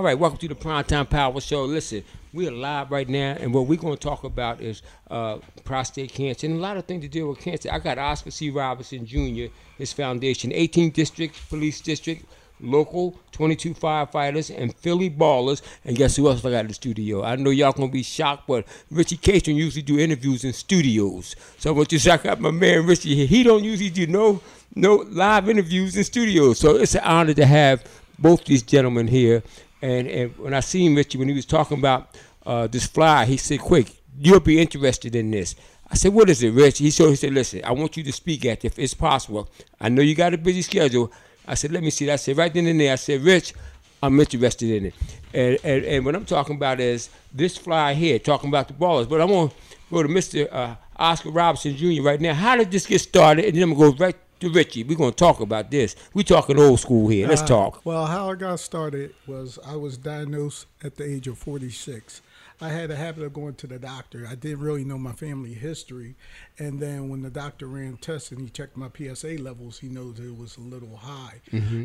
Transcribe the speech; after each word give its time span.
All 0.00 0.06
right, 0.06 0.18
welcome 0.18 0.38
to 0.38 0.48
the 0.48 0.54
Primetime 0.54 1.10
Power 1.10 1.38
Show. 1.42 1.64
Listen, 1.64 2.02
we're 2.32 2.50
live 2.50 2.90
right 2.90 3.06
now, 3.06 3.36
and 3.38 3.52
what 3.52 3.66
we're 3.66 3.78
going 3.78 3.98
to 3.98 4.00
talk 4.00 4.24
about 4.24 4.62
is 4.62 4.80
uh, 5.10 5.40
prostate 5.64 6.14
cancer 6.14 6.46
and 6.46 6.56
a 6.56 6.58
lot 6.58 6.78
of 6.78 6.86
things 6.86 7.02
to 7.02 7.08
deal 7.10 7.28
with 7.28 7.40
cancer. 7.40 7.68
I 7.70 7.80
got 7.80 7.98
Oscar 7.98 8.30
C. 8.30 8.48
Robinson 8.48 9.04
Jr., 9.04 9.52
his 9.76 9.92
foundation, 9.92 10.52
18 10.54 10.88
District 10.92 11.38
Police 11.50 11.82
District, 11.82 12.24
local 12.60 13.20
22 13.32 13.74
firefighters, 13.74 14.50
and 14.56 14.74
Philly 14.76 15.10
Ballers. 15.10 15.60
And 15.84 15.98
guess 15.98 16.16
who 16.16 16.30
else 16.30 16.42
I 16.46 16.50
got 16.50 16.60
in 16.60 16.68
the 16.68 16.72
studio? 16.72 17.22
I 17.22 17.36
know 17.36 17.50
y'all 17.50 17.72
going 17.72 17.90
to 17.90 17.92
be 17.92 18.02
shocked, 18.02 18.46
but 18.46 18.64
Richie 18.90 19.18
Castron 19.18 19.54
usually 19.54 19.82
do 19.82 19.98
interviews 19.98 20.44
in 20.44 20.54
studios. 20.54 21.36
So 21.58 21.68
I 21.68 21.76
want 21.76 21.92
you 21.92 21.98
to 21.98 22.04
check 22.06 22.24
out 22.24 22.40
my 22.40 22.50
man 22.50 22.86
Richie 22.86 23.16
here. 23.16 23.26
He 23.26 23.42
don't 23.42 23.64
usually 23.64 23.90
do 23.90 24.06
no, 24.06 24.40
no 24.74 25.04
live 25.10 25.50
interviews 25.50 25.94
in 25.94 26.04
studios. 26.04 26.58
So 26.58 26.76
it's 26.76 26.94
an 26.94 27.04
honor 27.04 27.34
to 27.34 27.44
have 27.44 27.84
both 28.18 28.46
these 28.46 28.62
gentlemen 28.62 29.08
here. 29.08 29.42
And, 29.82 30.06
and 30.08 30.38
when 30.38 30.54
I 30.54 30.60
seen 30.60 30.94
Richie, 30.94 31.18
when 31.18 31.28
he 31.28 31.34
was 31.34 31.46
talking 31.46 31.78
about 31.78 32.16
uh, 32.44 32.66
this 32.66 32.86
fly, 32.86 33.24
he 33.24 33.36
said, 33.36 33.60
quick, 33.60 33.92
you'll 34.18 34.40
be 34.40 34.60
interested 34.60 35.14
in 35.14 35.30
this. 35.30 35.54
I 35.90 35.96
said, 35.96 36.14
what 36.14 36.30
is 36.30 36.42
it, 36.42 36.52
Rich? 36.52 36.78
He 36.78 36.84
he 36.84 36.90
said, 37.16 37.32
listen, 37.32 37.62
I 37.64 37.72
want 37.72 37.96
you 37.96 38.04
to 38.04 38.12
speak 38.12 38.44
at 38.44 38.64
if 38.64 38.78
it's 38.78 38.94
possible. 38.94 39.48
I 39.80 39.88
know 39.88 40.02
you 40.02 40.14
got 40.14 40.32
a 40.34 40.38
busy 40.38 40.62
schedule. 40.62 41.12
I 41.46 41.54
said, 41.54 41.72
let 41.72 41.82
me 41.82 41.90
see 41.90 42.06
that. 42.06 42.12
I 42.12 42.16
said, 42.16 42.36
right 42.36 42.52
then 42.52 42.66
and 42.66 42.80
there, 42.80 42.92
I 42.92 42.96
said, 42.96 43.22
Rich, 43.22 43.54
I'm 44.02 44.18
interested 44.20 44.70
in 44.70 44.86
it. 44.86 44.94
And, 45.34 45.58
and, 45.64 45.84
and 45.84 46.04
what 46.04 46.14
I'm 46.14 46.24
talking 46.24 46.54
about 46.54 46.78
is 46.78 47.10
this 47.32 47.56
fly 47.56 47.94
here, 47.94 48.18
talking 48.20 48.48
about 48.48 48.68
the 48.68 48.74
ballers. 48.74 49.08
But 49.08 49.20
I'm 49.20 49.28
going 49.28 49.48
to 49.48 49.54
go 49.90 50.02
to 50.02 50.08
Mr. 50.08 50.48
Uh, 50.52 50.76
Oscar 50.96 51.30
Robinson 51.30 51.76
Jr. 51.76 52.02
right 52.02 52.20
now. 52.20 52.34
How 52.34 52.56
did 52.56 52.70
this 52.70 52.86
get 52.86 53.00
started? 53.00 53.46
And 53.46 53.56
then 53.56 53.64
I'm 53.64 53.74
going 53.74 53.92
to 53.92 53.98
go 53.98 54.04
right 54.04 54.16
to 54.40 54.50
Richie. 54.50 54.82
We're 54.84 54.96
going 54.98 55.10
to 55.12 55.16
talk 55.16 55.40
about 55.40 55.70
this. 55.70 55.94
we 56.14 56.24
talking 56.24 56.58
old 56.58 56.80
school 56.80 57.08
here. 57.08 57.28
Let's 57.28 57.42
Uh, 57.42 57.46
talk. 57.46 57.80
Well, 57.84 58.06
how 58.06 58.30
I 58.30 58.34
got 58.34 58.60
started 58.60 59.14
was 59.26 59.58
I 59.64 59.76
was 59.76 59.96
diagnosed 59.96 60.66
at 60.82 60.96
the 60.96 61.04
age 61.04 61.26
of 61.28 61.38
46. 61.38 62.22
I 62.62 62.68
had 62.68 62.90
a 62.90 62.96
habit 62.96 63.22
of 63.24 63.32
going 63.32 63.54
to 63.56 63.66
the 63.66 63.78
doctor. 63.78 64.26
I 64.28 64.34
didn't 64.34 64.60
really 64.60 64.84
know 64.84 64.98
my 64.98 65.12
family 65.12 65.54
history. 65.54 66.14
And 66.58 66.78
then 66.78 67.08
when 67.08 67.22
the 67.22 67.30
doctor 67.30 67.66
ran 67.66 67.96
tests 67.96 68.30
and 68.32 68.40
he 68.40 68.50
checked 68.50 68.76
my 68.76 68.88
PSA 68.94 69.36
levels, 69.40 69.78
he 69.78 69.88
knows 69.88 70.20
it 70.20 70.36
was 70.36 70.56
a 70.58 70.60
little 70.60 70.96
high. 70.96 71.40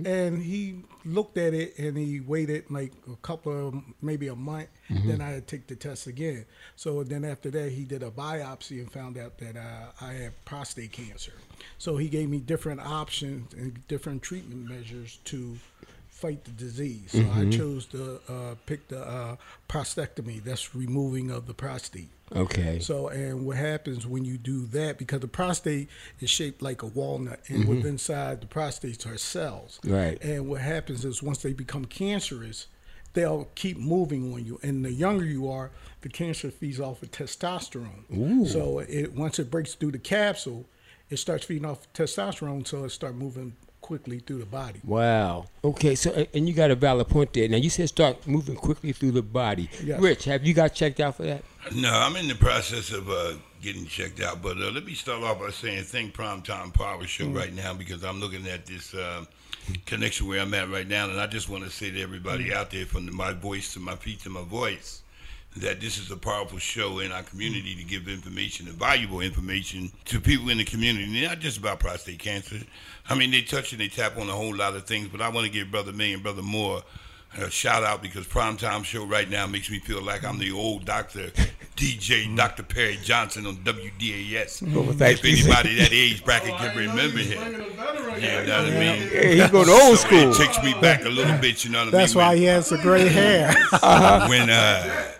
And 0.05 0.41
he 0.41 0.83
looked 1.05 1.37
at 1.37 1.53
it 1.53 1.77
and 1.77 1.97
he 1.97 2.19
waited 2.19 2.69
like 2.69 2.91
a 3.11 3.15
couple 3.17 3.67
of, 3.69 3.75
maybe 4.01 4.27
a 4.27 4.35
month. 4.35 4.67
Then 4.89 5.21
I 5.21 5.29
had 5.29 5.47
to 5.47 5.55
take 5.57 5.67
the 5.67 5.75
test 5.75 6.07
again. 6.07 6.45
So 6.75 7.03
then 7.03 7.23
after 7.23 7.49
that, 7.51 7.71
he 7.71 7.85
did 7.85 8.03
a 8.03 8.11
biopsy 8.11 8.79
and 8.79 8.91
found 8.91 9.17
out 9.17 9.37
that 9.37 9.55
uh, 9.55 9.91
I 10.01 10.13
had 10.13 10.45
prostate 10.45 10.91
cancer. 10.91 11.33
So 11.77 11.95
he 11.97 12.09
gave 12.09 12.29
me 12.29 12.39
different 12.39 12.81
options 12.81 13.53
and 13.53 13.87
different 13.87 14.21
treatment 14.21 14.69
measures 14.69 15.19
to 15.25 15.57
fight 16.25 16.43
the 16.43 16.51
disease. 16.51 17.11
So 17.11 17.25
I 17.35 17.49
chose 17.49 17.85
to 17.87 18.19
uh, 18.27 18.55
pick 18.65 18.87
the 18.87 19.01
uh, 19.01 19.35
prostectomy. 19.69 20.43
That's 20.43 20.73
removing 20.73 21.29
of 21.29 21.45
the 21.45 21.53
prostate. 21.53 22.09
Okay. 22.35 22.79
So, 22.79 23.09
and 23.09 23.45
what 23.45 23.57
happens 23.57 24.07
when 24.07 24.25
you 24.25 24.37
do 24.37 24.65
that? 24.67 24.97
Because 24.97 25.19
the 25.19 25.27
prostate 25.27 25.87
is 26.19 26.29
shaped 26.29 26.63
like 26.63 26.81
a 26.81 26.87
walnut, 26.87 27.41
and 27.47 27.67
within 27.67 27.93
inside 27.93 28.41
the 28.41 28.47
prostates 28.47 29.05
are 29.05 29.17
cells. 29.17 29.79
Right. 29.83 30.19
And 30.23 30.49
what 30.49 30.61
happens 30.61 31.05
is 31.05 31.21
once 31.21 31.43
they 31.43 31.53
become 31.53 31.85
cancerous, 31.85 32.67
they'll 33.13 33.47
keep 33.53 33.77
moving 33.77 34.33
on 34.33 34.43
you. 34.43 34.59
And 34.63 34.83
the 34.83 34.91
younger 34.91 35.25
you 35.25 35.47
are, 35.49 35.69
the 36.01 36.09
cancer 36.09 36.49
feeds 36.49 36.79
off 36.79 37.03
of 37.03 37.11
testosterone. 37.11 38.11
Ooh. 38.15 38.47
So 38.47 38.79
it 38.79 39.13
once 39.13 39.37
it 39.37 39.51
breaks 39.51 39.75
through 39.75 39.91
the 39.91 39.99
capsule, 39.99 40.65
it 41.11 41.17
starts 41.17 41.45
feeding 41.45 41.65
off 41.65 41.87
testosterone, 41.93 42.65
so 42.65 42.85
it 42.85 42.89
start 42.89 43.13
moving 43.13 43.55
quickly 43.85 44.17
through 44.17 44.39
the 44.39 44.47
body. 44.47 44.81
Wow. 44.83 45.45
Okay. 45.63 45.93
So, 45.93 46.25
and 46.33 46.49
you 46.49 46.55
got 46.55 46.71
a 46.71 46.75
valid 46.75 47.07
point 47.07 47.33
there. 47.33 47.47
Now 47.47 47.57
you 47.57 47.69
said 47.69 47.87
start 47.87 48.25
moving 48.25 48.55
quickly 48.55 48.93
through 48.93 49.11
the 49.11 49.21
body. 49.21 49.69
Yes. 49.83 50.01
Rich, 50.01 50.25
have 50.25 50.43
you 50.43 50.55
got 50.55 50.73
checked 50.73 50.99
out 50.99 51.13
for 51.17 51.23
that? 51.23 51.43
No, 51.71 51.91
I'm 51.91 52.15
in 52.15 52.27
the 52.27 52.33
process 52.33 52.91
of 52.91 53.07
uh, 53.11 53.33
getting 53.61 53.85
checked 53.85 54.21
out. 54.21 54.41
But 54.41 54.57
uh, 54.57 54.71
let 54.71 54.85
me 54.85 54.95
start 54.95 55.21
off 55.21 55.39
by 55.39 55.51
saying 55.51 55.83
thank 55.83 56.15
Primetime 56.15 56.73
Power 56.73 57.05
Show 57.05 57.27
right 57.27 57.53
now 57.53 57.75
because 57.75 58.03
I'm 58.03 58.19
looking 58.19 58.47
at 58.47 58.65
this 58.65 58.95
uh, 58.95 59.23
connection 59.85 60.27
where 60.27 60.41
I'm 60.41 60.53
at 60.55 60.67
right 60.71 60.87
now, 60.87 61.07
and 61.07 61.21
I 61.21 61.27
just 61.27 61.47
want 61.47 61.63
to 61.63 61.69
say 61.69 61.91
to 61.91 62.01
everybody 62.01 62.51
out 62.51 62.71
there, 62.71 62.87
from 62.87 63.05
the, 63.05 63.11
my 63.11 63.33
voice 63.33 63.71
to 63.73 63.79
my 63.79 63.95
feet 63.95 64.21
to 64.21 64.31
my 64.31 64.43
voice, 64.43 65.03
that 65.57 65.79
this 65.79 65.97
is 65.97 66.11
a 66.11 66.17
powerful 66.17 66.59
show 66.59 66.99
in 66.99 67.11
our 67.11 67.23
community 67.23 67.75
to 67.75 67.83
give 67.83 68.07
information 68.09 68.67
and 68.67 68.75
valuable 68.75 69.21
information 69.21 69.91
to 70.05 70.19
people 70.19 70.49
in 70.49 70.57
the 70.57 70.65
community, 70.65 71.25
not 71.25 71.39
just 71.39 71.57
about 71.57 71.79
prostate 71.79 72.19
cancer. 72.19 72.57
I 73.09 73.15
mean, 73.15 73.31
they 73.31 73.41
touch 73.41 73.71
and 73.71 73.79
they 73.79 73.87
tap 73.87 74.17
on 74.17 74.27
a 74.29 74.33
whole 74.33 74.53
lot 74.55 74.75
of 74.75 74.83
things, 74.85 75.07
but 75.07 75.21
I 75.21 75.29
want 75.29 75.45
to 75.45 75.51
give 75.51 75.71
Brother 75.71 75.93
May 75.93 76.11
and 76.13 76.21
Brother 76.21 76.41
Moore 76.41 76.81
a 77.37 77.49
shout 77.49 77.83
out 77.83 78.01
because 78.01 78.25
primetime 78.27 78.83
show 78.83 79.05
right 79.05 79.29
now 79.29 79.45
makes 79.47 79.69
me 79.69 79.79
feel 79.79 80.01
like 80.01 80.23
I'm 80.23 80.39
the 80.39 80.51
old 80.51 80.85
Dr. 80.85 81.31
DJ 81.75 82.33
Dr. 82.35 82.63
Perry 82.63 82.97
Johnson 83.03 83.45
on 83.45 83.57
WDAS. 83.57 84.61
Well, 84.73 84.89
if 84.89 85.01
anybody 85.01 85.75
that 85.75 85.89
age 85.91 86.23
bracket 86.23 86.55
can 86.55 86.75
remember 86.77 87.19
him. 87.19 87.53
You 87.53 87.61
know 87.67 88.39
what 88.39 88.49
I 88.49 88.69
mean? 88.71 89.09
Yeah, 89.13 89.27
he's 89.27 89.51
going 89.51 89.69
old 89.69 89.97
So 89.97 90.07
school. 90.07 90.31
It 90.31 90.37
takes 90.37 90.61
me 90.63 90.73
back 90.81 91.03
a 91.03 91.09
little 91.09 91.37
bit, 91.37 91.63
you 91.65 91.71
know 91.71 91.79
what 91.79 91.81
I 91.89 91.91
mean? 91.91 91.91
That's 91.91 92.15
why 92.15 92.29
When- 92.29 92.37
he 92.37 92.43
has 92.45 92.69
the 92.69 92.77
gray 92.77 93.07
hair. 93.09 93.53
when 94.29 94.49
uh, 94.49 95.11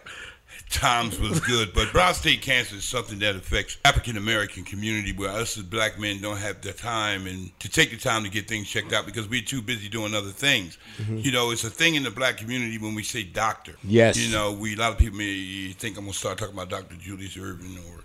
times 0.70 1.20
was 1.20 1.40
good. 1.40 1.74
But 1.74 1.88
prostate 1.90 2.42
cancer 2.42 2.76
is 2.76 2.84
something 2.84 3.20
that 3.20 3.36
affects 3.36 3.78
African 3.86 4.18
American 4.18 4.64
community, 4.64 5.14
where 5.14 5.30
us 5.30 5.58
as 5.58 5.64
black 5.64 6.00
men 6.00 6.22
don't 6.22 6.38
have 6.38 6.62
the 6.62 6.74
time 6.74 7.28
and 7.28 7.58
to 7.60 7.70
take 7.70 7.92
the 7.92 7.98
time 7.98 8.24
to 8.24 8.30
get 8.30 8.48
things 8.48 8.68
checked 8.68 8.94
out 8.94 9.06
because 9.06 9.28
we're 9.28 9.42
too 9.42 9.62
busy 9.62 9.90
doing 9.90 10.14
other 10.14 10.30
things. 10.30 10.78
You 11.10 11.32
know, 11.32 11.52
it's 11.52 11.64
a 11.64 11.70
thing 11.70 11.96
in 11.96 12.04
the 12.04 12.12
black 12.12 12.38
community 12.38 12.78
when 12.78 12.96
we 12.96 13.04
say 13.04 13.24
doctor. 13.24 13.76
Yes. 13.84 14.18
You 14.18 14.32
know, 14.32 14.52
we 14.54 14.76
a 14.76 14.78
lot 14.78 14.92
of 14.92 14.98
people 14.98 15.18
may 15.18 15.74
think 15.78 15.98
I'm 15.98 16.06
gonna 16.06 16.14
start 16.14 16.38
talking 16.38 16.54
about 16.54 16.70
Dr. 16.70 16.96
Julius 16.96 17.36
Erving 17.36 17.78
or. 17.90 18.02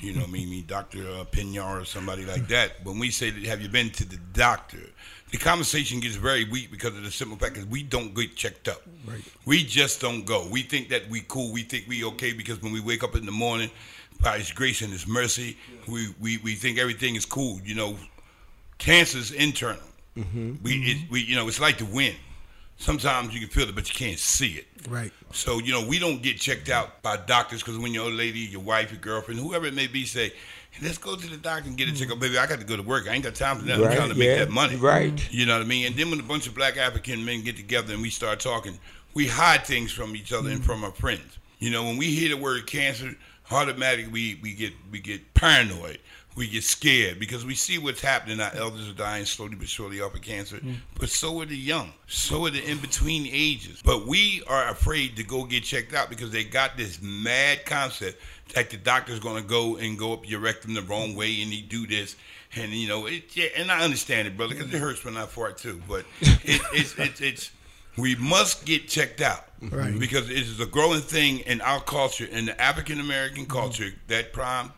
You 0.00 0.12
know, 0.12 0.26
me, 0.28 0.46
me, 0.46 0.62
Doctor 0.62 1.00
uh, 1.00 1.24
Pinyar 1.24 1.82
or 1.82 1.84
somebody 1.84 2.24
like 2.24 2.46
that. 2.48 2.84
When 2.84 3.00
we 3.00 3.10
say, 3.10 3.32
"Have 3.46 3.60
you 3.60 3.68
been 3.68 3.90
to 3.90 4.04
the 4.04 4.18
doctor?" 4.32 4.78
The 5.30 5.38
conversation 5.38 6.00
gets 6.00 6.14
very 6.14 6.44
weak 6.44 6.70
because 6.70 6.96
of 6.96 7.02
the 7.02 7.10
simple 7.10 7.36
fact 7.36 7.56
that 7.56 7.66
we 7.68 7.82
don't 7.82 8.14
get 8.14 8.36
checked 8.36 8.68
up. 8.68 8.82
Right. 9.06 9.22
We 9.44 9.64
just 9.64 10.00
don't 10.00 10.24
go. 10.24 10.46
We 10.48 10.62
think 10.62 10.88
that 10.90 11.08
we 11.10 11.22
cool. 11.26 11.52
We 11.52 11.62
think 11.62 11.86
we 11.88 12.04
okay 12.04 12.32
because 12.32 12.62
when 12.62 12.72
we 12.72 12.80
wake 12.80 13.02
up 13.02 13.16
in 13.16 13.26
the 13.26 13.32
morning, 13.32 13.70
by 14.22 14.38
His 14.38 14.52
grace 14.52 14.82
and 14.82 14.92
His 14.92 15.06
mercy, 15.06 15.56
we, 15.88 16.14
we, 16.20 16.38
we 16.38 16.54
think 16.54 16.78
everything 16.78 17.16
is 17.16 17.24
cool. 17.24 17.60
You 17.64 17.74
know, 17.74 17.98
cancer's 18.78 19.32
internal. 19.32 19.82
Mm-hmm. 20.16 20.54
We 20.62 20.72
it, 20.72 21.10
we 21.10 21.20
you 21.22 21.36
know 21.36 21.46
it's 21.48 21.60
like 21.60 21.78
the 21.78 21.84
wind. 21.84 22.16
Sometimes 22.78 23.32
you 23.32 23.40
can 23.40 23.48
feel 23.48 23.68
it, 23.68 23.74
but 23.74 23.88
you 23.88 23.94
can't 23.94 24.18
see 24.18 24.52
it. 24.52 24.66
right. 24.88 25.12
So 25.32 25.58
you 25.58 25.72
know 25.72 25.86
we 25.86 25.98
don't 25.98 26.22
get 26.22 26.38
checked 26.38 26.68
out 26.68 27.02
by 27.02 27.16
doctors 27.16 27.62
because 27.62 27.78
when 27.78 27.92
your 27.92 28.04
old 28.04 28.14
lady, 28.14 28.40
your 28.40 28.60
wife, 28.60 28.90
your 28.90 29.00
girlfriend, 29.00 29.40
whoever 29.40 29.66
it 29.66 29.74
may 29.74 29.86
be, 29.86 30.04
say, 30.04 30.32
hey, 30.70 30.86
"Let's 30.86 30.98
go 30.98 31.16
to 31.16 31.26
the 31.26 31.36
doctor 31.36 31.68
and 31.68 31.76
get 31.76 31.88
a 31.88 31.94
checkup." 31.94 32.18
Baby, 32.18 32.38
I 32.38 32.46
got 32.46 32.60
to 32.60 32.66
go 32.66 32.76
to 32.76 32.82
work. 32.82 33.08
I 33.08 33.14
ain't 33.14 33.24
got 33.24 33.34
time 33.34 33.58
for 33.58 33.64
that. 33.64 33.78
Right, 33.78 33.90
I'm 33.90 33.96
trying 33.96 34.10
to 34.10 34.14
make 34.14 34.28
yeah, 34.28 34.44
that 34.44 34.50
money. 34.50 34.76
right. 34.76 35.32
You 35.32 35.46
know 35.46 35.54
what 35.54 35.64
I 35.64 35.66
mean? 35.66 35.86
And 35.86 35.96
then 35.96 36.10
when 36.10 36.20
a 36.20 36.24
bunch 36.24 36.46
of 36.46 36.54
black 36.54 36.76
African 36.76 37.24
men 37.24 37.42
get 37.42 37.56
together 37.56 37.92
and 37.94 38.02
we 38.02 38.10
start 38.10 38.40
talking, 38.40 38.78
we 39.14 39.26
hide 39.26 39.64
things 39.66 39.90
from 39.90 40.14
each 40.14 40.32
other 40.32 40.50
and 40.50 40.60
mm. 40.60 40.64
from 40.64 40.84
our 40.84 40.92
friends. 40.92 41.38
You 41.58 41.70
know, 41.70 41.84
when 41.84 41.96
we 41.96 42.06
hear 42.14 42.28
the 42.28 42.36
word 42.36 42.66
cancer, 42.66 43.16
automatically 43.50 44.12
we, 44.12 44.40
we 44.42 44.54
get 44.54 44.72
we 44.90 45.00
get 45.00 45.34
paranoid. 45.34 45.98
We 46.36 46.48
get 46.48 46.64
scared 46.64 47.18
because 47.18 47.44
we 47.44 47.54
see 47.54 47.78
what's 47.78 48.00
happening. 48.00 48.40
Our 48.40 48.54
elders 48.54 48.88
are 48.88 48.92
dying 48.92 49.24
slowly 49.24 49.56
but 49.56 49.68
surely 49.68 50.00
off 50.00 50.14
of 50.14 50.20
cancer, 50.20 50.58
mm. 50.58 50.76
but 50.98 51.08
so 51.08 51.40
are 51.40 51.46
the 51.46 51.56
young. 51.56 51.92
So 52.06 52.46
are 52.46 52.50
the 52.50 52.62
in 52.62 52.78
between 52.78 53.26
ages. 53.32 53.80
But 53.82 54.06
we 54.06 54.42
are 54.46 54.68
afraid 54.68 55.16
to 55.16 55.24
go 55.24 55.44
get 55.44 55.64
checked 55.64 55.94
out 55.94 56.10
because 56.10 56.30
they 56.30 56.44
got 56.44 56.76
this 56.76 57.00
mad 57.00 57.64
concept 57.64 58.20
that 58.54 58.68
the 58.70 58.76
doctor's 58.76 59.18
going 59.18 59.42
to 59.42 59.48
go 59.48 59.76
and 59.76 59.98
go 59.98 60.12
up 60.12 60.28
your 60.28 60.40
rectum 60.40 60.74
the 60.74 60.82
wrong 60.82 61.16
way 61.16 61.42
and 61.42 61.50
he 61.52 61.62
do 61.62 61.86
this. 61.86 62.16
And 62.54 62.70
you 62.70 62.86
know, 62.86 63.06
it, 63.06 63.34
yeah, 63.34 63.48
and 63.56 63.72
I 63.72 63.82
understand 63.82 64.28
it, 64.28 64.36
brother, 64.36 64.54
because 64.54 64.72
it 64.72 64.78
hurts 64.78 65.04
when 65.04 65.16
I 65.16 65.26
fart 65.26 65.58
too. 65.58 65.80
But 65.88 66.04
it, 66.20 66.60
it's 66.72 66.98
it's 66.98 67.20
it's 67.20 67.50
we 67.96 68.14
must 68.16 68.66
get 68.66 68.88
checked 68.88 69.20
out 69.20 69.46
Right. 69.62 69.98
because 69.98 70.28
it 70.28 70.36
is 70.36 70.60
a 70.60 70.66
growing 70.66 71.00
thing 71.00 71.38
in 71.40 71.62
our 71.62 71.80
culture, 71.80 72.26
in 72.26 72.44
the 72.44 72.60
African 72.60 73.00
American 73.00 73.44
mm-hmm. 73.44 73.52
culture. 73.52 73.90
That 74.08 74.32
prime, 74.32 74.72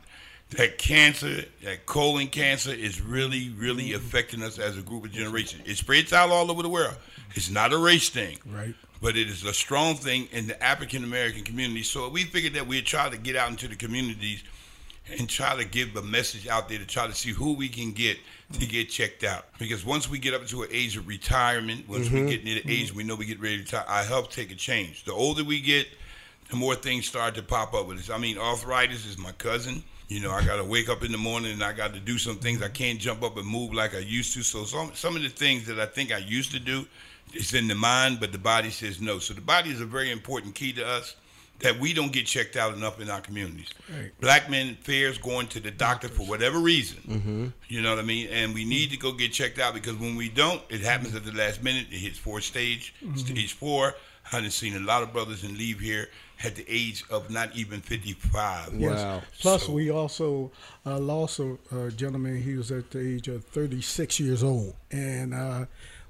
that 0.50 0.78
cancer, 0.78 1.44
that 1.62 1.84
colon 1.86 2.28
cancer, 2.28 2.70
is 2.70 3.00
really 3.00 3.50
really 3.50 3.90
mm-hmm. 3.90 3.96
affecting 3.96 4.42
us 4.42 4.58
as 4.58 4.78
a 4.78 4.82
group 4.82 5.04
of 5.04 5.12
generation. 5.12 5.60
It 5.66 5.76
spreads 5.76 6.12
out 6.12 6.30
all 6.30 6.50
over 6.50 6.62
the 6.62 6.68
world. 6.68 6.96
It's 7.34 7.50
not 7.50 7.72
a 7.72 7.78
race 7.78 8.08
thing, 8.08 8.38
Right. 8.46 8.74
but 9.02 9.16
it 9.16 9.28
is 9.28 9.44
a 9.44 9.52
strong 9.52 9.96
thing 9.96 10.28
in 10.32 10.46
the 10.46 10.62
African 10.62 11.04
American 11.04 11.44
community. 11.44 11.82
So 11.82 12.08
we 12.08 12.24
figured 12.24 12.54
that 12.54 12.66
we'd 12.66 12.86
try 12.86 13.08
to 13.08 13.18
get 13.18 13.36
out 13.36 13.50
into 13.50 13.68
the 13.68 13.76
communities 13.76 14.42
and 15.18 15.28
try 15.28 15.56
to 15.56 15.64
give 15.64 15.96
a 15.96 16.02
message 16.02 16.46
out 16.46 16.68
there 16.68 16.78
to 16.78 16.86
try 16.86 17.06
to 17.06 17.14
see 17.14 17.30
who 17.30 17.54
we 17.54 17.68
can 17.68 17.92
get 17.92 18.18
to 18.52 18.66
get 18.66 18.88
checked 18.88 19.24
out. 19.24 19.46
Because 19.58 19.84
once 19.84 20.08
we 20.08 20.18
get 20.18 20.34
up 20.34 20.46
to 20.46 20.62
an 20.62 20.68
age 20.72 20.96
of 20.96 21.06
retirement, 21.06 21.88
once 21.88 22.10
we 22.10 22.20
mm-hmm. 22.20 22.28
get 22.28 22.44
near 22.44 22.60
the 22.62 22.70
age 22.70 22.88
mm-hmm. 22.88 22.96
we 22.96 23.04
know 23.04 23.14
we 23.14 23.26
get 23.26 23.40
ready 23.40 23.56
to 23.56 23.62
retire, 23.62 23.84
our 23.86 24.04
health 24.04 24.30
take 24.30 24.50
a 24.50 24.54
change. 24.54 25.04
The 25.04 25.12
older 25.12 25.44
we 25.44 25.60
get, 25.60 25.86
the 26.50 26.56
more 26.56 26.74
things 26.74 27.06
start 27.06 27.34
to 27.34 27.42
pop 27.42 27.74
up 27.74 27.86
with 27.86 27.98
us. 27.98 28.10
I 28.10 28.18
mean, 28.18 28.38
arthritis 28.38 29.06
is 29.06 29.18
my 29.18 29.32
cousin. 29.32 29.82
You 30.08 30.20
know, 30.20 30.30
I 30.30 30.42
got 30.44 30.56
to 30.56 30.64
wake 30.64 30.88
up 30.88 31.04
in 31.04 31.12
the 31.12 31.18
morning 31.18 31.52
and 31.52 31.62
I 31.62 31.72
got 31.72 31.92
to 31.92 32.00
do 32.00 32.16
some 32.16 32.36
things. 32.36 32.62
I 32.62 32.68
can't 32.68 32.98
jump 32.98 33.22
up 33.22 33.36
and 33.36 33.46
move 33.46 33.74
like 33.74 33.94
I 33.94 33.98
used 33.98 34.32
to. 34.34 34.42
So 34.42 34.64
some 34.64 34.90
some 34.94 35.16
of 35.16 35.22
the 35.22 35.28
things 35.28 35.66
that 35.66 35.78
I 35.78 35.86
think 35.86 36.12
I 36.12 36.18
used 36.18 36.52
to 36.52 36.58
do 36.58 36.86
it's 37.34 37.54
in 37.54 37.68
the 37.68 37.74
mind, 37.74 38.20
but 38.20 38.32
the 38.32 38.38
body 38.38 38.70
says 38.70 39.00
no. 39.00 39.18
So 39.18 39.34
the 39.34 39.40
body 39.40 39.70
is 39.70 39.80
a 39.80 39.86
very 39.86 40.10
important 40.10 40.54
key 40.54 40.72
to 40.74 40.86
us 40.86 41.16
that 41.60 41.78
we 41.78 41.92
don't 41.92 42.12
get 42.12 42.24
checked 42.24 42.56
out 42.56 42.74
enough 42.74 43.00
in 43.00 43.10
our 43.10 43.20
communities. 43.20 43.70
Right. 43.90 44.12
Black 44.20 44.48
men 44.48 44.76
fears 44.76 45.18
going 45.18 45.48
to 45.48 45.60
the 45.60 45.72
doctor 45.72 46.08
for 46.08 46.22
whatever 46.24 46.58
reason. 46.58 46.98
Mm-hmm. 47.06 47.46
You 47.66 47.82
know 47.82 47.90
what 47.90 47.98
I 47.98 48.02
mean? 48.02 48.28
And 48.28 48.54
we 48.54 48.64
need 48.64 48.90
to 48.90 48.96
go 48.96 49.12
get 49.12 49.32
checked 49.32 49.58
out 49.58 49.74
because 49.74 49.96
when 49.96 50.14
we 50.14 50.28
don't, 50.28 50.62
it 50.68 50.82
happens 50.82 51.16
at 51.16 51.24
the 51.24 51.32
last 51.32 51.62
minute. 51.62 51.86
It 51.90 51.96
hits 51.96 52.18
fourth 52.18 52.44
stage, 52.44 52.94
stage 53.16 53.54
four. 53.54 53.94
I've 54.32 54.52
seen 54.52 54.76
a 54.76 54.80
lot 54.80 55.02
of 55.02 55.12
brothers 55.12 55.42
and 55.42 55.56
leave 55.56 55.80
here 55.80 56.10
at 56.44 56.54
the 56.56 56.64
age 56.68 57.04
of 57.10 57.30
not 57.30 57.54
even 57.56 57.80
55. 57.80 58.74
Wow. 58.74 58.88
Wow. 58.94 59.22
Plus, 59.40 59.64
So- 59.66 59.72
we 59.72 59.90
also 59.90 60.50
uh, 60.86 60.98
lost 60.98 61.40
a, 61.40 61.58
a 61.74 61.90
gentleman. 61.90 62.40
He 62.42 62.54
was 62.56 62.70
at 62.70 62.90
the 62.90 63.00
age 63.16 63.28
of 63.28 63.44
36 63.46 64.20
years 64.20 64.42
old, 64.42 64.74
and 64.90 65.34
uh, 65.34 65.66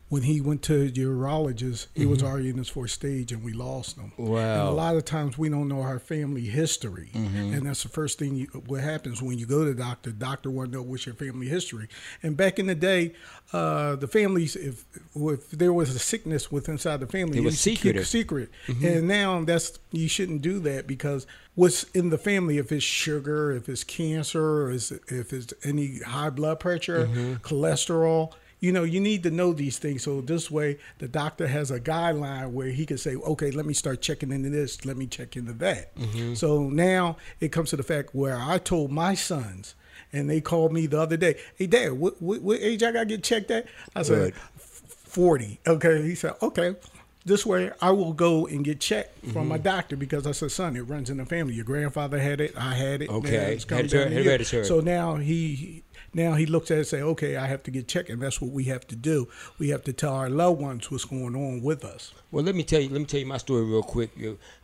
when 0.09 0.23
he 0.23 0.41
went 0.41 0.63
to 0.63 0.91
urologist, 0.91 1.89
he 1.95 2.07
was 2.07 2.19
mm-hmm. 2.19 2.27
already 2.29 2.49
in 2.49 2.57
his 2.57 2.69
fourth 2.69 2.91
stage, 2.91 3.31
and 3.31 3.45
we 3.45 3.53
lost 3.53 3.99
him. 3.99 4.13
Wow. 4.17 4.39
And 4.39 4.69
a 4.69 4.71
lot 4.71 4.97
of 4.97 5.05
times 5.05 5.37
we 5.37 5.51
don't 5.51 5.69
know 5.69 5.83
our 5.83 5.99
family 5.99 6.47
history, 6.47 7.11
mm-hmm. 7.13 7.53
and 7.53 7.67
that's 7.67 7.83
the 7.83 7.91
first 7.91 8.19
thing. 8.19 8.35
You, 8.35 8.47
what 8.67 8.81
happens 8.81 9.21
when 9.21 9.39
you 9.39 9.45
go 9.45 9.65
to 9.65 9.75
the 9.75 9.83
doctor? 9.83 10.11
Doctor 10.11 10.51
want 10.51 10.73
to 10.73 10.79
know 10.79 10.83
what's 10.83 11.05
your 11.05 11.15
family 11.15 11.49
history. 11.49 11.89
And 12.23 12.37
back 12.37 12.59
in 12.59 12.67
the 12.67 12.75
day, 12.75 13.15
uh, 13.53 13.97
the 13.97 14.09
families, 14.09 14.57
if 14.57 14.87
if 15.15 15.51
there 15.51 15.75
was 15.75 15.95
a 15.95 15.99
sickness 15.99 16.51
with 16.51 16.71
inside 16.71 17.01
the 17.01 17.07
family, 17.07 17.39
It 17.39 17.45
was 17.45 17.55
used 17.55 17.65
to 17.65 17.71
keep 17.71 17.79
secretive. 17.79 18.03
it 18.03 18.07
secret. 18.07 18.51
Mm-hmm. 18.67 18.87
And 18.87 19.09
now 19.09 19.45
that's 19.45 19.79
you 19.93 20.09
shouldn't 20.09 20.41
do 20.41 20.59
that 20.61 20.87
because 20.87 21.27
what's 21.55 21.83
in 21.85 22.09
the 22.09 22.19
family, 22.19 22.57
if 22.57 22.73
it's 22.73 22.85
sugar, 22.85 23.53
if 23.53 23.69
it's 23.69 23.85
cancer, 23.85 24.63
or 24.63 24.71
is 24.71 24.91
if 25.09 25.35
it's 25.35 25.53
any 25.65 25.99
high 25.99 26.31
blood 26.31 26.61
pressure, 26.61 27.07
cholesterol, 27.43 28.33
you 28.61 28.73
know, 28.73 28.83
you 28.83 29.01
need 29.01 29.23
to 29.23 29.31
know 29.31 29.53
these 29.53 29.79
things. 29.79 30.03
So 30.03 30.21
this 30.21 30.51
way, 30.51 30.79
the 30.99 31.09
doctor 31.09 31.47
has 31.47 31.71
a 31.71 31.79
guideline 31.81 32.51
where 32.53 32.69
he 32.69 32.85
can 32.87 32.99
say, 32.99 33.15
okay, 33.15 33.51
let 33.51 33.67
me 33.67 33.75
start 33.75 34.01
checking 34.03 34.33
into 34.33 34.51
this, 34.51 34.85
let 34.85 34.97
me 34.97 35.07
check 35.07 35.37
into 35.37 35.53
that. 35.55 35.93
So 36.35 36.69
now 36.69 37.17
it 37.41 37.51
comes 37.53 37.71
to 37.71 37.77
the 37.77 37.83
fact 37.83 38.15
where 38.15 38.37
I 38.39 38.59
told 38.59 38.91
my 38.91 39.15
sons. 39.15 39.75
And 40.11 40.31
they 40.31 40.41
called 40.41 40.73
me 40.73 40.87
the 40.87 40.99
other 40.99 41.19
day. 41.19 41.35
Hey, 41.57 41.67
Dad, 41.67 41.93
what, 41.93 42.21
what, 42.23 42.41
what 42.41 42.59
age 42.61 42.83
I 42.83 42.93
got 42.93 43.01
to 43.01 43.05
get 43.07 43.23
checked 43.23 43.51
at? 43.51 43.67
I 43.95 44.03
said, 44.03 44.33
Good. 44.33 44.35
40. 44.63 45.61
Okay. 45.67 46.03
He 46.03 46.15
said, 46.15 46.35
okay. 46.43 46.77
This 47.25 47.45
way 47.45 47.71
I 47.83 47.91
will 47.91 48.15
go 48.15 48.47
and 48.47 48.65
get 48.65 48.81
checked 48.81 49.19
from 49.21 49.33
Mm-hmm. 49.33 49.49
my 49.49 49.59
doctor 49.59 49.97
because 49.97 50.27
I 50.27 50.33
said, 50.33 50.51
son, 50.51 50.77
it 50.77 50.83
runs 50.83 51.11
in 51.11 51.19
the 51.19 51.27
family. 51.27 51.53
Your 51.55 51.65
grandfather 51.67 52.19
had 52.19 52.41
it. 52.41 52.55
I 52.57 52.75
had 52.75 53.03
it. 53.03 53.11
Okay. 53.11 53.33
Now 53.37 53.43
it's 53.49 53.65
coming 53.67 53.85
Hereditary- 53.85 54.05
down 54.05 54.13
to 54.13 54.17
you. 54.23 54.25
hereditary. 54.31 54.65
So 54.65 54.81
now 54.81 55.17
he, 55.17 55.83
now 56.15 56.35
he 56.35 56.47
looks 56.47 56.71
at 56.71 56.77
it 56.77 56.81
and 56.81 56.87
say, 56.87 57.03
okay, 57.03 57.37
I 57.37 57.47
have 57.47 57.63
to 57.65 57.71
get 57.71 57.87
checked. 57.87 58.09
And 58.09 58.23
that's 58.23 58.41
what 58.41 58.51
we 58.51 58.65
have 58.65 58.87
to 58.89 58.97
do. 58.97 59.29
We 59.59 59.69
have 59.69 59.85
to 59.85 59.93
tell 59.93 60.15
our 60.15 60.31
loved 60.31 60.61
ones 60.61 60.91
what's 60.91 61.05
going 61.05 61.37
on 61.37 61.63
with 61.63 61.85
us. 61.85 62.13
Well, 62.31 62.45
let 62.45 62.55
me 62.55 62.63
tell 62.63 62.81
you. 62.81 62.89
Let 62.89 62.99
me 62.99 63.05
tell 63.05 63.21
you 63.21 63.27
my 63.27 63.39
story 63.39 63.65
real 63.65 63.83
quick. 63.83 64.11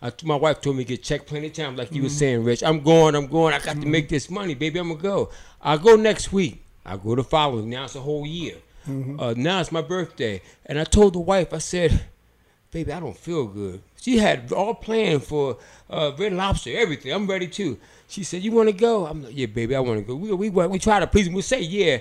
I, 0.03 0.13
my 0.23 0.37
wife 0.37 0.61
told 0.61 0.77
me 0.77 0.85
to 0.85 0.89
get 0.89 1.03
checked 1.03 1.27
plenty 1.27 1.49
of 1.49 1.53
times, 1.53 1.79
like 1.79 1.93
you 1.93 2.03
were 2.03 2.09
saying, 2.09 2.45
Rich. 2.45 2.63
I'm 2.63 2.81
going. 2.81 3.15
I'm 3.15 3.27
going. 3.27 3.55
I 3.55 3.59
got 3.59 3.81
to 3.81 3.87
make 3.87 4.09
this 4.09 4.31
money, 4.31 4.55
baby. 4.55 4.79
I'm 4.79 4.89
gonna 4.89 5.01
go. 5.01 5.31
I'll 5.63 5.79
go 5.79 5.97
next 5.97 6.33
week. 6.33 6.63
I'll 6.87 6.99
go 6.99 7.15
the 7.15 7.25
following. 7.25 7.71
Now 7.71 7.85
it's 7.85 7.95
a 7.95 8.01
whole 8.01 8.27
year. 8.27 8.57
Uh, 8.87 9.33
now 9.35 9.61
it's 9.61 9.73
my 9.73 9.81
birthday, 9.81 10.43
and 10.67 10.79
I 10.79 10.85
told 10.85 11.15
the 11.15 11.19
wife. 11.21 11.55
I 11.55 11.59
said, 11.59 12.05
"Baby, 12.71 12.93
I 12.93 13.01
don't 13.01 13.17
feel 13.17 13.47
good." 13.47 13.81
She 13.99 14.19
had 14.19 14.53
all 14.53 14.75
planned 14.75 15.25
for 15.25 15.57
uh, 15.89 16.13
red 16.19 16.35
lobster, 16.35 16.71
everything. 16.77 17.11
I'm 17.11 17.27
ready 17.27 17.49
too. 17.49 17.79
She 18.09 18.25
said, 18.25 18.43
"You 18.43 18.53
want 18.53 18.69
to 18.69 18.75
go?" 18.75 19.07
I'm 19.07 19.25
like, 19.25 19.37
"Yeah, 19.37 19.47
baby, 19.47 19.75
I 19.75 19.81
want 19.81 19.99
to 20.01 20.05
go." 20.05 20.15
We 20.15 20.33
we 20.33 20.51
we 20.51 20.79
try 20.79 21.01
to 21.01 21.07
please. 21.07 21.27
them. 21.27 21.35
We 21.35 21.43
say, 21.43 21.61
"Yeah." 21.61 21.99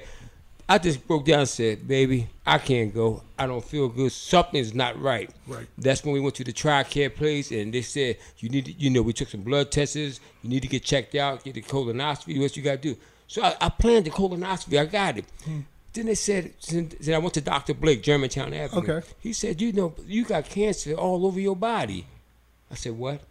I 0.67 0.77
just 0.77 1.05
broke 1.07 1.25
down 1.25 1.41
and 1.41 1.49
said, 1.49 1.87
baby, 1.87 2.29
I 2.45 2.57
can't 2.57 2.93
go. 2.93 3.21
I 3.37 3.47
don't 3.47 3.63
feel 3.63 3.89
good. 3.89 4.11
Something's 4.11 4.73
not 4.73 4.99
right. 4.99 5.29
Right. 5.45 5.67
That's 5.77 6.03
when 6.03 6.13
we 6.13 6.21
went 6.21 6.35
to 6.35 6.43
the 6.43 6.53
TRICARE 6.53 7.15
place 7.15 7.51
and 7.51 7.73
they 7.73 7.81
said, 7.81 8.17
you 8.37 8.49
need 8.49 8.65
to, 8.65 8.71
you 8.71 8.89
know, 8.89 9.01
we 9.01 9.11
took 9.11 9.27
some 9.27 9.41
blood 9.41 9.71
tests. 9.71 9.95
You 9.95 10.49
need 10.49 10.61
to 10.61 10.69
get 10.69 10.83
checked 10.83 11.15
out, 11.15 11.43
get 11.43 11.55
the 11.55 11.61
colonoscopy, 11.61 12.39
what 12.39 12.55
you 12.55 12.63
got 12.63 12.81
to 12.81 12.93
do. 12.93 12.97
So 13.27 13.43
I, 13.43 13.55
I 13.59 13.69
planned 13.69 14.05
the 14.05 14.11
colonoscopy. 14.11 14.79
I 14.79 14.85
got 14.85 15.17
it. 15.17 15.25
Hmm. 15.43 15.59
Then 15.91 16.05
they 16.07 16.15
said, 16.15 16.53
then 16.69 17.13
I 17.13 17.17
went 17.19 17.33
to 17.35 17.41
Dr. 17.41 17.73
Blake, 17.73 18.01
Germantown 18.01 18.53
Avenue. 18.53 18.93
Okay. 18.93 19.07
He 19.19 19.33
said, 19.33 19.61
you 19.61 19.73
know, 19.73 19.93
you 20.07 20.23
got 20.25 20.45
cancer 20.45 20.93
all 20.93 21.27
over 21.27 21.39
your 21.39 21.55
body. 21.55 22.07
I 22.71 22.75
said, 22.75 22.93
what? 22.93 23.21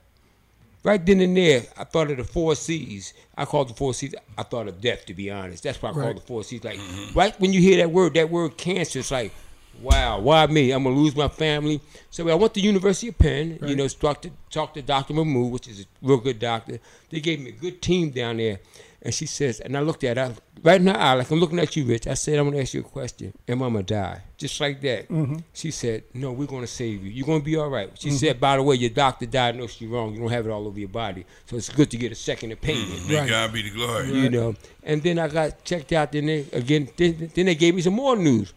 Right 0.84 1.04
then 1.04 1.20
and 1.20 1.36
there, 1.36 1.62
I 1.76 1.84
thought 1.84 2.10
of 2.10 2.16
the 2.16 2.24
four 2.24 2.56
C's. 2.56 3.14
I 3.36 3.44
called 3.44 3.68
the 3.68 3.74
four 3.74 3.94
C's. 3.94 4.14
I 4.36 4.42
thought 4.42 4.66
of 4.66 4.80
death, 4.80 5.06
to 5.06 5.14
be 5.14 5.30
honest. 5.30 5.62
That's 5.62 5.80
why 5.80 5.90
I 5.90 5.92
Right. 5.92 6.04
called 6.04 6.16
the 6.16 6.20
four 6.22 6.42
C's. 6.42 6.64
Like, 6.64 6.80
right 7.14 7.38
when 7.40 7.52
you 7.52 7.60
hear 7.60 7.76
that 7.78 7.90
word, 7.92 8.14
that 8.14 8.30
word 8.30 8.56
cancer, 8.56 8.98
it's 8.98 9.12
like, 9.12 9.32
wow, 9.80 10.18
why 10.18 10.46
me? 10.48 10.72
I'm 10.72 10.82
gonna 10.82 10.96
lose 10.96 11.14
my 11.14 11.28
family. 11.28 11.80
So 12.10 12.28
I 12.28 12.34
went 12.34 12.54
to 12.54 12.60
the 12.60 12.66
University 12.66 13.08
of 13.08 13.18
Penn. 13.18 13.60
You 13.64 13.76
know, 13.76 13.86
talked 13.88 14.22
to 14.22 14.30
talked 14.50 14.74
to 14.74 14.82
Dr. 14.82 15.14
Mahmood, 15.14 15.52
which 15.52 15.68
is 15.68 15.80
a 15.82 15.84
real 16.02 16.18
good 16.18 16.40
doctor. 16.40 16.80
They 17.10 17.20
gave 17.20 17.40
me 17.40 17.50
a 17.50 17.52
good 17.52 17.80
team 17.80 18.10
down 18.10 18.38
there, 18.38 18.58
and 19.04 19.12
she 19.12 19.26
says, 19.26 19.58
and 19.58 19.76
I 19.76 19.80
looked 19.80 20.04
at 20.04 20.16
her 20.16 20.32
right 20.62 20.80
in 20.80 20.86
her 20.86 20.96
eye, 20.96 21.14
like 21.14 21.30
I'm 21.30 21.40
looking 21.40 21.58
at 21.58 21.74
you, 21.74 21.84
Rich. 21.84 22.06
I 22.06 22.14
said, 22.14 22.38
I'm 22.38 22.48
gonna 22.48 22.62
ask 22.62 22.72
you 22.72 22.80
a 22.80 22.84
question. 22.84 23.32
Am 23.48 23.60
I 23.62 23.66
gonna 23.66 23.82
die? 23.82 24.22
Just 24.36 24.60
like 24.60 24.80
that. 24.82 25.08
Mm-hmm. 25.08 25.38
She 25.52 25.72
said, 25.72 26.04
No, 26.14 26.30
we're 26.30 26.46
gonna 26.46 26.68
save 26.68 27.04
you. 27.04 27.10
You're 27.10 27.26
gonna 27.26 27.42
be 27.42 27.56
all 27.56 27.68
right. 27.68 27.90
She 27.98 28.08
mm-hmm. 28.08 28.16
said, 28.16 28.40
By 28.40 28.56
the 28.56 28.62
way, 28.62 28.76
your 28.76 28.90
doctor 28.90 29.26
diagnosed 29.26 29.80
you 29.80 29.88
wrong. 29.88 30.14
You 30.14 30.20
don't 30.20 30.30
have 30.30 30.46
it 30.46 30.50
all 30.50 30.66
over 30.66 30.78
your 30.78 30.88
body, 30.88 31.26
so 31.46 31.56
it's 31.56 31.68
good 31.68 31.90
to 31.90 31.96
get 31.96 32.12
a 32.12 32.14
second 32.14 32.52
opinion 32.52 32.86
mm-hmm. 32.86 33.08
May 33.12 33.20
Right. 33.20 33.28
God 33.28 33.52
be 33.52 33.62
the 33.62 33.70
glory. 33.70 34.12
you 34.12 34.30
know. 34.30 34.54
And 34.84 35.02
then 35.02 35.18
I 35.18 35.28
got 35.28 35.64
checked 35.64 35.92
out. 35.92 36.12
Then 36.12 36.26
they 36.26 36.46
again. 36.52 36.88
Then, 36.96 37.30
then 37.34 37.46
they 37.46 37.54
gave 37.56 37.74
me 37.74 37.82
some 37.82 37.94
more 37.94 38.16
news. 38.16 38.54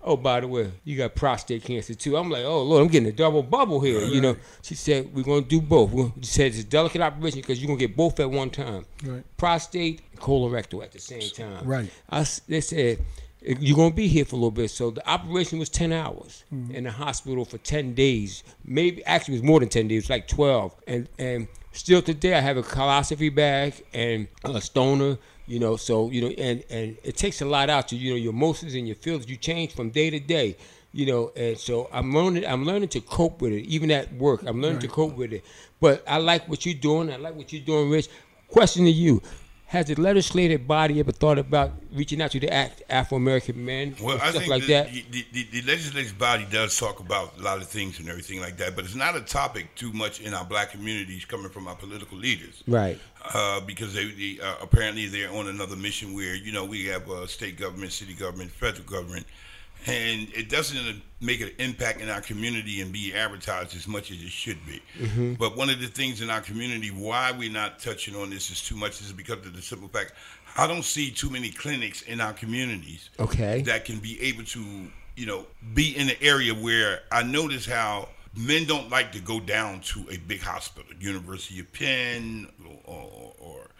Oh, 0.00 0.16
by 0.16 0.40
the 0.40 0.48
way, 0.48 0.70
you 0.84 0.96
got 0.96 1.14
prostate 1.16 1.64
cancer 1.64 1.92
too. 1.94 2.16
I'm 2.16 2.30
like, 2.30 2.44
oh 2.44 2.62
Lord, 2.62 2.82
I'm 2.82 2.88
getting 2.88 3.08
a 3.08 3.12
double 3.12 3.42
bubble 3.42 3.80
here. 3.80 4.00
You 4.00 4.20
know. 4.20 4.36
She 4.62 4.74
said 4.74 5.12
we're 5.14 5.24
gonna 5.24 5.42
do 5.42 5.60
both. 5.60 5.90
She 6.20 6.26
said 6.30 6.46
it's 6.46 6.60
a 6.60 6.64
delicate 6.64 7.00
operation 7.00 7.40
because 7.40 7.60
you're 7.60 7.66
gonna 7.66 7.80
get 7.80 7.96
both 7.96 8.18
at 8.20 8.30
one 8.30 8.50
time. 8.50 8.84
Right. 9.04 9.24
Prostate, 9.36 10.02
and 10.12 10.20
colorectal 10.20 10.82
at 10.84 10.92
the 10.92 10.98
same 11.00 11.28
time. 11.30 11.66
Right. 11.66 11.90
I, 12.08 12.24
they 12.46 12.60
said 12.60 12.98
you're 13.42 13.76
gonna 13.76 13.94
be 13.94 14.08
here 14.08 14.24
for 14.24 14.36
a 14.36 14.38
little 14.38 14.50
bit. 14.52 14.70
So 14.70 14.90
the 14.90 15.06
operation 15.08 15.58
was 15.58 15.68
ten 15.68 15.92
hours 15.92 16.44
Mm-hmm. 16.54 16.74
in 16.74 16.84
the 16.84 16.90
hospital 16.92 17.44
for 17.44 17.58
ten 17.58 17.94
days. 17.94 18.44
Maybe 18.64 19.04
actually 19.04 19.34
it 19.34 19.40
was 19.40 19.48
more 19.48 19.60
than 19.60 19.68
ten 19.68 19.88
days, 19.88 20.08
like 20.08 20.28
twelve. 20.28 20.74
And 20.86 21.08
and 21.18 21.48
still 21.72 22.02
today 22.02 22.34
I 22.34 22.40
have 22.40 22.56
a 22.56 22.62
colostomy 22.62 23.34
bag 23.34 23.74
and 23.92 24.28
a 24.44 24.50
stoma. 24.60 25.18
You 25.48 25.58
know, 25.58 25.76
so 25.76 26.10
you 26.10 26.20
know, 26.20 26.28
and 26.28 26.62
and 26.68 26.98
it 27.02 27.16
takes 27.16 27.40
a 27.40 27.46
lot 27.46 27.70
out 27.70 27.88
to 27.88 27.96
you 27.96 28.10
know 28.10 28.16
your 28.16 28.34
emotions 28.34 28.74
and 28.74 28.86
your 28.86 28.96
feelings. 28.96 29.28
You 29.28 29.36
change 29.36 29.74
from 29.74 29.88
day 29.88 30.10
to 30.10 30.20
day. 30.20 30.56
You 30.92 31.06
know, 31.06 31.32
and 31.36 31.56
so 31.58 31.88
I'm 31.92 32.14
learning. 32.14 32.46
I'm 32.46 32.64
learning 32.64 32.90
to 32.90 33.00
cope 33.00 33.40
with 33.40 33.52
it, 33.52 33.64
even 33.64 33.90
at 33.90 34.12
work. 34.14 34.42
I'm 34.46 34.60
learning 34.60 34.80
to 34.80 34.88
cope 34.88 35.16
with 35.16 35.32
it. 35.32 35.44
But 35.80 36.04
I 36.06 36.18
like 36.18 36.48
what 36.48 36.66
you're 36.66 36.74
doing. 36.74 37.10
I 37.10 37.16
like 37.16 37.34
what 37.34 37.52
you're 37.52 37.64
doing, 37.64 37.90
Rich. 37.90 38.08
Question 38.48 38.84
to 38.84 38.90
you: 38.90 39.22
Has 39.68 39.84
the 39.84 39.94
legislative 39.96 40.66
body 40.66 40.98
ever 40.98 41.12
thought 41.12 41.38
about 41.38 41.72
reaching 41.92 42.22
out 42.22 42.30
to 42.30 42.40
the 42.40 42.46
Af- 42.46 42.80
Afro 42.88 43.18
American 43.18 43.62
men 43.66 43.94
Well, 44.00 44.14
and 44.14 44.22
I 44.22 44.30
stuff 44.30 44.40
think 44.40 44.50
like 44.50 44.62
the, 44.62 44.72
that? 44.72 44.92
The, 44.92 45.26
the, 45.30 45.44
the 45.52 45.62
legislative 45.70 46.18
body 46.18 46.46
does 46.50 46.78
talk 46.78 47.00
about 47.00 47.38
a 47.38 47.42
lot 47.42 47.58
of 47.58 47.68
things 47.68 47.98
and 47.98 48.08
everything 48.08 48.40
like 48.40 48.56
that, 48.56 48.74
but 48.74 48.86
it's 48.86 48.94
not 48.94 49.14
a 49.14 49.20
topic 49.20 49.74
too 49.74 49.92
much 49.92 50.20
in 50.22 50.32
our 50.32 50.44
black 50.46 50.70
communities 50.70 51.26
coming 51.26 51.50
from 51.50 51.68
our 51.68 51.74
political 51.74 52.16
leaders. 52.16 52.62
Right. 52.66 52.98
Uh, 53.34 53.60
because 53.60 53.92
they, 53.92 54.06
they 54.06 54.38
uh, 54.42 54.54
apparently 54.62 55.06
they're 55.06 55.30
on 55.30 55.48
another 55.48 55.76
mission 55.76 56.14
where 56.14 56.34
you 56.34 56.50
know 56.50 56.64
we 56.64 56.86
have 56.86 57.10
uh, 57.10 57.26
state 57.26 57.58
government, 57.58 57.92
city 57.92 58.14
government, 58.14 58.50
federal 58.50 58.84
government, 58.86 59.26
and 59.86 60.28
it 60.34 60.48
doesn't 60.48 61.02
make 61.20 61.40
an 61.40 61.50
impact 61.58 62.00
in 62.00 62.08
our 62.08 62.20
community 62.20 62.80
and 62.80 62.92
be 62.92 63.14
advertised 63.14 63.74
as 63.74 63.88
much 63.88 64.10
as 64.10 64.22
it 64.22 64.30
should 64.30 64.64
be. 64.66 64.80
Mm-hmm. 64.98 65.34
But 65.34 65.56
one 65.56 65.70
of 65.70 65.80
the 65.80 65.86
things 65.86 66.20
in 66.20 66.30
our 66.30 66.40
community 66.40 66.88
why 66.88 67.32
we're 67.32 67.50
not 67.50 67.78
touching 67.78 68.14
on 68.14 68.30
this 68.30 68.50
is 68.50 68.62
too 68.62 68.76
much 68.76 69.00
is 69.00 69.12
because 69.12 69.44
of 69.46 69.54
the 69.54 69.62
simple 69.62 69.88
fact 69.88 70.12
I 70.56 70.66
don't 70.66 70.84
see 70.84 71.10
too 71.10 71.30
many 71.30 71.50
clinics 71.50 72.02
in 72.02 72.20
our 72.20 72.32
communities 72.32 73.10
Okay. 73.18 73.62
that 73.62 73.84
can 73.84 73.98
be 73.98 74.20
able 74.22 74.44
to, 74.44 74.64
you 75.16 75.26
know, 75.26 75.46
be 75.74 75.96
in 75.96 76.08
an 76.10 76.16
area 76.20 76.54
where 76.54 77.00
I 77.12 77.22
notice 77.22 77.66
how 77.66 78.08
men 78.36 78.66
don't 78.66 78.90
like 78.90 79.12
to 79.12 79.20
go 79.20 79.40
down 79.40 79.80
to 79.80 80.06
a 80.10 80.16
big 80.16 80.40
hospital, 80.40 80.90
University 81.00 81.60
of 81.60 81.72
Penn 81.72 82.48
or, 82.84 82.94
or, 82.94 83.34
or 83.38 83.70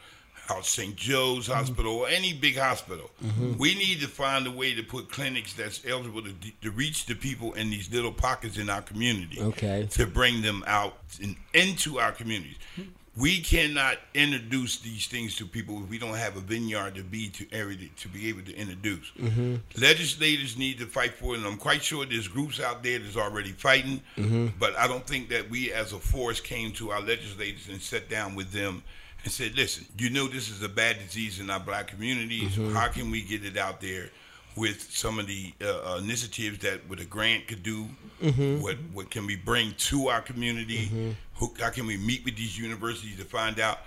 out 0.50 0.66
St. 0.66 0.96
Joe's 0.96 1.44
mm-hmm. 1.44 1.52
Hospital 1.52 1.92
or 1.96 2.08
any 2.08 2.32
big 2.32 2.56
hospital. 2.56 3.10
Mm-hmm. 3.24 3.58
We 3.58 3.74
need 3.74 4.00
to 4.00 4.08
find 4.08 4.46
a 4.46 4.50
way 4.50 4.74
to 4.74 4.82
put 4.82 5.10
clinics 5.10 5.52
that's 5.52 5.84
eligible 5.86 6.22
to, 6.22 6.32
to 6.62 6.70
reach 6.70 7.06
the 7.06 7.14
people 7.14 7.52
in 7.54 7.70
these 7.70 7.92
little 7.92 8.12
pockets 8.12 8.58
in 8.58 8.70
our 8.70 8.82
community 8.82 9.40
Okay. 9.40 9.86
to 9.90 10.06
bring 10.06 10.42
them 10.42 10.64
out 10.66 10.98
and 11.22 11.36
into 11.54 11.98
our 11.98 12.12
communities. 12.12 12.56
We 13.16 13.40
cannot 13.40 13.96
introduce 14.14 14.78
these 14.78 15.08
things 15.08 15.34
to 15.36 15.44
people 15.46 15.82
if 15.82 15.90
we 15.90 15.98
don't 15.98 16.14
have 16.14 16.36
a 16.36 16.40
vineyard 16.40 16.94
to 16.94 17.02
be 17.02 17.28
to 17.30 17.44
to 17.44 18.08
be 18.08 18.28
able 18.28 18.42
to 18.42 18.54
introduce. 18.54 19.10
Mm-hmm. 19.18 19.56
Legislators 19.80 20.56
need 20.56 20.78
to 20.78 20.86
fight 20.86 21.14
for 21.14 21.34
it, 21.34 21.38
and 21.38 21.46
I'm 21.46 21.56
quite 21.56 21.82
sure 21.82 22.06
there's 22.06 22.28
groups 22.28 22.60
out 22.60 22.84
there 22.84 23.00
that's 23.00 23.16
already 23.16 23.50
fighting. 23.50 24.02
But 24.60 24.76
I 24.76 24.86
don't 24.86 25.04
think 25.04 25.30
that 25.30 25.50
we, 25.50 25.72
as 25.72 25.92
a 25.92 25.98
force, 25.98 26.40
came 26.40 26.70
to 26.74 26.92
our 26.92 27.00
legislators 27.00 27.68
and 27.68 27.82
sat 27.82 28.08
down 28.08 28.36
with 28.36 28.52
them 28.52 28.84
and 29.24 29.32
said, 29.32 29.54
"Listen, 29.56 29.86
you 29.98 30.10
know 30.10 30.26
this 30.28 30.48
is 30.50 30.62
a 30.62 30.68
bad 30.68 30.98
disease 30.98 31.40
in 31.40 31.50
our 31.50 31.60
black 31.60 31.88
communities. 31.88 32.56
How 32.72 32.88
can 32.88 33.10
we 33.10 33.22
get 33.22 33.44
it 33.44 33.56
out 33.56 33.80
there?" 33.80 34.10
with 34.56 34.90
some 34.90 35.20
of 35.20 35.28
the 35.28 35.52
uh, 35.62 35.66
uh, 35.94 36.00
initiatives 36.02 36.58
that 36.58 36.80
what 36.88 36.98
a 36.98 37.04
grant 37.04 37.46
could 37.46 37.62
do, 37.62 37.86
Mm-hmm. 38.22 38.60
what 38.60 38.76
what 38.92 39.08
can 39.10 39.24
we 39.26 39.36
bring 39.36 39.72
to 39.78 40.08
our 40.08 40.20
community, 40.20 40.90
Who, 41.36 41.54
how 41.60 41.70
can 41.70 41.86
we 41.86 41.96
meet 41.96 42.24
with 42.24 42.36
these 42.36 42.58
universities 42.58 43.16
to 43.18 43.24
find 43.24 43.60
out. 43.60 43.78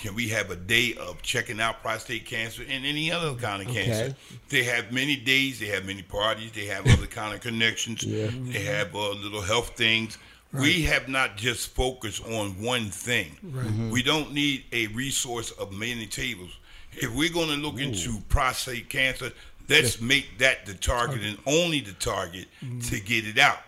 Can 0.00 0.14
we 0.14 0.28
have 0.30 0.50
a 0.50 0.56
day 0.56 0.94
of 0.98 1.20
checking 1.22 1.60
out 1.60 1.82
prostate 1.82 2.24
cancer 2.26 2.62
and 2.68 2.84
any 2.86 3.12
other 3.12 3.34
kind 3.34 3.60
of 3.62 3.68
cancer? 3.72 4.04
Okay. 4.06 4.14
They 4.48 4.64
have 4.64 4.90
many 4.90 5.14
days. 5.16 5.60
They 5.60 5.66
have 5.66 5.84
many 5.84 6.02
parties. 6.02 6.50
They 6.52 6.64
have 6.66 6.84
other 6.88 7.06
kind 7.06 7.32
of 7.34 7.40
connections. 7.42 8.02
Yeah. 8.02 8.30
They 8.32 8.60
have 8.64 8.94
uh, 8.96 9.10
little 9.10 9.42
health 9.42 9.76
things. 9.76 10.16
We 10.60 10.82
have 10.82 11.08
not 11.08 11.36
just 11.36 11.70
focused 11.70 12.24
on 12.26 12.62
one 12.62 12.86
thing. 12.86 13.36
Mm-hmm. 13.44 13.90
We 13.90 14.02
don't 14.02 14.32
need 14.32 14.64
a 14.72 14.86
resource 14.88 15.50
of 15.52 15.72
many 15.72 16.06
tables. 16.06 16.56
If 16.92 17.12
we're 17.14 17.32
going 17.32 17.48
to 17.48 17.56
look 17.56 17.80
into 17.80 18.20
prostate 18.28 18.88
cancer, 18.88 19.32
let's 19.68 20.00
make 20.00 20.38
that 20.38 20.66
the 20.66 20.74
target 20.74 21.22
and 21.22 21.38
only 21.46 21.80
the 21.80 21.92
target 21.94 22.46
mm-hmm. 22.62 22.80
to 22.80 23.00
get 23.00 23.26
it 23.26 23.38
out. 23.38 23.58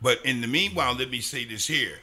But 0.00 0.24
in 0.24 0.40
the 0.40 0.48
meanwhile, 0.48 0.94
let 0.94 1.10
me 1.10 1.20
say 1.20 1.44
this 1.44 1.66
here. 1.66 1.98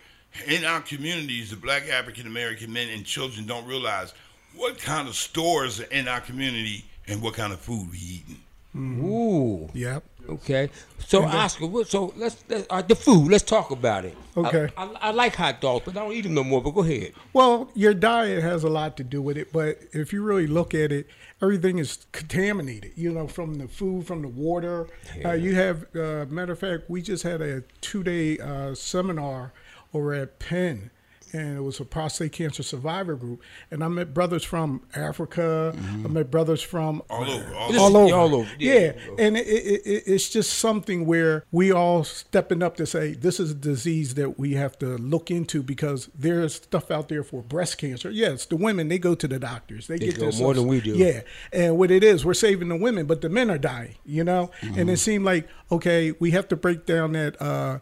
In 0.48 0.64
our 0.64 0.80
communities, 0.80 1.50
the 1.50 1.58
black 1.58 1.90
African 1.90 2.28
American 2.28 2.72
men 2.72 2.88
and 2.90 3.06
children 3.06 3.46
don't 3.46 3.68
realize 3.68 4.14
what 4.56 4.78
kind 4.78 5.08
of 5.08 5.16
stores 5.16 5.82
are 5.82 5.86
in 5.86 6.08
our 6.08 6.22
community 6.22 6.86
and 7.08 7.22
what 7.22 7.34
kind 7.34 7.52
of 7.52 7.60
food 7.60 7.92
we 7.92 7.98
eating. 7.98 8.42
Mm-hmm. 8.76 9.06
Ooh. 9.06 9.70
Yep. 9.74 10.04
Okay. 10.30 10.70
So 11.00 11.24
Oscar, 11.24 11.66
what- 11.66 11.88
so 11.88 12.14
let's, 12.16 12.44
let's 12.50 12.68
uh, 12.70 12.82
the 12.82 12.96
food. 12.96 13.32
Let's 13.32 13.44
talk 13.44 13.72
about 13.72 14.06
it. 14.06 14.16
Okay. 14.38 14.70
I, 14.78 14.84
I, 15.02 15.12
like 15.12 15.36
hot 15.36 15.60
dogs, 15.60 15.84
but 15.86 15.98
I 15.98 16.02
don't 16.02 16.14
eat 16.14 16.22
them 16.22 16.36
no 16.36 16.44
more. 16.44 16.62
But 16.62 16.72
go 16.72 16.84
ahead. 16.84 17.14
Well, 17.34 17.70
your 17.74 17.94
diet 17.94 18.44
has 18.44 18.64
a 18.64 18.70
lot 18.70 18.96
to 18.98 19.04
do 19.04 19.22
with 19.22 19.38
it, 19.38 19.52
but 19.52 19.80
if 19.92 20.14
you 20.14 20.22
really 20.22 20.46
look 20.48 20.74
at 20.74 20.92
it, 20.92 21.08
everything 21.42 21.80
is 21.80 22.06
contaminated. 22.12 22.92
You 22.96 23.12
know, 23.12 23.28
from 23.28 23.56
the 23.56 23.68
food, 23.68 24.06
from 24.06 24.22
the 24.22 24.28
water. 24.28 24.88
Uh, 25.26 25.32
you 25.32 25.56
have, 25.56 25.84
uh, 25.96 26.26
matter 26.30 26.54
of 26.54 26.60
fact, 26.60 26.90
we 26.90 27.02
just 27.02 27.24
had 27.24 27.42
a 27.42 27.64
two-day 27.82 28.38
uh, 28.40 28.76
seminar 28.76 29.52
over 29.94 30.14
at 30.14 30.38
Penn, 30.40 30.92
and 31.34 31.58
it 31.58 31.62
was 31.62 31.80
a 31.80 31.86
prostate 31.86 32.32
cancer 32.32 32.64
survivor 32.64 33.16
group, 33.16 33.42
and 33.72 33.84
I 33.84 33.88
met 33.88 34.14
brothers 34.14 34.44
from 34.44 34.82
Africa. 34.96 35.76
I 35.78 36.08
met 36.08 36.32
brothers 36.32 36.62
from 36.62 37.02
All 37.10 37.24
over, 37.30 37.56
all 37.56 37.80
all 37.80 37.98
over. 37.98 38.16
all 38.16 38.36
over, 38.36 38.50
yeah. 38.58 38.74
Yeah, 38.74 38.92
and 39.20 39.38
it, 39.38 39.48
it, 39.48 39.82
it, 39.86 40.04
it's 40.08 40.30
just 40.30 40.54
something 40.54 41.06
where 41.06 41.46
we 41.52 41.72
all 41.72 42.04
stepping 42.04 42.64
up 42.64 42.78
to 42.78 42.86
say 42.86 43.14
this 43.14 43.40
is 43.40 43.52
a 43.52 43.56
disease 43.56 44.16
that 44.16 44.40
we 44.40 44.54
have 44.54 44.78
to 44.80 44.98
look 44.98 45.30
into 45.32 45.62
because 45.64 46.10
there's 46.18 46.56
stuff 46.56 46.90
out 46.92 47.10
there 47.10 47.24
for 47.24 47.42
breast 47.42 47.78
cancer. 47.78 48.10
Yes, 48.10 48.46
the 48.46 48.56
women 48.56 48.88
they 48.88 49.00
go 49.00 49.16
to 49.16 49.28
the 49.28 49.40
doctors. 49.40 49.88
They, 49.88 49.98
get 50.00 50.20
go 50.20 50.26
this 50.28 50.40
more 50.40 50.54
than 50.54 50.68
we 50.68 50.82
do. 50.82 50.96
Yeah, 50.96 51.22
and 51.54 51.78
what 51.78 51.92
it 51.92 52.04
is, 52.04 52.26
we're 52.26 52.34
saving 52.34 52.70
the 52.70 52.76
women, 52.78 53.06
but 53.06 53.22
the 53.22 53.30
men 53.30 53.50
are 53.52 53.58
dying. 53.58 53.96
You 54.06 54.24
know, 54.24 54.52
and 54.62 54.76
Mm-hmm. 54.76 54.90
it 54.90 54.98
seemed 54.98 55.26
like 55.26 55.48
okay, 55.72 56.14
we 56.20 56.32
have 56.32 56.48
to 56.50 56.56
break 56.56 56.86
down 56.86 57.12
that 57.14 57.42
uh, 57.42 57.80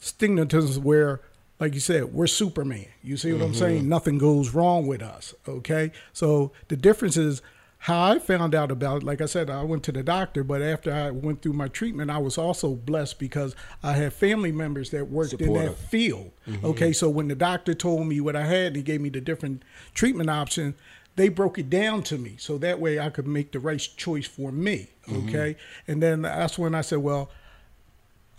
stigmatism 0.00 0.82
where. 0.82 1.20
Like 1.60 1.74
you 1.74 1.80
said, 1.80 2.12
we're 2.12 2.26
Superman. 2.28 2.86
You 3.02 3.16
see 3.16 3.32
what 3.32 3.42
I'm 3.42 3.48
Mm-hmm. 3.50 3.58
saying? 3.58 3.88
Nothing 3.88 4.18
goes 4.18 4.54
wrong 4.54 4.86
with 4.86 5.02
us. 5.02 5.34
Okay. 5.48 5.90
So 6.12 6.52
the 6.68 6.76
difference 6.76 7.16
is 7.16 7.42
how 7.82 8.10
I 8.12 8.18
found 8.18 8.54
out 8.56 8.72
about 8.72 8.98
it, 8.98 9.02
like 9.04 9.20
I 9.20 9.26
said, 9.26 9.48
I 9.48 9.62
went 9.62 9.84
to 9.84 9.92
the 9.92 10.02
doctor, 10.02 10.42
but 10.42 10.60
after 10.62 10.92
I 10.92 11.10
went 11.12 11.42
through 11.42 11.52
my 11.52 11.68
treatment, 11.68 12.10
I 12.10 12.18
was 12.18 12.36
also 12.36 12.74
blessed 12.74 13.20
because 13.20 13.54
I 13.84 13.92
had 13.92 14.12
family 14.12 14.50
members 14.50 14.90
that 14.90 15.08
worked 15.10 15.34
in 15.34 15.52
that 15.54 15.76
field. 15.76 16.32
Okay, 16.64 16.92
so 16.92 17.08
when 17.08 17.28
the 17.28 17.36
doctor 17.36 17.74
told 17.74 18.06
me 18.08 18.20
what 18.20 18.34
I 18.34 18.46
had 18.46 18.68
and 18.68 18.76
he 18.76 18.82
gave 18.82 19.00
me 19.00 19.10
the 19.10 19.20
different 19.20 19.62
treatment 19.94 20.28
options, 20.28 20.74
they 21.14 21.28
broke 21.28 21.56
it 21.58 21.70
down 21.70 22.02
to 22.04 22.18
me 22.18 22.34
so 22.38 22.58
that 22.58 22.80
way 22.80 22.98
I 22.98 23.10
could 23.10 23.26
make 23.28 23.52
the 23.52 23.60
right 23.60 23.80
choice 23.96 24.26
for 24.26 24.50
me. 24.52 24.88
Okay, 25.12 25.56
and 25.86 26.02
then 26.02 26.22
that's 26.22 26.58
when 26.58 26.74
I 26.74 26.80
said, 26.82 26.98
well, 26.98 27.30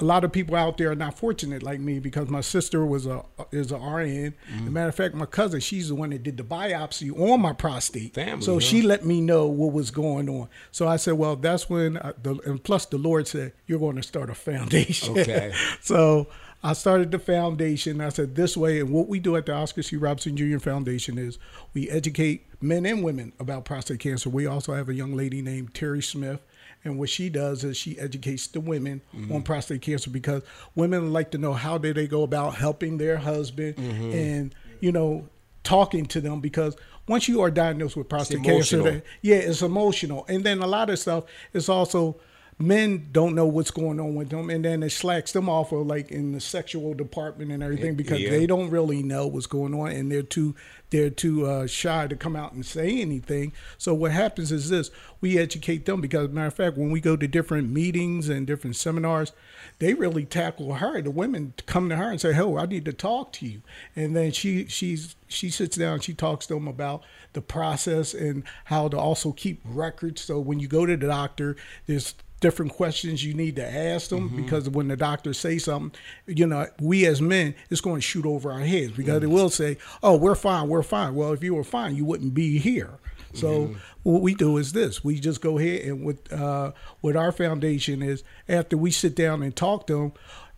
a 0.01 0.06
lot 0.06 0.24
of 0.24 0.32
people 0.32 0.56
out 0.56 0.77
there 0.77 0.91
are 0.91 0.96
not 0.96 1.18
fortunate 1.18 1.62
like 1.62 1.79
me 1.79 2.00
because 2.00 2.29
my 2.29 2.39
sister 2.41 2.86
was 2.86 3.06
a 3.06 3.24
is 3.51 3.72
a 3.72 3.77
RN. 3.77 4.34
As 4.53 4.68
a 4.68 4.72
matter 4.72 4.89
of 4.89 4.96
fact, 4.96 5.13
my 5.13 5.25
cousin, 5.25 5.60
she's 5.60 5.89
the 5.89 5.96
one 5.96 6.12
that 6.12 6.24
did 6.24 6.38
the 6.38 6.44
biopsy 6.44 7.18
on 7.20 7.41
my 7.41 7.51
prostate. 7.53 8.13
Family, 8.13 8.44
so 8.44 8.53
huh? 8.56 8.60
she 8.62 8.82
let 8.82 9.06
me 9.06 9.20
know 9.20 9.48
what 9.48 9.74
was 9.74 9.91
going 9.91 10.29
on. 10.29 10.48
So 10.72 10.88
I 10.88 10.96
said, 10.96 11.15
well, 11.15 11.36
that's 11.36 11.70
when, 11.70 11.98
I, 11.98 12.13
the, 12.22 12.39
and 12.46 12.63
plus 12.63 12.86
the 12.86 12.98
Lord 12.98 13.27
said, 13.27 13.53
you're 13.68 13.79
going 13.79 13.98
to 13.98 14.03
start 14.03 14.29
a 14.29 14.36
foundation. 14.36 15.18
Okay. 15.18 15.53
so 15.82 16.27
I 16.63 16.74
started 16.74 17.12
the 17.12 17.20
foundation. 17.20 18.01
I 18.01 18.10
said 18.10 18.36
this 18.36 18.58
way, 18.58 18.79
and 18.79 18.91
what 18.91 19.08
we 19.08 19.20
do 19.20 19.36
at 19.36 19.46
the 19.46 19.53
Oscar 19.53 19.82
C. 19.82 19.96
Robinson 19.96 20.36
Jr. 20.36 20.60
Foundation 20.60 21.18
is 21.18 21.39
we 21.74 21.89
educate 21.89 22.46
men 22.62 22.86
and 22.86 23.03
women 23.03 23.34
about 23.39 23.65
prostate 23.65 24.00
cancer. 24.00 24.29
We 24.29 24.46
also 24.46 24.74
have 24.74 24.89
a 24.89 24.94
young 24.94 25.15
lady 25.15 25.41
named 25.41 25.74
Terry 25.74 26.01
Smith. 26.01 26.41
And 26.83 26.98
what 26.98 27.09
she 27.09 27.29
does 27.29 27.63
is 27.63 27.75
she 27.75 28.00
educates 28.00 28.48
the 28.48 28.62
women 28.62 29.01
mm-hmm. 29.13 29.33
on 29.33 29.43
prostate 29.43 29.81
cancer 29.81 30.09
because 30.09 30.43
women 30.75 31.12
like 31.12 31.31
to 31.31 31.38
know 31.38 31.53
how 31.53 31.77
do 31.77 31.93
they 31.93 32.07
go 32.07 32.24
about 32.24 32.55
helping 32.55 32.98
their 32.98 33.17
husband 33.17 33.75
mm-hmm. 33.75 34.12
and 34.12 34.55
you 34.79 34.91
know 34.91 35.27
talking 35.63 36.05
to 36.05 36.21
them 36.21 36.39
because 36.39 36.77
once 37.07 37.27
you 37.27 37.41
are 37.41 37.51
diagnosed 37.51 37.98
with 37.98 38.07
prostate 38.07 38.43
cancer, 38.43 39.03
yeah, 39.21 39.38
it's 39.38 39.62
emotional. 39.62 40.25
And 40.29 40.43
then 40.43 40.59
a 40.59 40.67
lot 40.67 40.89
of 40.89 41.00
stuff 41.00 41.25
is 41.53 41.67
also 41.67 42.17
men 42.62 43.08
don't 43.13 43.36
know 43.36 43.46
what's 43.46 43.72
going 43.72 44.01
on 44.01 44.16
with 44.16 44.30
them 44.30 44.50
and 44.50 44.66
then 44.66 44.84
it 44.84 44.89
slacks 44.89 45.32
them 45.32 45.48
off 45.48 45.72
of 45.72 45.88
like 45.88 46.12
in 46.12 46.34
the 46.34 46.42
sexual 46.42 46.94
department 46.94 47.51
and 47.54 47.63
everything 47.63 47.96
because 47.96 48.20
Yeah. 48.20 48.32
they 48.32 48.46
don't 48.46 48.70
really 48.70 49.01
know 49.01 49.28
what's 49.28 49.46
going 49.46 49.74
on 49.74 49.92
and 49.92 50.12
they're 50.12 50.22
too 50.22 50.56
they're 50.89 51.10
too 51.10 51.46
uh, 51.46 51.68
shy 51.68 52.08
to 52.08 52.16
come 52.16 52.36
out 52.36 52.51
and 52.54 52.66
say 52.66 53.00
anything. 53.00 53.54
So 53.78 53.94
what 53.94 54.12
happens 54.12 54.51
is 54.51 54.70
this 54.70 54.92
we 55.22 55.38
educate 55.38 55.86
them 55.86 56.01
because 56.01 56.30
matter 56.32 56.48
of 56.48 56.54
fact 56.54 56.78
when 56.78 56.92
we 56.92 57.00
go 57.00 57.16
to 57.16 57.28
different 57.30 57.70
meetings 57.70 58.28
and 58.28 58.46
different 58.46 58.75
seminars 58.75 59.32
they 59.78 59.94
really 59.94 60.25
tackle 60.25 60.74
her. 60.75 61.01
The 61.01 61.12
women 61.12 61.54
come 61.66 61.88
to 61.88 61.96
her 61.96 62.12
and 62.12 62.20
say 62.20 62.38
oh 62.38 62.58
i 62.58 62.66
need 62.66 62.84
to 62.86 62.94
talk 62.94 63.32
to 63.34 63.46
you. 63.48 63.62
And 63.96 64.18
then 64.18 64.34
she 64.34 64.66
she's 64.68 65.16
she 65.30 65.50
sits 65.50 65.78
down 65.78 65.94
and 65.94 66.04
she 66.04 66.13
talks 66.13 66.46
to 66.48 66.56
them 66.56 66.68
about 66.68 67.04
the 67.32 67.42
process 67.42 68.13
and 68.13 68.44
how 68.66 68.89
to 68.89 68.98
also 68.98 69.32
keep 69.32 69.62
records. 69.63 70.20
So 70.22 70.42
when 70.42 70.60
you 70.60 70.68
go 70.68 70.86
to 70.86 70.98
the 70.98 71.08
doctor 71.08 71.56
there's 71.88 72.16
different 72.39 72.72
questions 72.74 73.24
you 73.24 73.34
need 73.34 73.55
to 73.58 73.65
ask 73.65 74.10
them 74.10 74.36
because 74.36 74.69
when 74.69 74.88
the 74.88 74.96
doctor 74.98 75.34
say 75.34 75.58
something, 75.58 75.98
you 76.25 76.48
know, 76.48 76.67
we 76.79 77.05
as 77.05 77.22
men, 77.22 77.55
it's 77.69 77.81
going 77.81 77.98
to 77.98 78.01
shoot 78.01 78.25
over 78.25 78.51
our 78.51 78.62
heads 78.62 78.93
because 78.93 79.19
they 79.22 79.27
will 79.27 79.50
say, 79.50 79.77
"Oh, 80.01 80.15
we're 80.15 80.36
fine, 80.36 80.67
we're 80.67 80.84
fine." 80.84 81.15
Well, 81.15 81.34
if 81.34 81.43
you 81.43 81.55
were 81.55 81.63
fine, 81.63 81.96
you 81.96 82.05
wouldn't 82.05 82.34
be 82.34 82.58
here. 82.58 83.00
So 83.34 83.75
what 84.03 84.22
we 84.22 84.34
do 84.34 84.58
is 84.58 84.72
this: 84.74 85.03
we 85.03 85.19
just 85.19 85.41
go 85.41 85.60
ahead 85.60 85.86
and 85.86 86.03
with 86.03 86.31
uh, 86.34 86.72
what 87.01 87.15
our 87.15 87.31
foundation 87.31 88.01
is 88.01 88.24
after 88.48 88.75
we 88.75 88.91
sit 88.91 89.15
down 89.15 89.43
and 89.43 89.55
talk 89.55 89.86
to 89.88 89.93
them. 89.93 90.12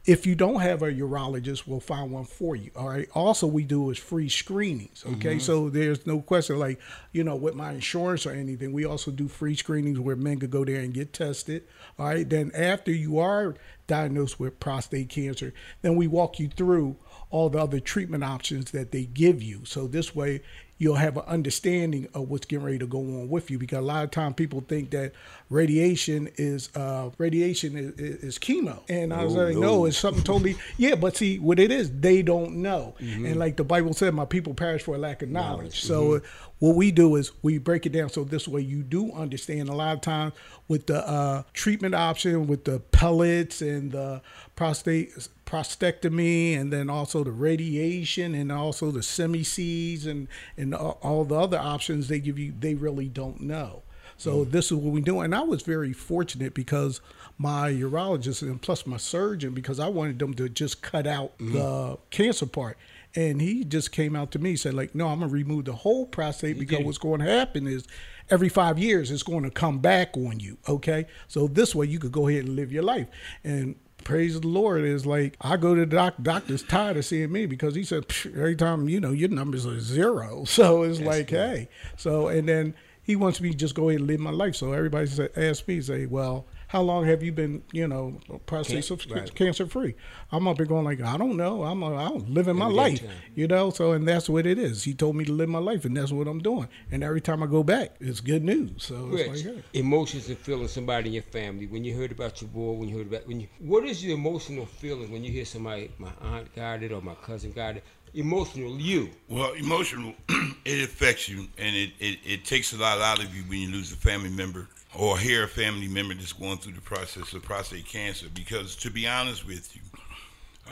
If 0.03 0.25
you 0.25 0.33
don't 0.33 0.61
have 0.61 0.81
a 0.81 0.91
urologist, 0.91 1.67
we'll 1.67 1.79
find 1.79 2.11
one 2.11 2.25
for 2.25 2.55
you. 2.55 2.71
All 2.75 2.89
right. 2.89 3.07
Also, 3.13 3.45
we 3.45 3.63
do 3.63 3.91
is 3.91 3.99
free 3.99 4.29
screenings. 4.29 5.03
Okay. 5.05 5.35
Mm-hmm. 5.35 5.39
So 5.39 5.69
there's 5.69 6.07
no 6.07 6.21
question, 6.21 6.57
like, 6.57 6.79
you 7.11 7.23
know, 7.23 7.35
with 7.35 7.53
my 7.53 7.73
insurance 7.73 8.25
or 8.25 8.31
anything, 8.31 8.73
we 8.73 8.83
also 8.83 9.11
do 9.11 9.27
free 9.27 9.55
screenings 9.55 9.99
where 9.99 10.15
men 10.15 10.39
could 10.39 10.49
go 10.49 10.65
there 10.65 10.79
and 10.79 10.91
get 10.91 11.13
tested. 11.13 11.65
All 11.99 12.07
right. 12.07 12.27
Then 12.27 12.51
after 12.55 12.91
you 12.91 13.19
are 13.19 13.55
diagnosed 13.85 14.39
with 14.39 14.59
prostate 14.59 15.09
cancer, 15.09 15.53
then 15.83 15.95
we 15.95 16.07
walk 16.07 16.39
you 16.39 16.47
through 16.47 16.95
all 17.29 17.49
the 17.49 17.59
other 17.59 17.79
treatment 17.79 18.23
options 18.23 18.71
that 18.71 18.91
they 18.91 19.05
give 19.05 19.43
you. 19.43 19.65
So 19.65 19.85
this 19.85 20.15
way, 20.15 20.41
you'll 20.81 20.95
have 20.95 21.15
an 21.15 21.23
understanding 21.27 22.07
of 22.15 22.27
what's 22.27 22.47
getting 22.47 22.65
ready 22.65 22.79
to 22.79 22.87
go 22.87 22.97
on 22.97 23.29
with 23.29 23.51
you 23.51 23.59
because 23.59 23.77
a 23.77 23.81
lot 23.81 24.03
of 24.03 24.09
time 24.09 24.33
people 24.33 24.61
think 24.67 24.89
that 24.89 25.11
radiation 25.51 26.27
is 26.37 26.75
uh, 26.75 27.11
radiation 27.19 27.77
is, 27.77 27.93
is 27.99 28.39
chemo. 28.39 28.81
And 28.89 29.13
i 29.13 29.23
was 29.23 29.35
No, 29.35 29.43
like 29.45 29.53
no. 29.53 29.61
no 29.61 29.85
it's 29.85 29.97
something 29.97 30.23
totally 30.23 30.55
yeah 30.77 30.95
but 30.95 31.15
see 31.15 31.37
what 31.37 31.59
it 31.59 31.71
is 31.71 31.91
they 31.99 32.23
don't 32.23 32.55
know. 32.63 32.95
And 32.99 33.35
like 33.37 33.57
the 33.57 33.63
bible 33.63 33.93
said 33.93 34.15
my 34.15 34.25
people 34.25 34.55
perish 34.55 34.81
for 34.81 34.95
a 34.95 34.97
lack 34.97 35.21
of 35.21 35.29
knowledge, 35.29 35.81
so 35.81 36.15
uh, 36.15 36.19
what 36.61 36.75
we 36.75 36.91
do 36.91 37.15
is 37.15 37.31
we 37.41 37.57
break 37.57 37.87
it 37.87 37.91
down 37.91 38.07
so 38.07 38.23
this 38.23 38.47
way 38.47 38.61
you 38.61 38.83
do 38.83 39.11
understand 39.13 39.67
a 39.67 39.73
lot 39.73 39.95
of 39.95 40.01
times 40.01 40.31
with 40.67 40.85
the 40.85 41.07
uh, 41.09 41.41
treatment 41.53 41.95
option 41.95 42.45
with 42.45 42.65
the 42.65 42.79
pellets 42.79 43.63
and 43.63 43.91
the 43.93 44.21
prostate 44.55 45.11
prostatectomy 45.43 46.55
and 46.55 46.71
then 46.71 46.87
also 46.87 47.23
the 47.23 47.31
radiation 47.31 48.35
and 48.35 48.51
also 48.51 48.91
the 48.91 49.01
semi 49.01 49.43
seeds, 49.43 50.05
and 50.05 50.27
and 50.55 50.75
all, 50.75 50.99
all 51.01 51.25
the 51.25 51.35
other 51.35 51.57
options 51.57 52.07
they 52.07 52.19
give 52.19 52.37
you 52.37 52.53
they 52.59 52.75
really 52.75 53.07
don't 53.07 53.41
know. 53.41 53.81
So 54.17 54.43
this 54.43 54.67
is 54.67 54.73
what 54.73 54.93
we 54.93 55.01
do. 55.01 55.21
And 55.21 55.33
i 55.33 55.41
was 55.41 55.63
very 55.63 55.93
fortunate 55.93 56.53
because 56.53 57.01
my 57.39 57.71
urologist 57.71 58.43
and 58.43 58.61
plus 58.61 58.85
my 58.85 58.97
surgeon 58.97 59.55
because 59.55 59.79
i 59.79 59.87
wanted 59.87 60.19
them 60.19 60.35
to 60.35 60.47
just 60.47 60.83
cut 60.83 61.07
out 61.07 61.35
the 61.39 61.97
cancer 62.11 62.45
part 62.45 62.77
and 63.15 63.41
he 63.41 63.63
just 63.63 63.91
came 63.91 64.15
out 64.15 64.31
to 64.31 64.39
me 64.39 64.51
and 64.51 64.59
said 64.59 64.73
like 64.73 64.95
no 64.95 65.07
i'm 65.07 65.19
gonna 65.19 65.31
remove 65.31 65.65
the 65.65 65.73
whole 65.73 66.05
prostate 66.05 66.57
because 66.57 66.83
what's 66.85 66.97
going 66.97 67.19
to 67.19 67.25
happen 67.25 67.67
is 67.67 67.85
every 68.29 68.49
five 68.49 68.79
years 68.79 69.11
it's 69.11 69.23
going 69.23 69.43
to 69.43 69.51
come 69.51 69.79
back 69.79 70.15
on 70.15 70.39
you 70.39 70.57
okay? 70.67 71.05
So 71.27 71.47
this 71.47 71.75
way 71.75 71.85
you 71.85 71.99
could 71.99 72.11
go 72.11 72.27
ahead 72.27 72.45
and 72.45 72.55
live 72.55 72.71
your 72.71 72.83
life. 72.83 73.07
And 73.43 73.75
praise 74.03 74.39
the 74.39 74.47
lord 74.47 74.81
is 74.81 75.05
like 75.05 75.37
i 75.41 75.55
go 75.55 75.75
to 75.75 75.81
the 75.81 75.85
doc 75.85 76.15
doctor's 76.23 76.63
tired 76.63 76.97
of 76.97 77.05
seeing 77.05 77.31
me 77.31 77.45
because 77.45 77.75
he 77.75 77.83
said 77.83 78.03
every 78.35 78.55
time 78.55 78.89
you 78.89 78.99
know 78.99 79.11
your 79.11 79.29
numbers 79.29 79.65
are 79.67 79.79
zero. 79.79 80.43
So 80.47 80.83
it's 80.83 80.99
like 80.99 81.29
hey. 81.29 81.69
So 81.97 82.27
and 82.27 82.47
then 82.47 82.73
he 83.03 83.15
wants 83.15 83.41
me 83.41 83.51
to 83.51 83.57
just 83.57 83.75
go 83.75 83.89
ahead 83.89 83.99
and 84.01 84.07
live 84.07 84.19
my 84.19 84.31
life. 84.31 84.55
So 84.55 84.73
everybody 84.73 85.07
say, 85.07 85.29
ask 85.35 85.67
me 85.67 85.81
say 85.81 86.05
well 86.05 86.45
how 86.71 86.81
long 86.81 87.05
have 87.05 87.21
you 87.21 87.33
been, 87.33 87.63
you 87.73 87.85
know, 87.85 88.17
prostate 88.45 88.87
Cancer, 88.87 89.13
right. 89.13 89.35
cancer 89.35 89.65
free? 89.65 89.93
I'm 90.31 90.47
up 90.47 90.55
here 90.55 90.65
going 90.65 90.85
like, 90.85 91.01
I 91.01 91.17
don't 91.17 91.35
know. 91.35 91.63
I'm, 91.63 91.83
a, 91.83 91.93
I'm 91.93 92.33
living 92.33 92.55
my 92.55 92.67
life, 92.67 93.01
time. 93.01 93.09
you 93.35 93.45
know. 93.45 93.71
So, 93.71 93.91
and 93.91 94.07
that's 94.07 94.29
what 94.29 94.45
it 94.45 94.57
is. 94.57 94.85
He 94.85 94.93
told 94.93 95.17
me 95.17 95.25
to 95.25 95.33
live 95.33 95.49
my 95.49 95.59
life, 95.59 95.83
and 95.83 95.97
that's 95.97 96.13
what 96.13 96.27
I'm 96.27 96.39
doing. 96.39 96.69
And 96.89 97.03
every 97.03 97.19
time 97.19 97.43
I 97.43 97.47
go 97.47 97.61
back, 97.61 97.95
it's 97.99 98.21
good 98.21 98.45
news. 98.45 98.71
So 98.77 99.09
it's 99.11 99.27
Rich, 99.27 99.45
like, 99.45 99.55
hey. 99.55 99.79
emotions 99.79 100.29
and 100.29 100.37
feelings 100.37 100.71
somebody 100.71 101.09
in 101.09 101.13
your 101.13 101.23
family 101.23 101.67
when 101.67 101.83
you 101.83 101.93
heard 101.93 102.13
about 102.13 102.41
your 102.41 102.49
boy 102.49 102.71
when 102.71 102.87
you 102.87 102.97
heard 102.97 103.07
about 103.07 103.27
when 103.27 103.41
you 103.41 103.49
what 103.59 103.83
is 103.83 104.03
your 104.03 104.15
emotional 104.15 104.65
feeling 104.65 105.11
when 105.11 105.25
you 105.25 105.31
hear 105.31 105.43
somebody 105.43 105.91
my 105.97 106.11
aunt 106.21 106.55
got 106.55 106.81
it 106.83 106.93
or 106.93 107.01
my 107.01 107.15
cousin 107.15 107.51
got 107.51 107.75
it 107.75 107.83
emotional 108.13 108.79
you 108.79 109.09
Well, 109.29 109.53
emotional, 109.53 110.13
it 110.65 110.83
affects 110.83 111.29
you, 111.29 111.47
and 111.57 111.75
it, 111.75 111.91
it, 111.99 112.19
it 112.25 112.45
takes 112.45 112.73
a 112.73 112.77
lot 112.77 112.99
out 112.99 113.23
of 113.23 113.35
you 113.35 113.43
when 113.43 113.59
you 113.59 113.71
lose 113.71 113.91
a 113.91 113.95
family 113.95 114.29
member 114.29 114.67
or 114.97 115.17
hear 115.17 115.43
a 115.43 115.47
family 115.47 115.87
member 115.87 116.13
that's 116.13 116.33
going 116.33 116.57
through 116.57 116.73
the 116.73 116.81
process 116.81 117.33
of 117.33 117.43
prostate 117.43 117.85
cancer. 117.85 118.27
Because 118.33 118.75
to 118.77 118.91
be 118.91 119.07
honest 119.07 119.47
with 119.47 119.75
you, 119.75 119.81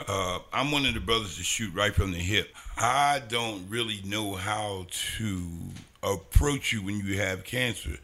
uh, 0.06 0.38
I'm 0.52 0.70
one 0.70 0.86
of 0.86 0.94
the 0.94 1.00
brothers 1.00 1.36
to 1.36 1.42
shoot 1.42 1.74
right 1.74 1.94
from 1.94 2.12
the 2.12 2.18
hip. 2.18 2.54
I 2.76 3.22
don't 3.28 3.68
really 3.68 4.00
know 4.04 4.34
how 4.34 4.86
to 5.18 5.48
approach 6.02 6.72
you 6.72 6.82
when 6.82 6.98
you 6.98 7.18
have 7.18 7.44
cancer 7.44 7.98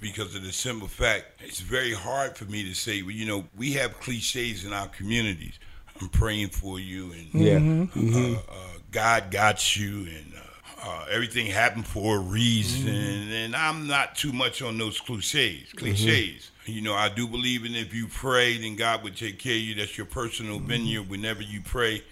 because 0.00 0.34
of 0.34 0.42
the 0.42 0.52
simple 0.52 0.88
fact 0.88 1.40
it's 1.40 1.60
very 1.60 1.92
hard 1.92 2.36
for 2.36 2.46
me 2.46 2.64
to 2.64 2.74
say, 2.74 3.02
well, 3.02 3.12
you 3.12 3.26
know, 3.26 3.44
we 3.56 3.72
have 3.74 3.98
cliches 4.00 4.64
in 4.64 4.72
our 4.72 4.88
communities. 4.88 5.58
I'm 6.00 6.08
praying 6.08 6.48
for 6.48 6.78
you 6.80 7.12
and 7.12 7.28
yeah 7.32 7.86
uh, 8.16 8.32
uh, 8.50 8.78
God 8.90 9.30
got 9.30 9.76
you, 9.76 10.06
and 10.06 10.32
uh, 10.34 10.88
uh, 10.88 11.04
everything 11.10 11.46
happened 11.46 11.86
for 11.86 12.16
a 12.16 12.20
reason. 12.20 12.88
And 12.88 13.54
I'm 13.54 13.86
not 13.86 14.16
too 14.16 14.32
much 14.32 14.62
on 14.62 14.78
those 14.78 15.00
cliches. 15.00 15.72
Cliches. 15.74 16.50
You 16.64 16.82
know, 16.82 16.94
I 16.94 17.08
do 17.08 17.26
believe 17.26 17.64
in 17.64 17.74
if 17.74 17.94
you 17.94 18.06
pray, 18.08 18.58
then 18.58 18.76
God 18.76 19.02
would 19.02 19.16
take 19.16 19.38
care 19.38 19.54
of 19.54 19.60
you. 19.60 19.74
That's 19.74 19.96
your 19.96 20.06
personal 20.06 20.58
vineyard. 20.58 21.08
Whenever 21.08 21.42
you 21.42 21.62
pray, 21.62 22.02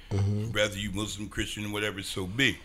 whether 0.53 0.79
you 0.79 0.91
Muslim, 0.93 1.29
Christian, 1.29 1.73
whatever 1.73 2.03
so 2.03 2.27
be. 2.27 2.59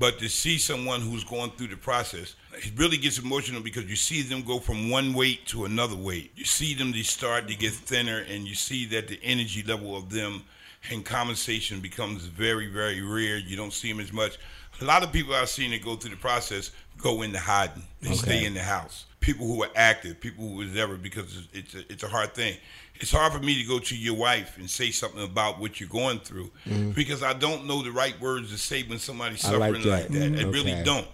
But 0.00 0.18
to 0.20 0.30
see 0.30 0.56
someone 0.56 1.02
who's 1.02 1.24
going 1.24 1.50
through 1.50 1.66
the 1.68 1.76
process, 1.76 2.34
it 2.54 2.72
really 2.76 2.96
gets 2.96 3.18
emotional 3.18 3.60
because 3.60 3.84
you 3.84 3.96
see 3.96 4.22
them 4.22 4.40
go 4.40 4.58
from 4.58 4.88
one 4.88 5.12
weight 5.12 5.44
to 5.48 5.66
another 5.66 5.94
weight. 5.94 6.32
You 6.36 6.46
see 6.46 6.72
them 6.72 6.90
they 6.90 7.02
start 7.02 7.46
to 7.48 7.54
get 7.54 7.74
thinner, 7.74 8.24
and 8.26 8.48
you 8.48 8.54
see 8.54 8.86
that 8.86 9.08
the 9.08 9.20
energy 9.22 9.62
level 9.62 9.94
of 9.94 10.08
them 10.08 10.42
and 10.90 11.04
conversation 11.04 11.80
becomes 11.80 12.24
very, 12.24 12.66
very 12.66 13.02
rare. 13.02 13.36
You 13.36 13.56
don't 13.56 13.74
see 13.74 13.92
them 13.92 14.00
as 14.00 14.10
much. 14.10 14.38
A 14.80 14.84
lot 14.86 15.02
of 15.02 15.12
people 15.12 15.34
I've 15.34 15.50
seen 15.50 15.70
that 15.72 15.84
go 15.84 15.96
through 15.96 16.12
the 16.12 16.16
process 16.16 16.70
go 16.96 17.20
into 17.20 17.38
hiding. 17.38 17.82
They 18.00 18.14
stay 18.14 18.46
in 18.46 18.54
the 18.54 18.62
house. 18.62 19.04
People 19.20 19.46
who 19.46 19.62
are 19.62 19.70
active, 19.76 20.18
people 20.20 20.48
who 20.48 20.62
is 20.62 20.76
ever 20.76 20.96
because 20.96 21.46
it's 21.52 21.74
it's 21.74 21.74
a, 21.74 21.92
it's 21.92 22.02
a 22.02 22.08
hard 22.08 22.34
thing. 22.34 22.56
It's 22.96 23.12
hard 23.12 23.32
for 23.32 23.38
me 23.38 23.60
to 23.62 23.68
go 23.68 23.78
to 23.78 23.96
your 23.96 24.14
wife 24.14 24.56
and 24.58 24.68
say 24.68 24.90
something 24.90 25.22
about 25.22 25.58
what 25.60 25.78
you're 25.80 25.88
going 25.88 26.20
through 26.20 26.50
because 26.94 27.22
I 27.22 27.32
don't 27.34 27.66
know 27.66 27.82
the 27.82 27.90
right 27.92 28.18
words 28.20 28.50
to 28.52 28.58
say 28.58 28.82
when 28.82 28.98
somebody's 28.98 29.42
Mm-hmm. 29.42 29.54
I 29.54 29.58
like 29.68 29.74
suffering 29.76 29.90
like 29.92 30.08
that. 30.08 30.32
that. 30.36 30.46
I 30.46 30.50
really 30.50 30.72
Okay. 30.72 30.82
don't. 30.84 31.06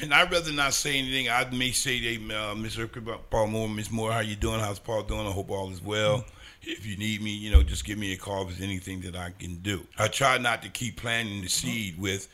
And 0.00 0.14
I'd 0.14 0.30
rather 0.32 0.52
not 0.52 0.72
say 0.72 0.98
anything. 0.98 1.28
I 1.28 1.44
may 1.50 1.70
say, 1.72 1.98
"Hey, 1.98 2.16
uh, 2.16 2.54
Mr. 2.54 2.88
Paul 3.30 3.46
Moore, 3.48 3.68
Miss 3.68 3.90
Moore, 3.90 4.10
how 4.12 4.20
you 4.20 4.36
doing? 4.36 4.58
How's 4.60 4.78
Paul 4.78 5.02
doing? 5.02 5.26
I 5.26 5.30
hope 5.32 5.50
all 5.50 5.70
is 5.70 5.82
well. 5.82 6.24
If 6.62 6.86
you 6.86 6.96
need 6.96 7.20
me, 7.22 7.30
you 7.32 7.50
know, 7.50 7.62
just 7.62 7.84
give 7.84 7.98
me 7.98 8.12
a 8.12 8.16
call 8.16 8.42
if 8.42 8.50
there's 8.50 8.62
anything 8.62 9.00
that 9.02 9.16
I 9.16 9.32
can 9.38 9.56
do. 9.56 9.86
I 9.98 10.08
try 10.08 10.38
not 10.38 10.62
to 10.62 10.68
keep 10.68 10.96
planting 10.96 11.42
the 11.42 11.48
seed 11.48 11.98
with 12.00 12.28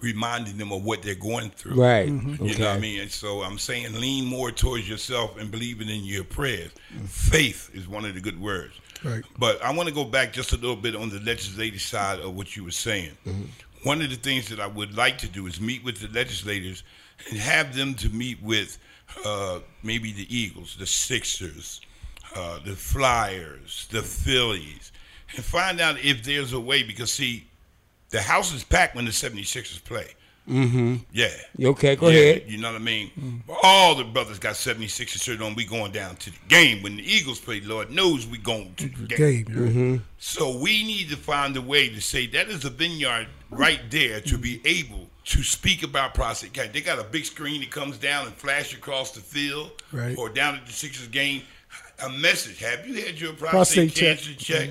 reminding 0.00 0.56
them 0.56 0.72
of 0.72 0.84
what 0.84 1.02
they're 1.02 1.14
going 1.14 1.50
through. 1.50 1.74
right 1.74 2.08
You 2.08 2.36
okay 2.40 2.58
know 2.58 2.68
what 2.68 2.76
I 2.76 2.78
mean? 2.78 3.00
And 3.02 3.10
so 3.10 3.42
I'm 3.42 3.58
saying 3.58 3.92
lean 4.00 4.24
more 4.24 4.50
towards 4.50 4.88
yourself 4.88 5.38
and 5.38 5.50
believing 5.50 5.88
in 5.88 6.04
your 6.04 6.24
prayers. 6.24 6.70
Faith 7.06 7.70
is 7.74 7.88
one 7.88 8.04
of 8.04 8.14
the 8.14 8.20
good 8.20 8.40
words. 8.40 8.74
Right. 9.04 9.24
But 9.38 9.62
I 9.62 9.72
want 9.72 9.88
to 9.88 9.94
go 9.94 10.04
back 10.04 10.32
just 10.32 10.52
a 10.52 10.56
little 10.56 10.76
bit 10.76 10.94
on 10.94 11.08
the 11.10 11.20
legislative 11.20 11.80
side 11.80 12.20
of 12.20 12.34
what 12.34 12.56
you 12.56 12.64
were 12.64 12.70
saying. 12.70 13.12
One 13.82 14.02
of 14.02 14.10
the 14.10 14.16
things 14.16 14.48
that 14.48 14.60
I 14.60 14.66
would 14.66 14.94
like 14.94 15.18
to 15.18 15.28
do 15.28 15.46
is 15.46 15.60
meet 15.60 15.82
with 15.84 16.00
the 16.00 16.08
legislators 16.08 16.82
and 17.28 17.38
have 17.38 17.74
them 17.74 17.94
to 17.94 18.08
meet 18.10 18.42
with 18.42 18.78
uh, 19.24 19.60
maybe 19.82 20.12
the 20.12 20.26
Eagles, 20.34 20.76
the 20.78 20.86
Sixers, 20.86 21.80
uh, 22.36 22.58
the 22.64 22.76
Flyers, 22.76 23.88
the 23.90 24.02
Phillies, 24.02 24.92
and 25.34 25.44
find 25.44 25.80
out 25.80 25.98
if 26.04 26.22
there's 26.22 26.52
a 26.52 26.60
way. 26.60 26.82
Because 26.82 27.12
see, 27.12 27.48
the 28.10 28.20
house 28.20 28.52
is 28.52 28.64
packed 28.64 28.94
when 28.96 29.04
the 29.04 29.10
76ers 29.10 29.82
play. 29.84 30.14
mm-hmm 30.48 30.96
Yeah. 31.12 31.28
okay 31.70 31.94
go 31.96 32.08
Yeah, 32.08 32.18
ahead 32.20 32.44
You 32.48 32.58
know 32.58 32.72
what 32.72 32.80
I 32.80 32.84
mean? 32.84 33.42
All 33.62 33.94
the 33.94 34.04
brothers 34.04 34.38
got 34.38 34.56
76 34.56 35.20
shirt 35.22 35.40
on. 35.40 35.54
We 35.54 35.64
going 35.64 35.92
down 35.92 36.16
to 36.16 36.30
the 36.30 36.38
game. 36.48 36.82
When 36.82 36.96
the 36.96 37.02
Eagles 37.04 37.38
play, 37.40 37.60
Lord 37.60 37.90
knows 37.90 38.26
we 38.26 38.38
going 38.38 38.74
to 38.76 38.88
the 38.88 39.06
game. 39.06 39.18
game. 39.18 39.44
Mm-hmm. 39.46 39.96
So 40.18 40.56
we 40.58 40.82
need 40.84 41.08
to 41.10 41.16
find 41.16 41.56
a 41.56 41.62
way 41.62 41.88
to 41.88 42.00
say 42.00 42.26
that 42.28 42.48
is 42.48 42.64
a 42.64 42.70
vineyard 42.70 43.28
right 43.50 43.80
there 43.90 44.20
to 44.22 44.38
be 44.38 44.60
able 44.64 45.08
to 45.26 45.42
speak 45.42 45.82
about 45.84 46.14
prostate 46.14 46.52
cancer. 46.52 46.72
They 46.72 46.80
got 46.80 46.98
a 46.98 47.04
big 47.04 47.24
screen 47.26 47.60
that 47.60 47.70
comes 47.70 47.98
down 47.98 48.26
and 48.26 48.34
flash 48.34 48.74
across 48.74 49.12
the 49.12 49.20
field 49.20 49.70
Right. 49.92 50.16
or 50.18 50.28
down 50.30 50.56
at 50.56 50.66
the 50.66 50.72
Sixers 50.72 51.08
game. 51.08 51.42
A 52.02 52.08
message. 52.08 52.58
Have 52.60 52.86
you 52.86 52.94
had 53.04 53.20
your 53.20 53.32
Prostate 53.34 53.92
prostate, 53.92 53.94
check. 53.94 54.18
cancer 54.18 54.34
check? 54.34 54.70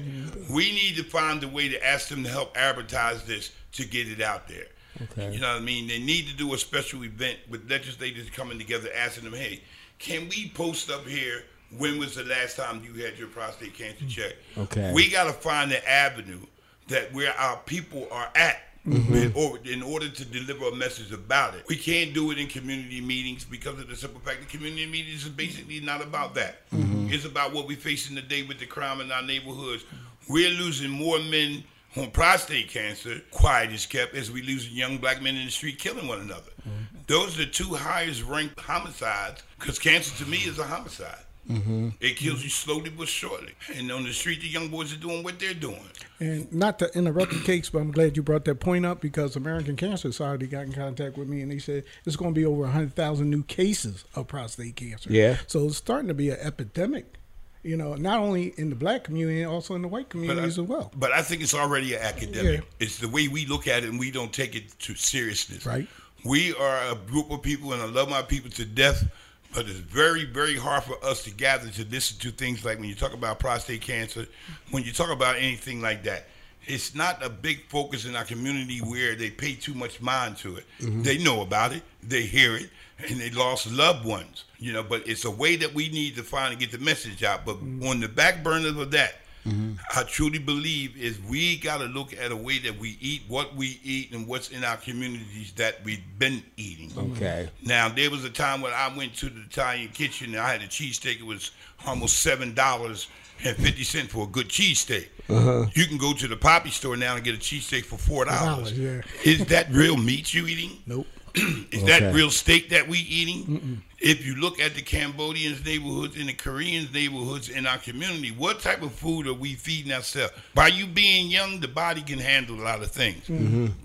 We 0.49 0.71
need 0.71 0.95
to 0.95 1.03
find 1.03 1.43
a 1.43 1.47
way 1.47 1.69
to 1.69 1.85
ask 1.85 2.07
them 2.07 2.23
to 2.23 2.29
help 2.29 2.57
advertise 2.57 3.23
this 3.25 3.51
to 3.73 3.85
get 3.85 4.07
it 4.09 4.21
out 4.21 4.47
there. 4.47 4.65
Okay. 5.03 5.31
You 5.33 5.39
know 5.39 5.53
what 5.53 5.61
I 5.61 5.65
mean? 5.65 5.87
They 5.87 5.99
need 5.99 6.27
to 6.27 6.33
do 6.35 6.53
a 6.53 6.57
special 6.57 7.03
event 7.05 7.37
with 7.49 7.69
legislators 7.69 8.29
coming 8.31 8.57
together, 8.57 8.89
asking 8.95 9.25
them, 9.25 9.33
"Hey, 9.33 9.61
can 9.99 10.27
we 10.29 10.49
post 10.55 10.89
up 10.89 11.07
here? 11.07 11.43
When 11.77 11.99
was 11.99 12.15
the 12.15 12.23
last 12.23 12.57
time 12.57 12.83
you 12.83 13.03
had 13.03 13.17
your 13.19 13.27
prostate 13.27 13.75
cancer 13.75 14.05
check? 14.09 14.33
Okay. 14.57 14.91
We 14.91 15.09
got 15.09 15.25
to 15.25 15.33
find 15.33 15.69
the 15.71 15.87
avenue 15.87 16.41
that 16.87 17.13
where 17.13 17.31
our 17.39 17.57
people 17.57 18.07
are 18.11 18.31
at. 18.35 18.59
Mm-hmm. 18.87 19.13
In, 19.13 19.33
or, 19.35 19.59
in 19.65 19.83
order 19.83 20.09
to 20.09 20.25
deliver 20.25 20.69
a 20.69 20.75
message 20.75 21.11
about 21.11 21.53
it, 21.53 21.65
we 21.67 21.75
can't 21.75 22.13
do 22.13 22.31
it 22.31 22.37
in 22.37 22.47
community 22.47 23.01
meetings 23.01 23.43
because 23.43 23.77
of 23.79 23.89
the 23.89 23.95
simple 23.95 24.21
fact 24.21 24.39
that 24.39 24.49
community 24.49 24.85
meetings 24.85 25.23
is 25.23 25.29
basically 25.29 25.79
not 25.81 26.01
about 26.01 26.33
that. 26.35 26.69
Mm-hmm. 26.71 27.13
It's 27.13 27.25
about 27.25 27.53
what 27.53 27.67
we 27.67 27.75
face 27.75 28.09
in 28.09 28.15
the 28.15 28.21
day 28.21 28.43
with 28.43 28.57
the 28.57 28.65
crime 28.65 29.01
in 29.01 29.11
our 29.11 29.21
neighborhoods. 29.21 29.83
We're 30.29 30.51
losing 30.51 30.89
more 30.89 31.19
men 31.19 31.63
on 31.97 32.11
prostate 32.11 32.69
cancer, 32.69 33.21
quiet 33.31 33.71
is 33.71 33.85
kept, 33.85 34.15
as 34.15 34.31
we 34.31 34.41
losing 34.41 34.73
young 34.73 34.97
black 34.97 35.21
men 35.21 35.35
in 35.35 35.45
the 35.45 35.51
street 35.51 35.79
killing 35.79 36.07
one 36.07 36.21
another. 36.21 36.51
Mm-hmm. 36.61 36.97
Those 37.07 37.35
are 37.35 37.45
the 37.45 37.51
two 37.51 37.73
highest 37.73 38.23
ranked 38.23 38.59
homicides 38.59 39.43
because 39.59 39.79
cancer 39.79 40.15
to 40.23 40.29
me 40.29 40.37
is 40.37 40.59
a 40.59 40.63
homicide. 40.63 41.17
Mm-hmm. 41.49 41.89
It 41.99 42.15
kills 42.17 42.43
you 42.43 42.49
slowly 42.49 42.91
but 42.91 43.07
surely. 43.07 43.53
And 43.75 43.91
on 43.91 44.03
the 44.03 44.13
street, 44.13 44.41
the 44.41 44.47
young 44.47 44.67
boys 44.67 44.93
are 44.93 44.97
doing 44.97 45.23
what 45.23 45.39
they're 45.39 45.53
doing. 45.53 45.81
And 46.19 46.51
not 46.53 46.77
to 46.79 46.95
interrupt 46.95 47.31
the 47.31 47.41
case, 47.41 47.69
but 47.69 47.79
I'm 47.79 47.91
glad 47.91 48.15
you 48.15 48.21
brought 48.23 48.45
that 48.45 48.59
point 48.59 48.85
up 48.85 49.01
because 49.01 49.35
American 49.35 49.75
Cancer 49.75 50.11
Society 50.11 50.45
got 50.45 50.65
in 50.65 50.73
contact 50.73 51.17
with 51.17 51.27
me 51.27 51.41
and 51.41 51.51
they 51.51 51.57
said 51.59 51.85
it's 52.05 52.15
going 52.15 52.33
to 52.33 52.39
be 52.39 52.45
over 52.45 52.61
100,000 52.61 53.29
new 53.29 53.43
cases 53.43 54.05
of 54.15 54.27
prostate 54.27 54.75
cancer. 54.75 55.11
Yeah. 55.11 55.37
So 55.47 55.65
it's 55.65 55.77
starting 55.77 56.07
to 56.09 56.13
be 56.13 56.29
an 56.29 56.37
epidemic, 56.39 57.15
you 57.63 57.77
know, 57.77 57.95
not 57.95 58.19
only 58.19 58.53
in 58.57 58.69
the 58.69 58.75
black 58.75 59.03
community, 59.03 59.43
also 59.43 59.73
in 59.73 59.81
the 59.81 59.87
white 59.87 60.09
But 60.09 60.17
I, 60.19 60.25
communities 60.25 60.59
as 60.59 60.65
well. 60.67 60.91
but 60.95 61.11
I 61.11 61.23
think 61.23 61.41
it's 61.41 61.55
already 61.55 61.95
an 61.95 62.01
academic. 62.03 62.59
Yeah. 62.59 62.65
It's 62.79 62.99
the 62.99 63.09
way 63.09 63.27
we 63.27 63.47
look 63.47 63.67
at 63.67 63.83
it 63.83 63.89
and 63.89 63.97
we 63.97 64.11
don't 64.11 64.31
take 64.31 64.55
it 64.55 64.77
to 64.81 64.93
seriousness. 64.93 65.65
Right. 65.65 65.87
We 66.25 66.53
are 66.55 66.91
a 66.91 66.95
group 66.95 67.31
of 67.31 67.41
people 67.41 67.73
and 67.73 67.81
I 67.81 67.85
love 67.85 68.07
my 68.09 68.21
people 68.21 68.51
to 68.51 68.65
death, 68.65 69.07
but 69.53 69.65
it's 69.65 69.79
very, 69.79 70.25
very 70.25 70.55
hard 70.55 70.83
for 70.83 71.03
us 71.03 71.23
to 71.23 71.31
gather 71.31 71.69
to 71.69 71.85
listen 71.85 72.19
to 72.19 72.31
things 72.31 72.63
like 72.63 72.79
when 72.79 72.87
you 72.87 72.95
talk 72.95 73.13
about 73.13 73.39
prostate 73.39 73.81
cancer, 73.81 74.27
when 74.71 74.83
you 74.83 74.91
talk 74.91 75.09
about 75.09 75.37
anything 75.37 75.81
like 75.81 76.03
that. 76.03 76.27
It's 76.65 76.93
not 76.93 77.25
a 77.25 77.29
big 77.29 77.65
focus 77.67 78.05
in 78.05 78.15
our 78.15 78.25
community 78.25 78.79
where 78.79 79.15
they 79.15 79.31
pay 79.31 79.55
too 79.55 79.73
much 79.73 80.01
mind 80.01 80.37
to 80.37 80.57
it. 80.57 80.65
Mm-hmm. 80.79 81.01
They 81.01 81.17
know 81.17 81.41
about 81.41 81.73
it, 81.73 81.81
they 82.03 82.23
hear 82.23 82.55
it, 82.55 82.69
and 83.07 83.19
they 83.19 83.31
lost 83.31 83.71
loved 83.71 84.05
ones. 84.05 84.43
You 84.59 84.73
know, 84.73 84.83
but 84.83 85.07
it's 85.07 85.25
a 85.25 85.31
way 85.31 85.55
that 85.55 85.73
we 85.73 85.89
need 85.89 86.15
to 86.17 86.23
finally 86.23 86.57
get 86.57 86.71
the 86.71 86.77
message 86.77 87.23
out. 87.23 87.45
But 87.45 87.63
mm. 87.63 87.89
on 87.89 88.01
the 88.01 88.09
back 88.09 88.43
burner 88.43 88.67
of 88.67 88.91
that, 88.91 89.15
Mm-hmm. 89.47 89.73
I 89.97 90.03
truly 90.03 90.39
believe 90.39 90.97
is 90.97 91.19
we 91.21 91.57
got 91.57 91.77
to 91.79 91.85
look 91.85 92.13
at 92.13 92.31
a 92.31 92.35
way 92.35 92.59
that 92.59 92.77
we 92.77 92.97
eat, 92.99 93.21
what 93.27 93.55
we 93.55 93.79
eat, 93.83 94.11
and 94.13 94.27
what's 94.27 94.49
in 94.49 94.63
our 94.63 94.77
communities 94.77 95.53
that 95.55 95.83
we've 95.83 96.03
been 96.19 96.43
eating. 96.57 96.91
okay 96.97 97.49
Now 97.63 97.89
there 97.89 98.11
was 98.11 98.25
a 98.25 98.29
time 98.29 98.61
when 98.61 98.73
I 98.73 98.91
went 98.95 99.15
to 99.17 99.29
the 99.29 99.41
Italian 99.41 99.89
kitchen 99.89 100.33
and 100.33 100.41
I 100.41 100.51
had 100.51 100.61
a 100.61 100.67
cheesesteak. 100.67 101.19
It 101.19 101.25
was 101.25 101.51
almost 101.87 102.17
seven 102.21 102.53
dollars 102.53 103.07
and 103.45 103.55
fifty 103.55 103.83
cents 103.83 104.11
for 104.11 104.25
a 104.25 104.27
good 104.27 104.49
cheesesteak. 104.49 105.07
Uh-huh. 105.29 105.65
You 105.73 105.85
can 105.85 105.97
go 105.97 106.13
to 106.13 106.27
the 106.27 106.35
poppy 106.35 106.71
store 106.71 106.97
now 106.97 107.15
and 107.15 107.23
get 107.23 107.35
a 107.35 107.37
cheesesteak 107.37 107.85
for 107.85 107.97
four 107.97 108.25
dollars. 108.25 108.77
yeah. 108.77 109.01
Is 109.23 109.45
that 109.45 109.71
real 109.71 109.95
meat 109.95 110.33
you 110.33 110.47
eating? 110.47 110.71
Nope. 110.85 111.07
Is 111.35 111.83
Okay. 111.83 111.99
that 111.99 112.13
real 112.13 112.31
steak 112.31 112.69
that 112.69 112.87
we 112.87 112.97
eating? 112.99 113.81
If 114.01 114.25
you 114.25 114.35
look 114.35 114.59
at 114.59 114.75
the 114.75 114.81
Cambodians' 114.81 115.65
neighborhoods 115.65 116.15
and 116.15 116.29
the 116.29 116.33
Koreans' 116.33 116.93
neighborhoods 116.93 117.49
in 117.49 117.67
our 117.67 117.77
community, 117.77 118.31
what 118.31 118.61
type 118.61 118.81
of 118.81 118.93
food 118.93 119.27
are 119.27 119.33
we 119.33 119.55
feeding 119.55 119.91
ourselves? 119.91 120.33
By 120.53 120.67
you 120.67 120.87
being 120.87 121.29
young, 121.29 121.59
the 121.59 121.67
body 121.67 122.01
can 122.01 122.19
handle 122.19 122.59
a 122.59 122.63
lot 122.63 122.81
of 122.81 122.91
things. 122.91 123.27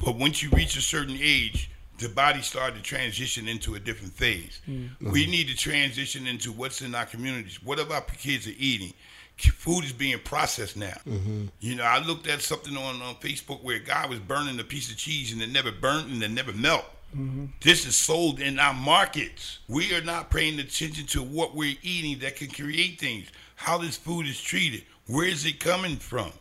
But 0.04 0.16
once 0.16 0.42
you 0.42 0.50
reach 0.50 0.76
a 0.76 0.82
certain 0.82 1.18
age, 1.20 1.70
the 1.98 2.08
body 2.08 2.42
started 2.42 2.76
to 2.76 2.82
transition 2.82 3.48
into 3.48 3.74
a 3.74 3.80
different 3.80 4.12
phase. 4.12 4.60
Mm-hmm. 4.68 5.10
We 5.10 5.26
need 5.26 5.48
to 5.48 5.56
transition 5.56 6.26
into 6.26 6.52
what's 6.52 6.82
in 6.82 6.94
our 6.94 7.06
communities. 7.06 7.62
What 7.62 7.78
our 7.78 8.00
kids 8.02 8.46
are 8.46 8.54
eating? 8.58 8.92
Food 9.36 9.84
is 9.84 9.92
being 9.92 10.18
processed 10.20 10.76
now. 10.76 10.96
Mm-hmm. 11.08 11.46
You 11.60 11.74
know, 11.74 11.84
I 11.84 11.98
looked 12.04 12.28
at 12.28 12.40
something 12.40 12.76
on, 12.76 13.02
on 13.02 13.16
Facebook 13.16 13.62
where 13.62 13.76
a 13.76 13.80
guy 13.80 14.06
was 14.06 14.20
burning 14.20 14.60
a 14.60 14.64
piece 14.64 14.90
of 14.90 14.96
cheese 14.96 15.32
and 15.32 15.42
it 15.42 15.50
never 15.50 15.72
burnt 15.72 16.08
and 16.08 16.22
it 16.22 16.30
never 16.30 16.52
melt. 16.52 16.84
Mm-hmm. 17.14 17.44
This 17.60 17.86
is 17.86 17.96
sold 17.96 18.40
in 18.40 18.58
our 18.58 18.74
markets. 18.74 19.58
We 19.68 19.94
are 19.94 20.02
not 20.02 20.30
paying 20.30 20.58
attention 20.58 21.06
to 21.08 21.22
what 21.22 21.54
we're 21.54 21.76
eating 21.82 22.18
that 22.20 22.36
can 22.36 22.48
create 22.48 22.98
things, 23.00 23.28
how 23.56 23.78
this 23.78 23.96
food 23.96 24.26
is 24.26 24.40
treated, 24.40 24.84
where 25.06 25.26
is 25.26 25.44
it 25.46 25.60
coming 25.60 25.96
from. 25.96 26.32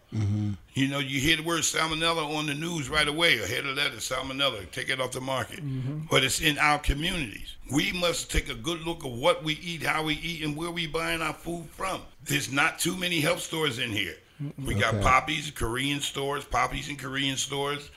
You 0.75 0.87
know, 0.87 0.99
you 0.99 1.19
hear 1.19 1.37
the 1.37 1.43
word 1.43 1.61
salmonella 1.61 2.35
on 2.37 2.45
the 2.45 2.53
news 2.53 2.87
right 2.89 3.07
away. 3.07 3.39
A 3.39 3.47
head 3.47 3.65
of 3.65 3.75
letter, 3.77 3.97
salmonella, 3.97 4.69
take 4.71 4.89
it 4.89 5.01
off 5.01 5.11
the 5.11 5.21
market. 5.21 5.59
But 6.09 6.23
it's 6.23 6.39
in 6.41 6.57
our 6.59 6.79
communities. 6.79 7.55
We 7.71 7.91
must 7.93 8.29
take 8.31 8.49
a 8.49 8.55
good 8.55 8.81
look 8.81 9.03
at 9.05 9.11
what 9.11 9.43
we 9.43 9.53
eat, 9.55 9.83
how 9.83 10.03
we 10.03 10.15
eat, 10.15 10.43
and 10.43 10.55
where 10.55 10.71
we 10.71 10.85
buying 10.87 11.21
our 11.21 11.33
food 11.33 11.65
from. 11.71 12.01
There's 12.25 12.51
not 12.51 12.79
too 12.79 12.95
many 12.95 13.21
health 13.21 13.41
stores 13.41 13.79
in 13.79 13.89
here. 13.91 14.15
We 14.63 14.75
got 14.75 14.95
Okay. 14.95 15.03
Poppies, 15.03 15.51
Korean 15.51 15.99
stores, 16.01 16.43
Poppies 16.43 16.89
and 16.89 16.99
Korean 16.99 17.37
stores. 17.37 17.89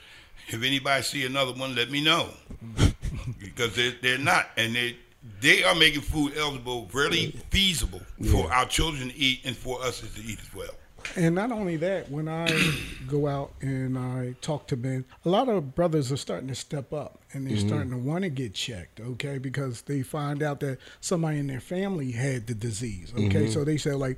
If 0.47 0.63
anybody 0.63 1.03
see 1.03 1.25
another 1.25 1.53
one, 1.53 1.75
let 1.75 1.91
me 1.91 2.03
know. 2.03 2.29
because 3.39 3.75
they're, 3.75 3.93
they're 4.01 4.17
not. 4.17 4.47
And 4.57 4.75
they 4.75 4.97
they 5.41 5.63
are 5.63 5.75
making 5.75 6.01
food 6.01 6.33
eligible, 6.37 6.89
really 6.93 7.31
feasible 7.49 8.01
for 8.31 8.51
our 8.51 8.65
children 8.65 9.09
to 9.09 9.15
eat 9.15 9.41
and 9.45 9.55
for 9.55 9.81
us 9.83 9.99
to 9.99 10.21
eat 10.23 10.39
as 10.39 10.53
well. 10.55 10.73
And 11.15 11.35
not 11.35 11.51
only 11.51 11.77
that, 11.77 12.09
when 12.11 12.27
I 12.27 12.47
go 13.07 13.27
out 13.27 13.53
and 13.61 13.97
I 13.97 14.35
talk 14.41 14.67
to 14.67 14.77
men, 14.77 15.05
a 15.25 15.29
lot 15.29 15.47
of 15.47 15.75
brothers 15.75 16.11
are 16.11 16.17
starting 16.17 16.47
to 16.49 16.55
step 16.55 16.91
up 16.91 17.21
and 17.33 17.45
they're 17.45 17.57
mm-hmm. 17.57 17.67
starting 17.67 17.91
to 17.91 17.97
want 17.97 18.23
to 18.23 18.29
get 18.29 18.53
checked, 18.53 18.99
okay, 18.99 19.37
because 19.37 19.83
they 19.83 20.01
find 20.01 20.43
out 20.43 20.59
that 20.61 20.79
somebody 20.99 21.39
in 21.39 21.47
their 21.47 21.59
family 21.59 22.11
had 22.11 22.47
the 22.47 22.55
disease, 22.55 23.13
okay. 23.13 23.27
Mm-hmm. 23.27 23.51
So 23.51 23.63
they 23.63 23.77
say 23.77 23.93
like, 23.93 24.17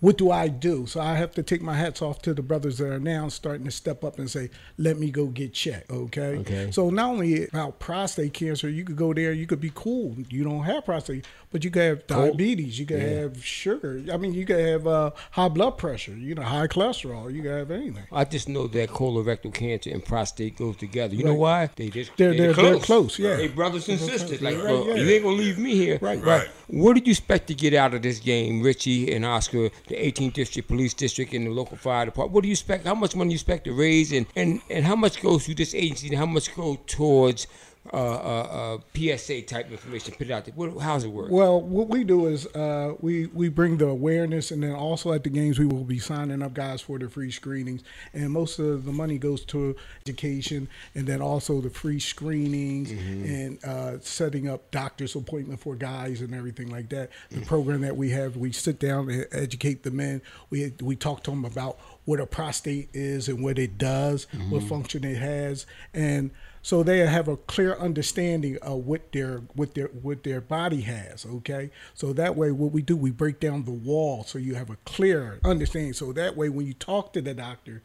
what 0.00 0.16
do 0.18 0.30
I 0.30 0.48
do? 0.48 0.86
So 0.86 1.00
I 1.00 1.14
have 1.14 1.32
to 1.34 1.42
take 1.42 1.60
my 1.62 1.74
hats 1.74 2.00
off 2.02 2.22
to 2.22 2.32
the 2.34 2.42
brothers 2.42 2.78
that 2.78 2.88
are 2.90 2.98
now 2.98 3.28
starting 3.28 3.64
to 3.66 3.70
step 3.70 4.02
up 4.02 4.18
and 4.18 4.30
say, 4.30 4.50
let 4.78 4.98
me 4.98 5.10
go 5.10 5.26
get 5.26 5.52
checked, 5.52 5.90
okay. 5.90 6.38
Okay. 6.38 6.70
So 6.70 6.90
not 6.90 7.10
only 7.10 7.46
about 7.48 7.78
prostate 7.78 8.32
cancer, 8.32 8.68
you 8.68 8.84
could 8.84 8.96
go 8.96 9.12
there, 9.12 9.32
you 9.32 9.46
could 9.46 9.60
be 9.60 9.72
cool, 9.74 10.16
you 10.30 10.42
don't 10.44 10.62
have 10.64 10.84
prostate, 10.86 11.26
but 11.52 11.64
you 11.64 11.70
could 11.70 11.82
have 11.82 12.06
diabetes, 12.06 12.78
you 12.78 12.86
could 12.86 13.00
have 13.00 13.44
sugar. 13.44 14.02
I 14.12 14.16
mean, 14.16 14.32
you 14.34 14.46
could 14.46 14.60
have 14.64 14.86
uh, 14.86 15.10
high 15.32 15.48
blood 15.48 15.76
pressure, 15.78 16.12
you 16.12 16.34
know, 16.34 16.42
high 16.42 16.66
cholesterol, 16.66 17.32
you 17.32 17.42
could 17.42 17.50
have 17.52 17.70
anything. 17.70 18.04
I 18.10 18.24
just 18.24 18.48
know 18.48 18.66
that 18.68 18.88
colorectal 18.90 19.52
cancer 19.52 19.90
and 19.90 20.04
prostate 20.04 20.56
goes 20.56 20.76
together. 20.76 21.14
You 21.14 21.24
know 21.24 21.34
why? 21.34 21.68
They 21.76 21.88
just 21.90 22.16
They're- 22.16 22.34
they're- 22.34 22.54
they're 22.54 22.78
close, 22.78 23.18
yeah. 23.18 23.36
They 23.36 23.48
brothers 23.48 23.88
and 23.88 23.98
sisters. 24.00 24.40
Like, 24.40 24.56
Right, 24.56 24.64
well, 24.64 24.88
yeah. 24.88 24.94
you 24.94 25.10
ain't 25.10 25.24
gonna 25.24 25.36
leave 25.36 25.58
me 25.58 25.74
here. 25.74 25.98
Right. 26.00 26.22
Right. 26.22 26.48
What 26.68 26.94
did 26.94 27.06
you 27.06 27.10
expect 27.12 27.48
to 27.48 27.54
get 27.54 27.74
out 27.74 27.94
of 27.94 28.02
this 28.02 28.18
game, 28.20 28.62
Richie 28.62 29.12
and 29.12 29.24
Oscar, 29.24 29.70
the 29.90 29.96
18th 29.96 30.32
District 30.32 30.68
Police 30.68 30.94
District 30.94 31.32
and 31.34 31.46
the 31.46 31.50
local 31.50 31.76
fire 31.76 32.06
department? 32.06 32.34
What 32.34 32.42
do 32.42 32.48
you 32.48 32.52
expect? 32.52 32.86
How 32.86 32.94
much 32.94 33.14
money 33.14 33.28
do 33.28 33.32
you 33.32 33.36
expect 33.36 33.64
to 33.64 33.72
raise, 33.72 34.12
and 34.12 34.26
and 34.34 34.60
and 34.70 34.84
how 34.84 34.96
much 34.96 35.20
goes 35.20 35.44
through 35.44 35.56
this 35.56 35.74
agency, 35.74 36.08
and 36.08 36.16
how 36.16 36.26
much 36.26 36.54
goes 36.54 36.78
towards 36.86 37.46
uh, 37.92 37.96
uh, 37.96 38.76
uh, 38.76 38.78
PSA 38.94 39.42
type 39.42 39.70
information 39.70 40.14
put 40.16 40.26
it 40.28 40.30
out 40.30 40.44
there? 40.44 40.54
What, 40.54 40.76
how's 40.82 41.04
it 41.04 41.08
work? 41.08 41.30
Well, 41.30 41.60
what 41.60 41.88
we 41.88 42.04
do 42.04 42.26
is 42.26 42.46
uh, 42.48 42.94
we 43.00 43.26
we 43.28 43.48
bring 43.48 43.78
the 43.78 43.86
awareness, 43.86 44.50
and 44.50 44.62
then 44.62 44.72
also 44.72 45.12
at 45.12 45.24
the 45.24 45.30
games 45.30 45.58
we 45.58 45.64
will 45.64 45.84
be 45.84 45.98
signing 45.98 46.42
up 46.42 46.52
guys 46.52 46.82
for 46.82 46.98
the 46.98 47.08
free 47.08 47.30
screenings, 47.30 47.82
and 48.12 48.30
most 48.30 48.58
of 48.58 48.84
the 48.84 48.92
money 48.92 49.16
goes 49.16 49.46
to 49.46 49.74
education, 50.02 50.68
and 50.94 51.06
then 51.06 51.22
also 51.22 51.62
the 51.62 51.70
free 51.70 51.98
screenings 51.98 52.90
and 52.90 53.64
uh, 53.64 53.98
setting 54.00 54.46
up 54.46 54.70
doctor's 54.70 55.14
appointment 55.14 55.58
for 55.58 55.74
guys 55.74 56.20
and 56.20 56.34
everything 56.34 56.68
like 56.68 56.90
that. 56.90 57.10
The 57.30 57.40
program 57.46 57.80
that 57.80 57.96
we 57.96 58.10
have, 58.10 58.36
we 58.36 58.52
sit 58.52 58.78
down 58.78 59.08
and 59.08 59.26
educate 59.32 59.84
the 59.84 59.90
men. 59.90 60.20
We 60.50 60.74
we 60.82 60.96
talk 60.96 61.24
to 61.24 61.30
them 61.30 61.46
about 61.46 61.78
what 62.04 62.20
a 62.20 62.26
prostate 62.26 62.88
is 62.92 63.28
and 63.28 63.42
what 63.42 63.58
it 63.58 63.78
does, 63.78 64.26
what 64.48 64.62
function 64.64 65.04
it 65.04 65.16
has, 65.18 65.66
and 65.94 66.30
so 66.62 66.82
they 66.82 66.98
have 66.98 67.26
a 67.26 67.38
clear 67.38 67.74
understanding 67.76 68.58
of 68.60 68.84
what 68.86 69.12
their 69.12 69.38
what 69.54 69.74
their 69.74 69.86
what 69.86 70.24
their 70.24 70.42
body 70.42 70.82
has 70.82 71.24
okay? 71.24 71.70
So 71.94 72.12
that 72.12 72.36
way 72.36 72.50
what 72.50 72.70
we 72.72 72.82
do 72.82 72.96
we 72.96 73.10
break 73.10 73.40
down 73.40 73.64
the 73.64 73.70
wall 73.70 74.24
so 74.24 74.38
you 74.38 74.56
have 74.56 74.68
a 74.68 74.76
clear 74.84 75.40
understanding. 75.42 75.94
So 75.94 76.12
that 76.12 76.36
way 76.36 76.50
when 76.50 76.66
you 76.66 76.74
talk 76.74 77.14
to 77.14 77.22
the 77.22 77.32
doctor 77.32 77.82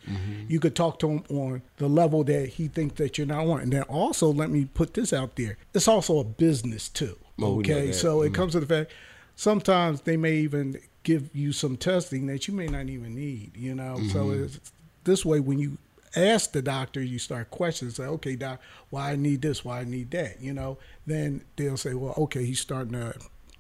you 0.49 0.59
could 0.59 0.75
talk 0.75 0.99
to 0.99 1.09
him 1.09 1.23
on 1.29 1.61
the 1.77 1.87
level 1.87 2.25
that 2.25 2.49
he 2.49 2.67
thinks 2.67 2.97
that 2.97 3.17
you're 3.17 3.27
not 3.27 3.47
on 3.47 3.61
and 3.61 3.71
then 3.71 3.83
also 3.83 4.27
let 4.33 4.49
me 4.49 4.65
put 4.65 4.93
this 4.93 5.13
out 5.13 5.37
there. 5.37 5.57
It's 5.73 5.87
also 5.87 6.19
a 6.19 6.25
business 6.25 6.89
too 6.89 7.17
Oh, 7.41 7.59
okay? 7.59 7.93
so 7.93 8.23
it 8.23 8.33
comes 8.33 8.51
to 8.53 8.59
the 8.59 8.65
fact 8.65 8.91
sometimes 9.35 10.01
they 10.01 10.17
may 10.17 10.35
even 10.35 10.79
give 11.05 11.33
you 11.33 11.53
some 11.53 11.77
testing 11.77 12.27
that 12.27 12.47
you 12.47 12.53
may 12.53 12.67
not 12.67 12.89
even 12.89 13.15
need 13.15 13.55
you 13.55 13.73
know 13.73 13.95
so 14.11 14.25
mm-hmm. 14.25 14.43
it's 14.43 14.59
this 15.05 15.23
way 15.23 15.39
when 15.39 15.59
you 15.59 15.77
ask 16.15 16.51
the 16.51 16.61
doctor, 16.61 17.01
you 17.01 17.19
start 17.19 17.51
questions. 17.51 17.95
Say, 17.95 18.03
okay, 18.03 18.35
doc, 18.35 18.61
why 18.89 19.11
I 19.11 19.15
need 19.15 19.41
this, 19.41 19.65
why 19.65 19.81
I 19.81 19.83
need 19.83 20.11
that, 20.11 20.41
you 20.41 20.53
know. 20.53 20.77
Then 21.05 21.43
they'll 21.55 21.77
say, 21.77 21.93
well, 21.93 22.13
okay, 22.17 22.45
he's 22.45 22.59
starting 22.59 22.93
to 22.93 23.15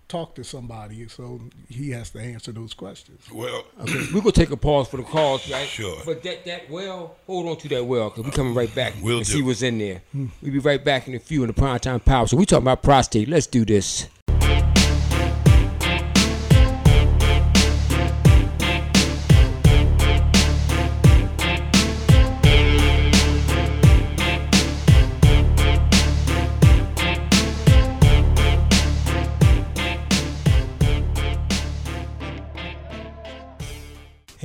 talk 0.07 0.35
to 0.35 0.43
somebody, 0.43 1.07
so 1.07 1.41
he 1.67 1.89
has 1.91 2.11
to 2.11 2.19
answer 2.19 2.51
those 2.51 2.73
questions. 2.73 3.21
Well, 3.31 3.65
Okay, 3.81 4.05
we're 4.13 4.21
gonna 4.21 4.31
take 4.31 4.51
a 4.51 4.57
pause 4.57 4.87
for 4.87 4.97
the 4.97 5.03
calls, 5.03 5.49
right? 5.49 5.67
Sure. 5.67 5.97
But 6.05 6.23
that 6.23 6.45
that 6.45 6.69
well, 6.69 7.15
hold 7.25 7.47
on 7.47 7.57
to 7.57 7.69
that 7.69 7.85
well, 7.85 8.11
cause 8.11 8.23
we're 8.23 8.31
coming 8.31 8.53
right 8.53 8.73
back 8.73 8.93
We'll 9.01 9.17
and 9.17 9.25
do. 9.25 9.33
see 9.33 9.41
what's 9.41 9.61
in 9.61 9.77
there. 9.79 10.01
Hmm. 10.11 10.27
We'll 10.41 10.53
be 10.53 10.59
right 10.59 10.83
back 10.83 11.07
in 11.07 11.15
a 11.15 11.19
few 11.19 11.43
in 11.43 11.47
the 11.47 11.53
prime 11.53 11.79
time 11.79 11.99
power. 11.99 12.27
So 12.27 12.37
we 12.37 12.45
talking 12.45 12.63
about 12.63 12.83
prostate. 12.83 13.27
Let's 13.27 13.47
do 13.47 13.65
this. 13.65 14.07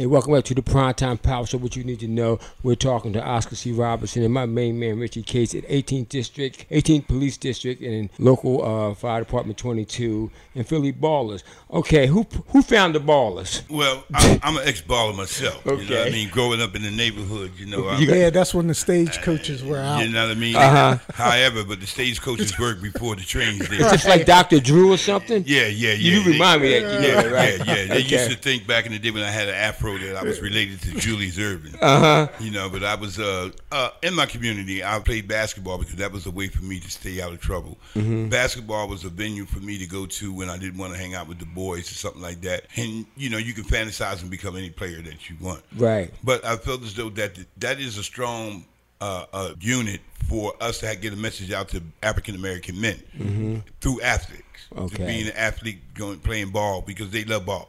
Hey, 0.01 0.07
welcome 0.07 0.33
back 0.33 0.45
to 0.45 0.55
the 0.55 0.63
Primetime 0.63 1.21
Power 1.21 1.45
Show. 1.45 1.59
What 1.59 1.77
you 1.77 1.85
need 1.85 2.01
to 2.01 2.09
know, 2.09 2.39
we're 2.63 2.75
talking 2.75 3.13
to 3.13 3.23
Oscar 3.23 3.55
C. 3.55 3.71
Robinson 3.71 4.23
and 4.23 4.33
my 4.33 4.47
main 4.47 4.81
man, 4.81 4.99
Richie 4.99 5.23
Case 5.23 5.55
at 5.55 5.63
18th 5.69 6.09
District, 6.09 6.67
18th 6.71 7.07
Police 7.07 7.37
District, 7.37 7.83
and 7.83 8.09
local 8.19 8.65
uh, 8.65 8.95
Fire 8.95 9.21
Department 9.21 9.59
22, 9.59 10.31
and 10.55 10.67
Philly 10.67 10.91
Ballers. 10.91 11.43
Okay, 11.71 12.07
who 12.07 12.27
who 12.47 12.63
found 12.63 12.95
the 12.95 12.99
Ballers? 12.99 13.61
well, 13.69 14.05
I, 14.15 14.41
I'm 14.43 14.57
an 14.57 14.67
ex-baller 14.67 15.15
myself. 15.15 15.61
You 15.67 15.73
know 15.73 15.99
what 15.99 16.07
I 16.09 16.11
mean? 16.11 16.31
Growing 16.31 16.63
up 16.63 16.75
in 16.75 16.81
the 16.81 16.91
neighborhood, 16.91 17.53
you 17.59 17.67
know. 17.67 17.87
I'm, 17.91 18.03
Yeah, 18.03 18.31
that's 18.31 18.55
when 18.55 18.69
the 18.69 18.75
stage 18.75 19.21
coaches 19.21 19.63
were 19.63 19.77
out. 19.77 20.03
you 20.03 20.09
know 20.11 20.27
what 20.29 20.35
I 20.35 20.41
mean? 20.41 20.57
Uh-huh. 20.57 20.97
However, 21.13 21.63
but 21.63 21.79
the 21.79 21.87
stagecoaches 21.87 22.59
work 22.59 22.81
before 22.81 23.17
the 23.17 23.23
trains 23.23 23.69
did. 23.69 23.83
It's 23.83 23.91
just 23.91 24.09
like 24.09 24.25
Dr. 24.25 24.61
Drew 24.61 24.95
or 24.95 24.97
something? 24.97 25.45
Yeah, 25.47 25.67
yeah, 25.67 25.93
yeah. 25.93 25.93
You 25.93 26.11
do 26.13 26.25
They- 26.25 26.33
remind 26.33 26.63
me 26.63 26.81
that. 26.81 27.03
Yeah, 27.03 27.07
Yeah, 27.07 27.27
right. 27.27 27.59
yeah, 27.59 27.65
yeah. 27.75 27.85
They 27.95 28.01
Okay. 28.01 28.17
used 28.25 28.31
to 28.31 28.37
think 28.39 28.67
back 28.67 28.87
in 28.87 28.93
the 28.93 28.99
day 28.99 29.11
when 29.11 29.23
I 29.25 29.31
had 29.31 29.47
an 29.51 29.55
afro 29.55 29.90
that 29.99 30.17
I 30.17 30.23
was 30.23 30.41
related 30.43 30.81
to 30.83 30.93
Julius 30.93 31.39
Erving. 31.39 31.77
Uh-huh. 31.81 32.29
You 32.41 32.51
know, 32.51 32.69
but 32.69 32.85
I 32.85 32.95
was 32.95 33.19
uh, 33.19 33.51
uh, 33.73 33.91
in 34.03 34.15
my 34.15 34.27
community. 34.27 34.83
I 34.85 34.99
played 35.01 35.29
basketball 35.29 35.79
because 35.79 35.97
that 35.97 36.13
was 36.13 36.27
a 36.27 36.31
way 36.31 36.49
for 36.49 36.65
me 36.65 36.81
to 36.81 36.91
stay 36.91 37.21
out 37.21 37.33
of 37.33 37.41
trouble. 37.41 37.79
Mm-hmm. 37.95 38.29
Basketball 38.29 38.89
was 38.89 39.05
a 39.05 39.09
venue 39.09 39.45
for 39.47 39.61
me 39.61 39.79
to 39.79 39.87
go 39.87 40.07
to 40.07 40.33
when 40.33 40.49
I 40.51 40.59
didn't 40.59 40.79
want 40.79 40.93
to 40.93 40.99
hang 40.99 41.15
out 41.15 41.29
with 41.29 41.39
the 41.39 41.47
boys 41.47 41.91
or 41.91 41.95
something 41.95 42.23
like 42.23 42.41
that. 42.43 42.67
And 42.77 43.07
you 43.17 43.31
know, 43.31 43.39
you 43.39 43.53
can 43.55 43.65
fantasize 43.65 44.23
and 44.23 44.31
become 44.31 44.57
any 44.57 44.71
player 44.71 45.01
that 45.03 45.29
you 45.29 45.37
want. 45.41 45.63
Right. 45.77 46.13
But 46.25 46.45
I 46.45 46.57
felt 46.57 46.83
as 46.83 46.95
though 46.95 47.11
that 47.11 47.39
that 47.59 47.81
is 47.81 47.99
a 47.99 48.03
strong 48.03 48.65
uh, 49.01 49.25
uh, 49.33 49.55
unit 49.61 50.01
for 50.29 50.53
us 50.61 50.81
to 50.81 50.95
get 50.97 51.13
a 51.13 51.17
message 51.17 51.51
out 51.53 51.69
to 51.71 51.83
African 52.03 52.35
American 52.35 52.81
men 52.81 53.63
through 53.81 54.03
athletics. 54.03 54.47
To 54.75 54.83
Okay. 54.83 55.05
being 55.05 55.27
an 55.27 55.33
athlete 55.37 55.90
going 56.01 56.19
playing 56.19 56.51
ball 56.51 56.83
because 56.83 57.11
they 57.11 57.25
love 57.25 57.47
ball. 57.47 57.69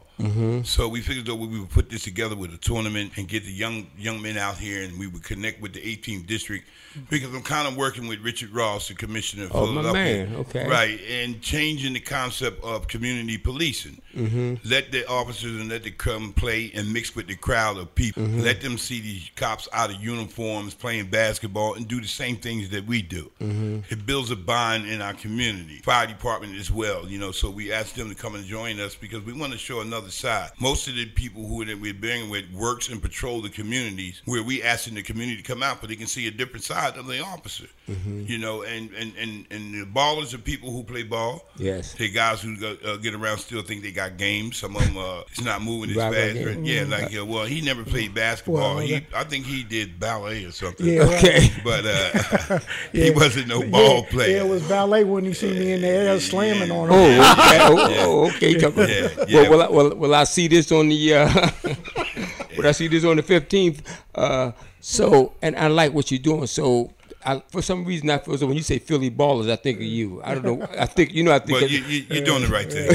So 0.62 0.86
we 0.86 1.00
figured 1.00 1.26
that 1.26 1.34
we 1.34 1.58
would 1.58 1.70
put 1.70 1.90
this 1.90 2.04
together 2.04 2.36
with 2.36 2.54
a 2.54 2.56
tournament 2.56 3.12
and 3.16 3.26
get 3.26 3.44
the 3.44 3.50
young 3.50 3.88
young 3.98 4.22
men 4.22 4.36
out 4.36 4.56
here, 4.56 4.84
and 4.84 4.96
we 4.96 5.08
would 5.08 5.24
connect 5.24 5.60
with 5.60 5.72
the 5.72 5.80
18th 5.80 6.26
district 6.28 6.68
because 7.10 7.34
I'm 7.34 7.42
kind 7.42 7.66
of 7.66 7.76
working 7.76 8.06
with 8.06 8.20
Richard 8.20 8.50
Ross, 8.50 8.86
the 8.86 8.94
commissioner 8.94 9.46
of 9.46 9.50
Oh, 9.56 9.66
my 9.66 9.82
Philadelphia, 9.82 10.26
man. 10.26 10.36
Okay. 10.36 10.68
right, 10.68 11.00
and 11.10 11.42
changing 11.42 11.94
the 11.94 12.00
concept 12.00 12.62
of 12.62 12.86
community 12.86 13.36
policing. 13.36 14.00
Mm-hmm. 14.14 14.54
Let 14.64 14.92
the 14.92 15.08
officers 15.08 15.60
and 15.60 15.68
let 15.68 15.82
them 15.82 15.94
come 15.98 16.32
play 16.34 16.70
and 16.72 16.92
mix 16.92 17.16
with 17.16 17.26
the 17.26 17.34
crowd 17.34 17.76
of 17.78 17.92
people. 17.96 18.22
Mm-hmm. 18.22 18.42
Let 18.42 18.60
them 18.60 18.78
see 18.78 19.00
these 19.00 19.28
cops 19.34 19.68
out 19.72 19.90
of 19.90 19.96
uniforms 20.00 20.74
playing 20.74 21.06
basketball 21.06 21.74
and 21.74 21.88
do 21.88 22.00
the 22.00 22.06
same 22.06 22.36
things 22.36 22.68
that 22.70 22.86
we 22.86 23.02
do. 23.02 23.28
Mm-hmm. 23.40 23.92
It 23.92 24.06
builds 24.06 24.30
a 24.30 24.36
bond 24.36 24.86
in 24.86 25.02
our 25.02 25.14
community. 25.14 25.78
Fire 25.78 26.06
department 26.06 26.54
as 26.54 26.70
well. 26.70 27.02
well. 27.02 27.08
You 27.08 27.18
know, 27.18 27.32
so 27.32 27.50
we 27.50 27.72
asked 27.72 27.96
them 27.96 28.08
to 28.08 28.14
come 28.22 28.34
and 28.36 28.44
join 28.44 28.78
us 28.78 28.94
because 28.94 29.22
we 29.24 29.32
want 29.32 29.52
to 29.52 29.58
show 29.58 29.80
another 29.80 30.10
side. 30.10 30.50
Most 30.60 30.86
of 30.86 30.94
the 30.94 31.06
people 31.06 31.44
who 31.44 31.64
that 31.64 31.80
we're 31.80 31.92
bearing 31.92 32.30
with 32.30 32.44
works 32.52 32.88
and 32.88 33.02
patrol 33.02 33.42
the 33.42 33.48
communities 33.48 34.22
where 34.26 34.42
we 34.44 34.62
asking 34.62 34.94
the 34.94 35.02
community 35.02 35.38
to 35.38 35.42
come 35.42 35.62
out, 35.62 35.80
but 35.80 35.88
they 35.90 35.96
can 35.96 36.06
see 36.06 36.28
a 36.28 36.30
different 36.30 36.62
side 36.64 36.96
of 36.96 37.06
the 37.08 37.20
officer. 37.20 37.66
Mm-hmm. 37.90 38.24
You 38.26 38.38
know, 38.38 38.62
and 38.62 38.90
and 38.94 39.12
and 39.18 39.46
and 39.50 39.74
the 39.74 39.86
ballers 39.86 40.32
are 40.34 40.38
people 40.38 40.70
who 40.70 40.84
play 40.84 41.02
ball. 41.02 41.44
Yes. 41.56 41.94
They 41.94 42.08
guys 42.10 42.40
who 42.40 42.56
go, 42.56 42.76
uh, 42.84 42.96
get 42.96 43.14
around 43.14 43.38
still 43.38 43.62
think 43.62 43.82
they 43.82 43.90
got 43.90 44.16
games. 44.18 44.56
Some 44.56 44.76
of 44.76 44.84
them, 44.84 44.96
uh, 44.96 45.22
it's 45.30 45.42
not 45.42 45.60
moving 45.62 45.90
as 45.90 45.96
Right, 45.96 46.12
right, 46.12 46.34
fast. 46.36 46.60
yeah. 46.60 46.82
Yeah, 46.82 46.84
like 46.88 47.10
yeah, 47.12 47.22
well, 47.22 47.44
he 47.44 47.60
never 47.60 47.82
played 47.84 48.14
basketball. 48.14 48.76
Well, 48.76 48.78
he, 48.78 49.04
I 49.14 49.24
think 49.24 49.46
he 49.46 49.64
did 49.64 49.98
ballet 49.98 50.44
or 50.44 50.52
something. 50.52 50.86
Yeah. 50.86 51.02
Okay. 51.02 51.50
But 51.64 51.84
uh, 51.86 52.58
Yeah. 52.92 53.04
he 53.04 53.10
wasn't 53.10 53.48
no 53.48 53.62
ball 53.62 54.00
yeah, 54.02 54.10
player. 54.10 54.36
Yeah, 54.36 54.44
it 54.44 54.48
was 54.48 54.62
ballet 54.68 55.04
when 55.04 55.24
he 55.24 55.32
see 55.32 55.50
me 55.50 55.72
in 55.72 55.80
the 55.82 55.88
air 55.88 56.20
slamming 56.20 56.70
on 56.70 56.88
him. 56.88 56.94
Oh, 56.94 57.32
okay. 57.32 57.58
Oh, 57.62 58.11
oh, 58.12 58.26
okay. 58.28 58.56
Yeah, 58.58 58.68
Well, 58.68 59.28
yeah. 59.28 59.48
well, 59.48 59.62
I, 59.62 59.68
well, 59.68 59.94
well, 59.96 60.14
I 60.14 60.24
see 60.24 60.48
this 60.48 60.70
on 60.72 60.88
the. 60.88 61.14
Uh, 61.14 61.50
well, 62.58 62.66
I 62.68 62.72
see 62.72 62.88
this 62.88 63.04
on 63.04 63.16
the 63.16 63.22
fifteenth. 63.22 63.82
Uh, 64.14 64.52
so, 64.80 65.32
and 65.42 65.56
I 65.56 65.68
like 65.68 65.92
what 65.92 66.10
you're 66.10 66.18
doing. 66.20 66.46
So, 66.46 66.92
I, 67.24 67.42
for 67.48 67.62
some 67.62 67.84
reason, 67.84 68.10
I 68.10 68.18
feel 68.18 68.36
so 68.36 68.46
when 68.46 68.56
you 68.56 68.62
say 68.62 68.78
Philly 68.78 69.10
ballers, 69.10 69.50
I 69.50 69.56
think 69.56 69.78
of 69.78 69.84
you. 69.84 70.20
I 70.24 70.34
don't 70.34 70.44
know. 70.44 70.66
I 70.78 70.86
think 70.86 71.14
you 71.14 71.22
know. 71.22 71.32
I 71.32 71.38
think. 71.38 71.62
of- 71.62 71.70
you, 71.70 71.82
you, 71.84 72.04
you're 72.10 72.24
doing 72.24 72.42
the 72.42 72.48
right 72.48 72.70
thing. 72.70 72.90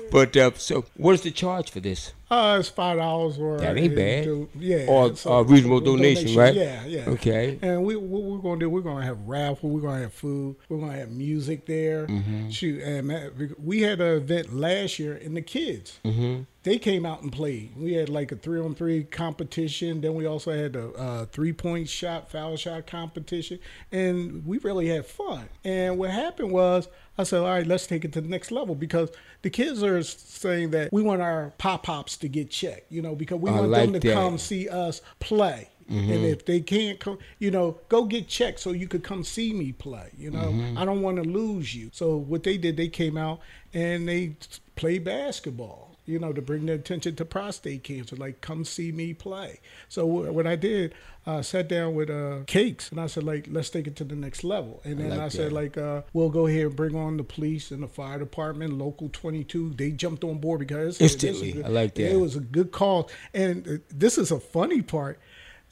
but 0.12 0.36
uh, 0.36 0.50
so, 0.56 0.84
what 0.96 1.14
is 1.14 1.22
the 1.22 1.30
charge 1.30 1.70
for 1.70 1.80
this? 1.80 2.12
Uh, 2.32 2.56
it's 2.58 2.70
five 2.70 2.96
dollars 2.96 3.38
or 3.38 3.58
That 3.58 3.76
ain't 3.76 3.94
bad. 3.94 4.24
do- 4.24 4.48
yeah, 4.58 4.86
Or 4.88 5.14
so- 5.14 5.32
a 5.34 5.42
reasonable 5.44 5.80
donation, 5.80 6.34
right? 6.34 6.54
Yeah, 6.54 6.86
yeah. 6.86 7.04
Okay. 7.10 7.58
And 7.60 7.84
we 7.84 7.94
what 7.96 8.22
we're 8.22 8.38
gonna 8.38 8.58
do? 8.60 8.70
We're 8.70 8.80
gonna 8.80 9.04
have 9.04 9.18
raffle. 9.26 9.68
We're 9.68 9.82
gonna 9.82 10.00
have 10.00 10.14
food. 10.14 10.56
We're 10.70 10.78
gonna 10.78 10.96
have 10.96 11.10
music 11.10 11.66
there. 11.66 12.06
Mm-hmm. 12.06 12.48
Shoot, 12.48 12.80
and 12.82 13.54
we 13.62 13.82
had 13.82 14.00
an 14.00 14.16
event 14.16 14.54
last 14.56 14.98
year, 14.98 15.14
and 15.22 15.36
the 15.36 15.42
kids 15.42 15.98
Mm-hmm. 16.06 16.44
they 16.62 16.78
came 16.78 17.04
out 17.04 17.20
and 17.22 17.30
played. 17.30 17.72
We 17.76 17.92
had 17.92 18.08
like 18.08 18.32
a 18.32 18.36
three 18.36 18.60
on 18.60 18.74
three 18.74 19.04
competition. 19.04 20.00
Then 20.00 20.14
we 20.14 20.24
also 20.26 20.52
had 20.52 20.74
a, 20.74 20.88
uh 20.94 21.24
three 21.26 21.52
point 21.52 21.90
shot, 21.90 22.30
foul 22.30 22.56
shot 22.56 22.86
competition, 22.86 23.58
and 23.90 24.46
we 24.46 24.56
really 24.58 24.88
had 24.88 25.04
fun. 25.04 25.50
And 25.64 25.98
what 25.98 26.10
happened 26.10 26.50
was, 26.52 26.88
I 27.18 27.24
said, 27.24 27.40
all 27.40 27.46
right, 27.46 27.66
let's 27.66 27.86
take 27.86 28.04
it 28.04 28.12
to 28.14 28.20
the 28.20 28.28
next 28.28 28.50
level 28.50 28.74
because 28.74 29.10
the 29.42 29.50
kids 29.50 29.82
are 29.82 30.02
saying 30.02 30.70
that 30.70 30.92
we 30.92 31.02
want 31.02 31.20
our 31.20 31.52
pop 31.58 31.82
pops 31.84 32.16
to 32.18 32.28
get 32.28 32.50
checked, 32.50 32.90
you 32.90 33.02
know, 33.02 33.14
because 33.14 33.38
we 33.38 33.50
I 33.50 33.54
want 33.54 33.68
like 33.68 33.82
them 33.84 33.92
to 33.94 34.00
that. 34.00 34.06
Mm-hmm. 34.08 34.18
come 34.18 34.38
see 34.38 34.68
us 34.68 35.02
play. 35.20 35.68
And 35.88 36.24
if 36.24 36.46
they 36.46 36.60
can't 36.60 36.98
come, 36.98 37.18
you 37.38 37.50
know, 37.50 37.78
go 37.90 38.06
get 38.06 38.26
checked 38.26 38.60
so 38.60 38.72
you 38.72 38.88
could 38.88 39.04
come 39.04 39.22
see 39.24 39.52
me 39.52 39.72
play. 39.72 40.10
You 40.16 40.30
know, 40.30 40.38
Mm-hmm. 40.38 40.78
I 40.78 40.86
don't 40.86 41.02
want 41.02 41.22
to 41.22 41.22
lose 41.22 41.74
you. 41.74 41.90
So 41.92 42.16
what 42.16 42.44
they 42.44 42.56
did, 42.56 42.78
they 42.78 42.88
came 42.88 43.18
out 43.18 43.40
and 43.74 44.08
they 44.08 44.36
played 44.74 45.04
basketball. 45.04 45.91
You 46.04 46.18
know, 46.18 46.32
to 46.32 46.42
bring 46.42 46.66
their 46.66 46.76
attention 46.76 47.14
to 47.16 47.24
prostate 47.24 47.84
cancer, 47.84 48.16
like 48.16 48.40
come 48.40 48.64
see 48.64 48.90
me 48.92 49.14
play. 49.14 49.60
So 49.88 50.06
wh- 50.06 50.34
what 50.34 50.46
I 50.46 50.56
did, 50.56 50.94
uh, 51.26 51.42
sat 51.42 51.68
down 51.68 51.94
with 51.94 52.10
uh, 52.10 52.40
Cakes 52.46 52.90
and 52.90 53.00
I 53.00 53.06
said, 53.06 53.22
like, 53.22 53.46
let's 53.50 53.70
take 53.70 53.86
it 53.86 53.94
to 53.96 54.04
the 54.04 54.16
next 54.16 54.42
level. 54.42 54.80
And 54.84 54.98
then 54.98 55.10
like 55.10 55.20
I, 55.20 55.28
said, 55.28 55.52
like, 55.52 55.78
uh, 55.78 56.02
we'll 56.12 56.30
go 56.30 56.46
ahead 56.46 56.66
and 56.66 56.76
bring 56.76 56.96
on 56.96 57.16
the 57.16 57.22
police 57.22 57.70
and 57.70 57.82
the 57.82 57.88
fire 57.88 58.18
department, 58.18 58.72
local 58.72 59.08
22. 59.08 59.74
They 59.74 59.92
jumped 59.92 60.24
on 60.24 60.38
board 60.38 60.60
because 60.60 61.00
Instantly. 61.00 61.62
I 61.62 61.68
like 61.68 61.94
that. 61.94 62.12
It 62.12 62.16
was 62.16 62.34
a 62.34 62.40
good 62.40 62.72
call. 62.72 63.08
And 63.32 63.68
uh, 63.68 63.72
this 63.88 64.18
is 64.18 64.32
a 64.32 64.40
funny 64.40 64.82
part. 64.82 65.20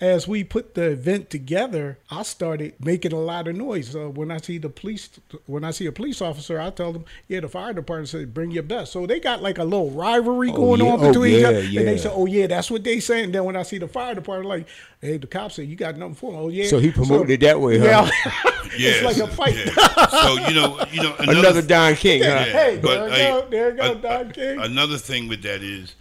As 0.00 0.26
we 0.26 0.44
put 0.44 0.72
the 0.74 0.92
event 0.92 1.28
together, 1.28 1.98
I 2.10 2.22
started 2.22 2.72
making 2.82 3.12
a 3.12 3.18
lot 3.20 3.46
of 3.48 3.54
noise. 3.56 3.90
So 3.90 4.08
when 4.08 4.30
I 4.30 4.38
see 4.38 4.56
the 4.56 4.70
police, 4.70 5.10
when 5.44 5.62
I 5.62 5.72
see 5.72 5.84
a 5.84 5.92
police 5.92 6.22
officer, 6.22 6.58
I 6.58 6.70
tell 6.70 6.94
them, 6.94 7.04
"Yeah, 7.28 7.40
the 7.40 7.48
fire 7.50 7.74
department 7.74 8.08
said 8.08 8.32
bring 8.32 8.50
your 8.50 8.62
best." 8.62 8.92
So 8.92 9.06
they 9.06 9.20
got 9.20 9.42
like 9.42 9.58
a 9.58 9.64
little 9.64 9.90
rivalry 9.90 10.48
Oh, 10.52 10.56
going 10.56 10.80
yeah. 10.80 10.92
on 10.92 11.04
Oh, 11.04 11.08
between 11.08 11.34
each 11.34 11.40
yeah, 11.42 11.48
other. 11.48 11.58
And 11.58 11.74
they 11.86 11.98
say, 11.98 12.10
"Oh 12.10 12.24
yeah, 12.24 12.46
that's 12.46 12.70
what 12.70 12.82
they 12.82 12.98
say." 12.98 13.24
And 13.24 13.34
then 13.34 13.44
when 13.44 13.56
I 13.56 13.62
see 13.62 13.76
the 13.76 13.88
fire 13.88 14.14
department, 14.14 14.48
like, 14.48 14.66
"Hey, 15.02 15.18
the 15.18 15.26
cops 15.26 15.56
said 15.56 15.66
you 15.68 15.76
got 15.76 15.98
nothing 15.98 16.14
for 16.14 16.32
them." 16.32 16.40
Oh 16.40 16.48
yeah. 16.48 16.66
So 16.68 16.78
he 16.78 16.90
promoted 16.92 17.28
it 17.30 17.40
that 17.40 17.60
way, 17.60 17.78
huh? 17.78 17.84
Yeah. 17.84 18.10
Yes, 18.78 19.02
it's 19.04 19.18
like 19.18 19.28
a 19.28 19.30
fight. 19.34 19.54
yeah. 19.54 20.06
So 20.06 20.48
you 20.48 20.54
know, 20.54 20.82
you 20.90 21.02
know, 21.02 21.14
another, 21.18 21.40
Another 21.40 21.62
Don 21.62 21.94
King, 21.96 22.22
huh? 22.22 22.28
Yeah, 22.28 22.44
Hey, 22.44 22.78
but 22.82 23.08
there 23.10 23.34
I- 23.36 23.40
go, 23.42 23.48
there 23.50 23.72
go, 23.72 23.92
a- 23.92 23.94
Don 23.96 24.30
King. 24.32 24.60
Another 24.60 24.96
thing 24.96 25.28
with 25.28 25.42
that 25.42 25.62
is 25.62 25.94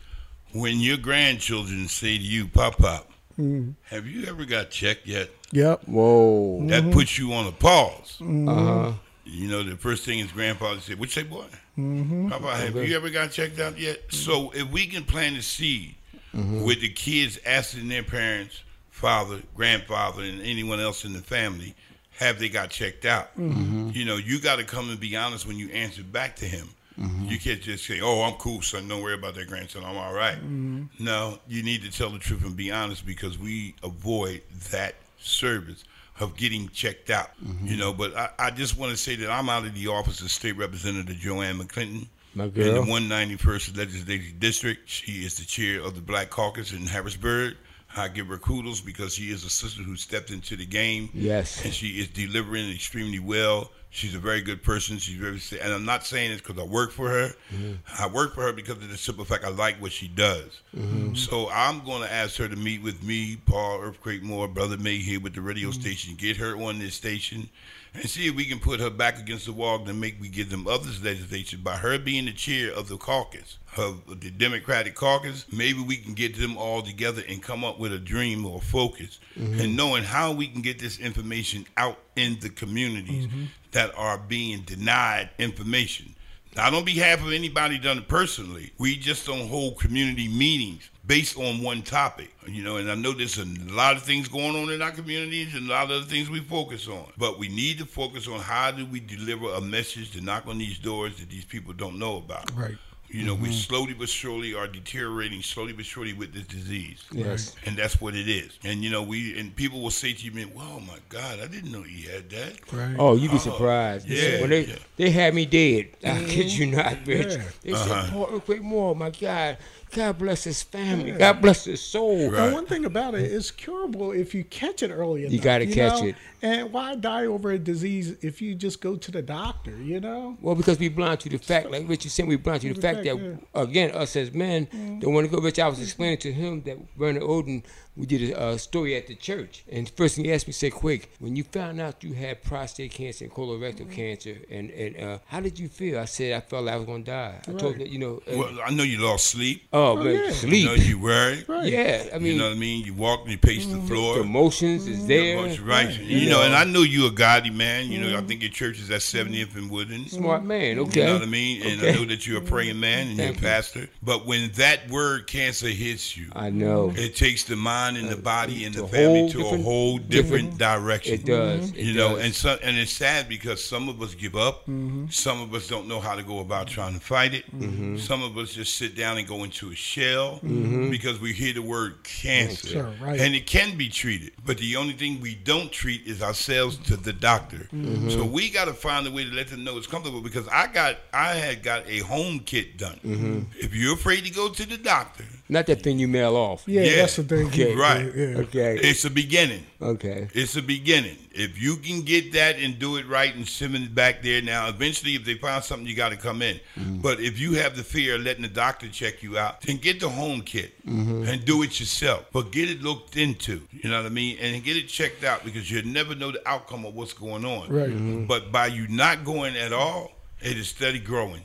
when 0.53 0.79
your 0.79 0.95
grandchildren 0.95 1.89
say 1.89 2.17
to 2.17 2.23
you, 2.23 2.47
"Pop, 2.47 2.77
pop, 2.77 3.11
Mm-hmm. 3.39 3.71
have 3.95 4.05
you 4.07 4.25
ever 4.27 4.45
got 4.45 4.69
checked 4.71 5.07
yet?" 5.07 5.29
Yep. 5.51 5.83
Whoa. 5.87 6.65
That 6.67 6.83
Mm-hmm. 6.83 6.91
puts 6.91 7.17
you 7.17 7.33
on 7.33 7.47
a 7.47 7.51
pause. 7.51 8.17
Mm. 8.19 8.49
Uh 8.49 8.53
huh. 8.53 8.93
You 9.25 9.47
know, 9.47 9.61
the 9.63 9.75
first 9.77 10.05
thing 10.05 10.19
his 10.19 10.31
grandfather 10.31 10.79
said, 10.81 10.99
"What 10.99 11.09
you 11.15 11.21
say, 11.23 11.27
boy? 11.27 11.45
Mm-hmm. 11.77 12.29
Papa, 12.29 12.55
have 12.57 12.75
you 12.75 12.95
ever 12.95 13.09
got 13.09 13.31
checked 13.31 13.59
out 13.59 13.77
yet?" 13.79 13.99
So 14.09 14.51
if 14.51 14.69
we 14.71 14.85
can 14.87 15.03
plant 15.03 15.37
a 15.37 15.41
seed 15.41 15.95
Mm-hmm. 16.35 16.63
with 16.63 16.79
the 16.81 16.89
kids 16.89 17.39
asking 17.43 17.87
their 17.87 18.03
parents, 18.03 18.61
father, 18.91 19.41
grandfather, 19.55 20.21
and 20.21 20.41
anyone 20.43 20.79
else 20.79 21.03
in 21.03 21.13
the 21.13 21.21
family, 21.23 21.73
have 22.19 22.37
they 22.37 22.49
got 22.49 22.69
checked 22.69 23.03
out? 23.03 23.35
Mm-hmm. 23.35 23.89
You 23.93 24.05
know, 24.05 24.17
you 24.17 24.39
got 24.39 24.57
to 24.57 24.63
come 24.63 24.91
and 24.91 24.99
be 24.99 25.15
honest 25.15 25.47
when 25.47 25.57
you 25.57 25.69
answer 25.71 26.03
back 26.03 26.35
to 26.35 26.45
him. 26.45 26.69
Mm-hmm. 26.99 27.25
You 27.25 27.39
can't 27.39 27.61
just 27.61 27.85
say, 27.85 28.01
"Oh, 28.01 28.21
I'm 28.23 28.33
cool, 28.33 28.61
son. 28.61 28.87
Don't 28.87 29.01
worry 29.01 29.13
about 29.13 29.35
that 29.35 29.47
grandson. 29.47 29.83
I'm 29.85 29.97
all 29.97 30.13
right." 30.13 30.35
Mm-hmm. 30.35 30.83
No, 31.03 31.39
you 31.47 31.63
need 31.63 31.81
to 31.83 31.91
tell 31.91 32.09
the 32.09 32.19
truth 32.19 32.43
and 32.43 32.55
be 32.57 32.71
honest 32.71 33.05
because 33.05 33.37
we 33.37 33.75
avoid 33.83 34.41
that 34.71 34.95
service 35.19 35.83
of 36.19 36.35
getting 36.35 36.67
checked 36.69 37.09
out. 37.09 37.29
You 37.63 37.77
know, 37.77 37.93
but 37.93 38.15
I, 38.17 38.29
I 38.37 38.51
just 38.51 38.77
want 38.77 38.91
to 38.91 38.97
say 38.97 39.15
that 39.15 39.29
I'm 39.29 39.47
out 39.47 39.65
of 39.65 39.73
the 39.73 39.87
office 39.87 40.19
of 40.21 40.29
State 40.29 40.57
Representative 40.57 41.15
Joanna 41.15 41.63
McClinton. 41.63 42.07
My 42.35 42.43
In 42.45 42.49
girl. 42.51 42.83
the 42.83 42.91
191st 42.91 43.77
Legislative 43.77 44.39
District, 44.39 44.87
she 44.89 45.23
is 45.25 45.37
the 45.39 45.45
chair 45.45 45.81
of 45.81 45.95
the 45.95 46.01
Black 46.01 46.29
Caucus 46.29 46.73
in 46.73 46.85
Harrisburg. 46.85 47.55
I 47.97 48.07
give 48.09 48.27
her 48.27 48.37
kudos 48.37 48.81
because 48.81 49.15
she 49.15 49.31
is 49.31 49.43
a 49.45 49.49
sister 49.49 49.81
who 49.81 49.95
stepped 49.95 50.29
into 50.29 50.55
the 50.55 50.65
game 50.65 51.09
Yes. 51.13 51.63
and 51.65 51.73
she 51.73 51.99
is 52.01 52.07
delivering 52.09 52.69
extremely 52.69 53.17
well. 53.19 53.71
She's 53.91 54.13
a 54.13 54.19
very 54.19 54.41
good 54.41 54.61
person. 54.61 54.99
She's 54.99 55.15
very, 55.15 55.41
and 55.63 55.73
I'm 55.73 55.85
not 55.85 56.05
saying 56.05 56.31
this 56.31 56.41
because 56.41 56.59
I 56.59 56.65
work 56.65 56.91
for 56.91 57.09
her. 57.09 57.29
Mm-hmm. 57.51 58.03
I 58.03 58.07
work 58.07 58.35
for 58.35 58.43
her 58.43 58.53
because 58.53 58.77
of 58.77 58.87
the 58.87 58.97
simple 58.97 59.25
fact 59.25 59.43
I 59.43 59.49
like 59.49 59.81
what 59.81 59.91
she 59.91 60.07
does. 60.07 60.61
Mm-hmm. 60.77 61.15
So 61.15 61.49
I'm 61.49 61.83
going 61.83 62.03
to 62.03 62.11
ask 62.11 62.37
her 62.37 62.47
to 62.47 62.55
meet 62.55 62.83
with 62.83 63.01
me, 63.03 63.37
Paul 63.47 63.81
Earthquake 63.81 64.21
Moore, 64.21 64.47
Brother 64.47 64.77
May 64.77 64.97
here 64.97 65.19
with 65.19 65.33
the 65.33 65.41
radio 65.41 65.69
mm-hmm. 65.69 65.81
station, 65.81 66.15
get 66.15 66.37
her 66.37 66.55
on 66.55 66.77
this 66.77 66.93
station, 66.93 67.49
and 67.95 68.07
see 68.07 68.27
if 68.27 68.35
we 68.35 68.45
can 68.45 68.59
put 68.59 68.79
her 68.79 68.91
back 68.91 69.17
against 69.17 69.47
the 69.47 69.53
wall 69.53 69.83
to 69.83 69.93
make 69.93 70.21
we 70.21 70.29
give 70.29 70.51
them 70.51 70.67
others 70.67 71.03
legislation 71.03 71.61
by 71.63 71.75
her 71.75 71.97
being 71.97 72.25
the 72.25 72.33
chair 72.33 72.71
of 72.71 72.87
the 72.89 72.97
caucus 72.97 73.57
of 73.77 74.19
the 74.19 74.29
Democratic 74.29 74.93
caucus. 74.93 75.45
Maybe 75.51 75.81
we 75.81 75.97
can 75.97 76.13
get 76.13 76.37
them 76.37 76.57
all 76.57 76.81
together 76.83 77.23
and 77.27 77.41
come 77.41 77.63
up 77.63 77.79
with 77.79 77.93
a 77.93 77.99
dream 77.99 78.45
or 78.45 78.57
a 78.57 78.61
focus, 78.61 79.19
and 79.35 79.75
knowing 79.75 80.03
how 80.03 80.31
we 80.31 80.47
can 80.47 80.61
get 80.61 80.79
this 80.79 80.99
information 80.99 81.65
out 81.77 81.97
in 82.15 82.39
the 82.41 82.49
communities 82.49 83.27
that 83.71 83.91
are 83.95 84.17
being 84.17 84.61
denied 84.61 85.29
information. 85.37 86.15
Not 86.55 86.73
on 86.73 86.83
behalf 86.83 87.23
of 87.23 87.31
anybody 87.31 87.77
done 87.77 87.99
it 87.99 88.07
personally. 88.07 88.71
We 88.79 88.97
just 88.97 89.25
don't 89.25 89.47
hold 89.47 89.79
community 89.79 90.27
meetings 90.27 90.89
based 91.05 91.37
on 91.37 91.61
one 91.61 91.83
topic. 91.83 92.33
You 92.47 92.63
know, 92.63 92.77
and 92.77 92.89
I 92.89 92.95
know 92.95 93.13
there's 93.13 93.37
a 93.37 93.45
lot 93.71 93.95
of 93.95 94.03
things 94.03 94.27
going 94.27 94.55
on 94.55 94.71
in 94.71 94.81
our 94.81 94.91
communities 94.91 95.53
and 95.53 95.69
a 95.69 95.71
lot 95.71 95.85
of 95.85 95.91
other 95.91 96.05
things 96.05 96.29
we 96.29 96.39
focus 96.39 96.87
on. 96.87 97.05
But 97.17 97.37
we 97.37 97.49
need 97.49 97.77
to 97.77 97.85
focus 97.85 98.27
on 98.27 98.39
how 98.39 98.71
do 98.71 98.85
we 98.85 98.99
deliver 98.99 99.53
a 99.53 99.61
message 99.61 100.11
to 100.11 100.21
knock 100.21 100.47
on 100.47 100.57
these 100.57 100.79
doors 100.79 101.17
that 101.19 101.29
these 101.29 101.45
people 101.45 101.71
don't 101.73 101.99
know 101.99 102.17
about. 102.17 102.51
Right. 102.55 102.77
You 103.11 103.25
know, 103.25 103.33
we 103.33 103.51
slowly 103.51 103.93
but 103.93 104.07
surely 104.07 104.53
are 104.53 104.67
deteriorating 104.67 105.41
slowly 105.41 105.73
but 105.73 105.85
surely 105.85 106.13
with 106.13 106.31
this 106.33 106.45
disease. 106.45 107.03
Yes. 107.11 107.55
And 107.65 107.75
that's 107.75 107.99
what 107.99 108.15
it 108.15 108.27
is. 108.27 108.57
And 108.63 108.83
you 108.83 108.91
know, 108.91 109.01
we 109.01 109.39
and 109.39 109.55
people 109.55 109.81
will 109.81 109.89
say 109.89 110.13
to 110.13 110.23
you, 110.25 110.31
"Man, 110.31 110.53
wow, 110.53 110.79
my 110.85 110.99
God, 111.09 111.39
I 111.39 111.47
didn't 111.47 111.71
know 111.71 111.81
he 111.81 112.03
had 112.03 112.29
that." 112.29 112.71
Right. 112.71 112.95
Oh, 112.99 113.15
you'd 113.15 113.31
be 113.31 113.39
surprised. 113.39 114.07
yeah, 114.07 114.41
when 114.41 114.51
they 114.51 114.65
yeah. 114.65 114.75
they 114.97 115.09
had 115.09 115.33
me 115.33 115.45
dead. 115.45 115.87
I 116.05 116.23
kid 116.25 116.51
you 116.51 116.67
not, 116.67 117.03
bitch. 117.03 117.35
Yeah. 117.37 117.43
They 117.63 117.71
Uh-huh. 117.73 118.01
said, 118.03 118.13
"Paul 118.13 118.29
Earthquake 118.31 118.61
Moore, 118.61 118.95
my 118.95 119.09
God, 119.09 119.57
God 119.91 120.17
bless 120.17 120.43
his 120.43 120.61
family. 120.61 121.11
God 121.11 121.41
bless 121.41 121.65
his 121.65 121.81
soul." 121.81 122.31
Right. 122.31 122.45
And 122.45 122.53
one 122.53 122.65
thing 122.65 122.85
about 122.85 123.15
it, 123.15 123.31
it's 123.31 123.51
curable 123.51 124.11
if 124.11 124.33
you 124.33 124.43
catch 124.43 124.83
it 124.83 124.91
early 124.91 125.21
enough. 125.21 125.33
You 125.33 125.39
gotta 125.39 125.65
catch 125.65 126.03
it. 126.03 126.15
And 126.41 126.71
why 126.71 126.95
die 126.95 127.25
over 127.25 127.51
a 127.51 127.59
disease 127.59 128.15
if 128.21 128.41
you 128.41 128.55
just 128.55 128.79
go 128.79 128.95
to 128.95 129.11
the 129.11 129.21
doctor? 129.21 129.75
You 129.75 129.99
know. 129.99 130.37
Well, 130.41 130.55
because 130.55 130.79
we 130.79 130.87
blind 130.89 131.19
to 131.21 131.29
the 131.29 131.37
fact, 131.37 131.69
like 131.69 131.87
Richard 131.89 132.11
said, 132.11 132.27
we 132.27 132.37
blind 132.37 132.61
to 132.61 132.69
the 132.69 132.73
The 132.75 132.81
fact 132.81 133.05
fact, 133.05 133.19
that 133.19 133.61
again, 133.61 133.91
us 133.91 134.15
as 134.15 134.31
men 134.33 134.67
don't 135.01 135.13
want 135.13 135.29
to 135.29 135.35
go. 135.35 135.41
Rich, 135.41 135.59
I 135.59 135.67
was 135.67 135.81
explaining 135.81 136.19
to 136.19 136.31
him 136.31 136.61
that 136.63 136.77
Werner 136.97 137.21
Odin 137.21 137.63
we 137.99 138.05
did 138.05 138.31
a, 138.31 138.49
a 138.49 138.59
story 138.59 138.95
at 138.95 139.07
the 139.07 139.15
church, 139.15 139.63
and 139.71 139.85
the 139.87 139.91
first 139.91 140.15
thing 140.15 140.25
he 140.25 140.33
asked 140.33 140.47
me, 140.47 140.53
said, 140.53 140.71
"Quick, 140.71 141.11
when 141.19 141.35
you 141.35 141.43
found 141.43 141.79
out 141.81 142.03
you 142.03 142.13
had 142.13 142.41
prostate 142.43 142.91
cancer 142.91 143.25
and 143.25 143.33
colorectal 143.33 143.79
Mm-hmm. 143.85 143.91
cancer, 143.91 144.37
and 144.49 144.69
and 144.71 144.97
uh, 144.97 145.17
how 145.27 145.39
did 145.41 145.59
you 145.59 145.67
feel?" 145.67 145.99
I 145.99 146.05
said, 146.05 146.33
"I 146.33 146.39
felt 146.39 146.65
like 146.65 146.73
I 146.75 146.77
was 146.77 146.85
gonna 146.85 147.03
die." 147.03 147.39
I 147.47 147.51
told 147.53 147.75
him, 147.75 147.87
you 147.87 147.99
know, 147.99 148.21
uh, 148.31 148.37
Well, 148.37 148.57
I 148.65 148.71
know 148.71 148.83
you 148.83 148.99
lost 148.99 149.25
sleep. 149.27 149.63
oh, 149.73 149.95
man, 149.97 150.15
yeah. 150.15 150.25
You 150.27 150.31
sleep, 150.31 150.65
know 150.65 150.73
you 150.73 150.99
worried. 150.99 151.45
Right. 151.49 151.67
yeah. 151.71 152.05
I 152.13 152.19
mean, 152.19 152.33
you 152.33 152.37
know 152.39 152.47
what 152.49 152.55
I 152.55 152.59
mean? 152.59 152.85
You 152.85 152.93
walk 152.93 153.21
and 153.23 153.31
you 153.31 153.37
pace 153.37 153.65
the 153.65 153.79
floor. 153.81 154.15
the 154.15 154.21
emotions 154.21 154.87
is 154.87 155.05
there. 155.07 155.35
Bunch 155.37 155.59
of 155.59 155.67
right. 155.67 155.89
You 155.99 156.29
know, 156.29 156.41
and 156.43 156.55
I 156.55 156.63
know 156.63 156.81
you 156.83 157.07
a 157.07 157.11
godly 157.11 157.49
man. 157.51 157.91
You 157.91 157.99
know, 157.99 158.17
I 158.17 158.21
think 158.21 158.41
your 158.41 158.51
church 158.51 158.79
is 158.79 158.89
at 158.91 159.01
70th 159.01 159.55
and 159.55 159.69
Woodland. 159.69 160.09
Smart 160.09 160.43
man, 160.45 160.79
okay. 160.79 161.01
You 161.01 161.05
know 161.07 161.13
what 161.13 161.23
I 161.23 161.25
mean? 161.25 161.61
And 161.63 161.81
I 161.81 161.91
know 161.91 162.05
that 162.05 162.25
you're 162.25 162.39
a 162.39 162.45
praying 162.45 162.79
man 162.79 163.07
and 163.09 163.17
you're 163.17 163.25
a 163.25 163.29
Thank 163.29 163.41
you. 163.41 163.47
pastor. 163.47 163.89
But 164.01 164.25
when 164.25 164.51
that 164.53 164.89
word 164.89 165.27
cancer 165.27 165.67
hits 165.69 166.15
you, 166.15 166.27
I 166.33 166.49
know 166.49 166.93
it 166.95 167.15
takes 167.15 167.43
the 167.43 167.55
mind 167.55 167.88
and 167.95 168.09
the 168.09 168.15
body 168.15 168.65
and 168.65 168.73
the 168.75 168.87
family 168.87 169.29
to 169.31 169.39
a 169.47 169.57
whole 169.61 169.97
different, 169.97 170.57
direction. 170.57 171.13
it 171.15 171.25
does. 171.25 171.71
It 171.71 171.77
you 171.77 171.93
know, 171.95 172.15
does. 172.15 172.25
and 172.25 172.35
so 172.35 172.57
and 172.63 172.77
it's 172.77 172.91
sad 172.91 173.27
because 173.29 173.63
some 173.63 173.89
of 173.89 174.01
us 174.01 174.15
give 174.15 174.35
up. 174.35 174.65
Some 175.09 175.41
of 175.41 175.53
us 175.53 175.67
don't 175.67 175.87
know 175.87 175.99
how 175.99 176.15
to 176.15 176.23
go 176.23 176.39
about 176.39 176.67
trying 176.67 176.93
to 176.93 176.99
fight 176.99 177.33
it. 177.33 177.45
Mm-hmm. 177.57 177.97
Some 177.97 178.21
of 178.23 178.37
us 178.37 178.53
just 178.53 178.77
sit 178.77 178.95
down 178.95 179.17
and 179.17 179.27
go 179.27 179.43
into 179.43 179.71
a 179.71 179.75
shell 179.75 180.39
Mm-hmm. 180.43 180.89
because 180.89 181.19
we 181.19 181.33
hear 181.33 181.53
the 181.53 181.61
word 181.61 182.03
cancer, 182.03 182.67
Sure, 182.67 182.93
right. 183.01 183.19
and 183.19 183.35
it 183.35 183.45
can 183.45 183.77
be 183.77 183.89
treated. 183.89 184.31
But 184.45 184.57
the 184.57 184.75
only 184.75 184.93
thing 184.93 185.19
we 185.21 185.35
don't 185.35 185.71
treat 185.71 186.05
is 186.07 186.21
ourselves 186.21 186.77
to 186.87 186.97
the 186.97 187.13
doctor. 187.13 187.67
Mm-hmm. 187.73 188.09
So 188.09 188.23
we 188.25 188.49
got 188.49 188.65
to 188.65 188.73
find 188.73 189.05
a 189.07 189.11
way 189.11 189.23
to 189.25 189.31
let 189.31 189.47
them 189.47 189.63
know 189.63 189.77
it's 189.77 189.87
comfortable. 189.87 190.21
Because 190.21 190.47
I 190.49 190.67
got, 190.67 190.97
I 191.13 191.33
had 191.33 191.63
got 191.63 191.87
a 191.87 191.99
home 191.99 192.39
kit 192.39 192.77
done. 192.77 192.99
Mm-hmm. 193.03 193.39
If 193.59 193.73
you're 193.75 193.93
afraid 193.95 194.23
to 194.25 194.31
go 194.31 194.49
to 194.49 194.65
the 194.65 194.77
doctor, 194.77 195.25
Not 195.51 195.65
that 195.65 195.81
thing 195.81 195.97
you 195.97 196.07
mail 196.07 196.35
off. 196.35 196.63
Yeah, 196.67 196.83
Yeah. 196.83 196.95
that's 196.97 197.15
the 197.15 197.23
thing. 197.23 197.47
Okay. 197.47 197.73
Right. 197.75 198.05
Yeah. 198.15 198.37
Okay. 198.37 198.77
it's 198.83 199.03
a 199.03 199.09
beginning. 199.09 199.65
Okay. 199.81 200.27
It's 200.33 200.55
a 200.55 200.61
beginning. 200.61 201.17
If 201.31 201.59
you 201.59 201.77
can 201.77 202.01
get 202.03 202.33
that 202.33 202.57
and 202.57 202.77
do 202.77 202.97
it 202.97 203.07
right 203.07 203.33
and 203.33 203.47
send 203.47 203.75
it 203.75 203.95
back 203.95 204.21
there 204.21 204.41
now, 204.43 204.67
eventually, 204.67 205.15
if 205.15 205.25
they 205.25 205.33
find 205.35 205.63
something, 205.63 205.87
you 205.87 205.95
got 205.95 206.09
to 206.09 206.17
come 206.17 206.43
in. 206.43 206.59
Mm-hmm. 206.77 206.97
But 207.01 207.19
if 207.19 207.39
you 207.39 207.53
have 207.53 207.75
the 207.75 207.83
fear 207.83 208.15
of 208.15 208.21
letting 208.21 208.43
the 208.43 208.47
doctor 208.49 208.87
check 208.89 209.23
you 209.23 209.39
out, 209.39 209.61
then 209.61 209.77
get 209.77 209.99
the 209.99 210.09
home 210.09 210.41
kit 210.41 210.73
mm-hmm. 210.85 211.23
and 211.27 211.43
do 211.45 211.63
it 211.63 211.79
yourself. 211.79 212.25
But 212.31 212.51
get 212.51 212.69
it 212.69 212.83
looked 212.83 213.17
into, 213.17 213.61
you 213.71 213.89
know 213.89 213.97
what 213.97 214.05
I 214.05 214.09
mean? 214.09 214.37
And 214.39 214.63
get 214.63 214.77
it 214.77 214.87
checked 214.87 215.23
out 215.23 215.43
because 215.43 215.71
you'll 215.71 215.85
never 215.87 216.13
know 216.13 216.31
the 216.31 216.47
outcome 216.47 216.85
of 216.85 216.93
what's 216.93 217.13
going 217.13 217.43
on. 217.45 217.69
Right. 217.69 217.89
Mm-hmm. 217.89 218.25
But 218.25 218.51
by 218.51 218.67
you 218.67 218.87
not 218.87 219.23
going 219.25 219.55
at 219.55 219.73
all, 219.73 220.11
it 220.41 220.57
is 220.57 220.67
steady 220.67 220.99
growing 220.99 221.41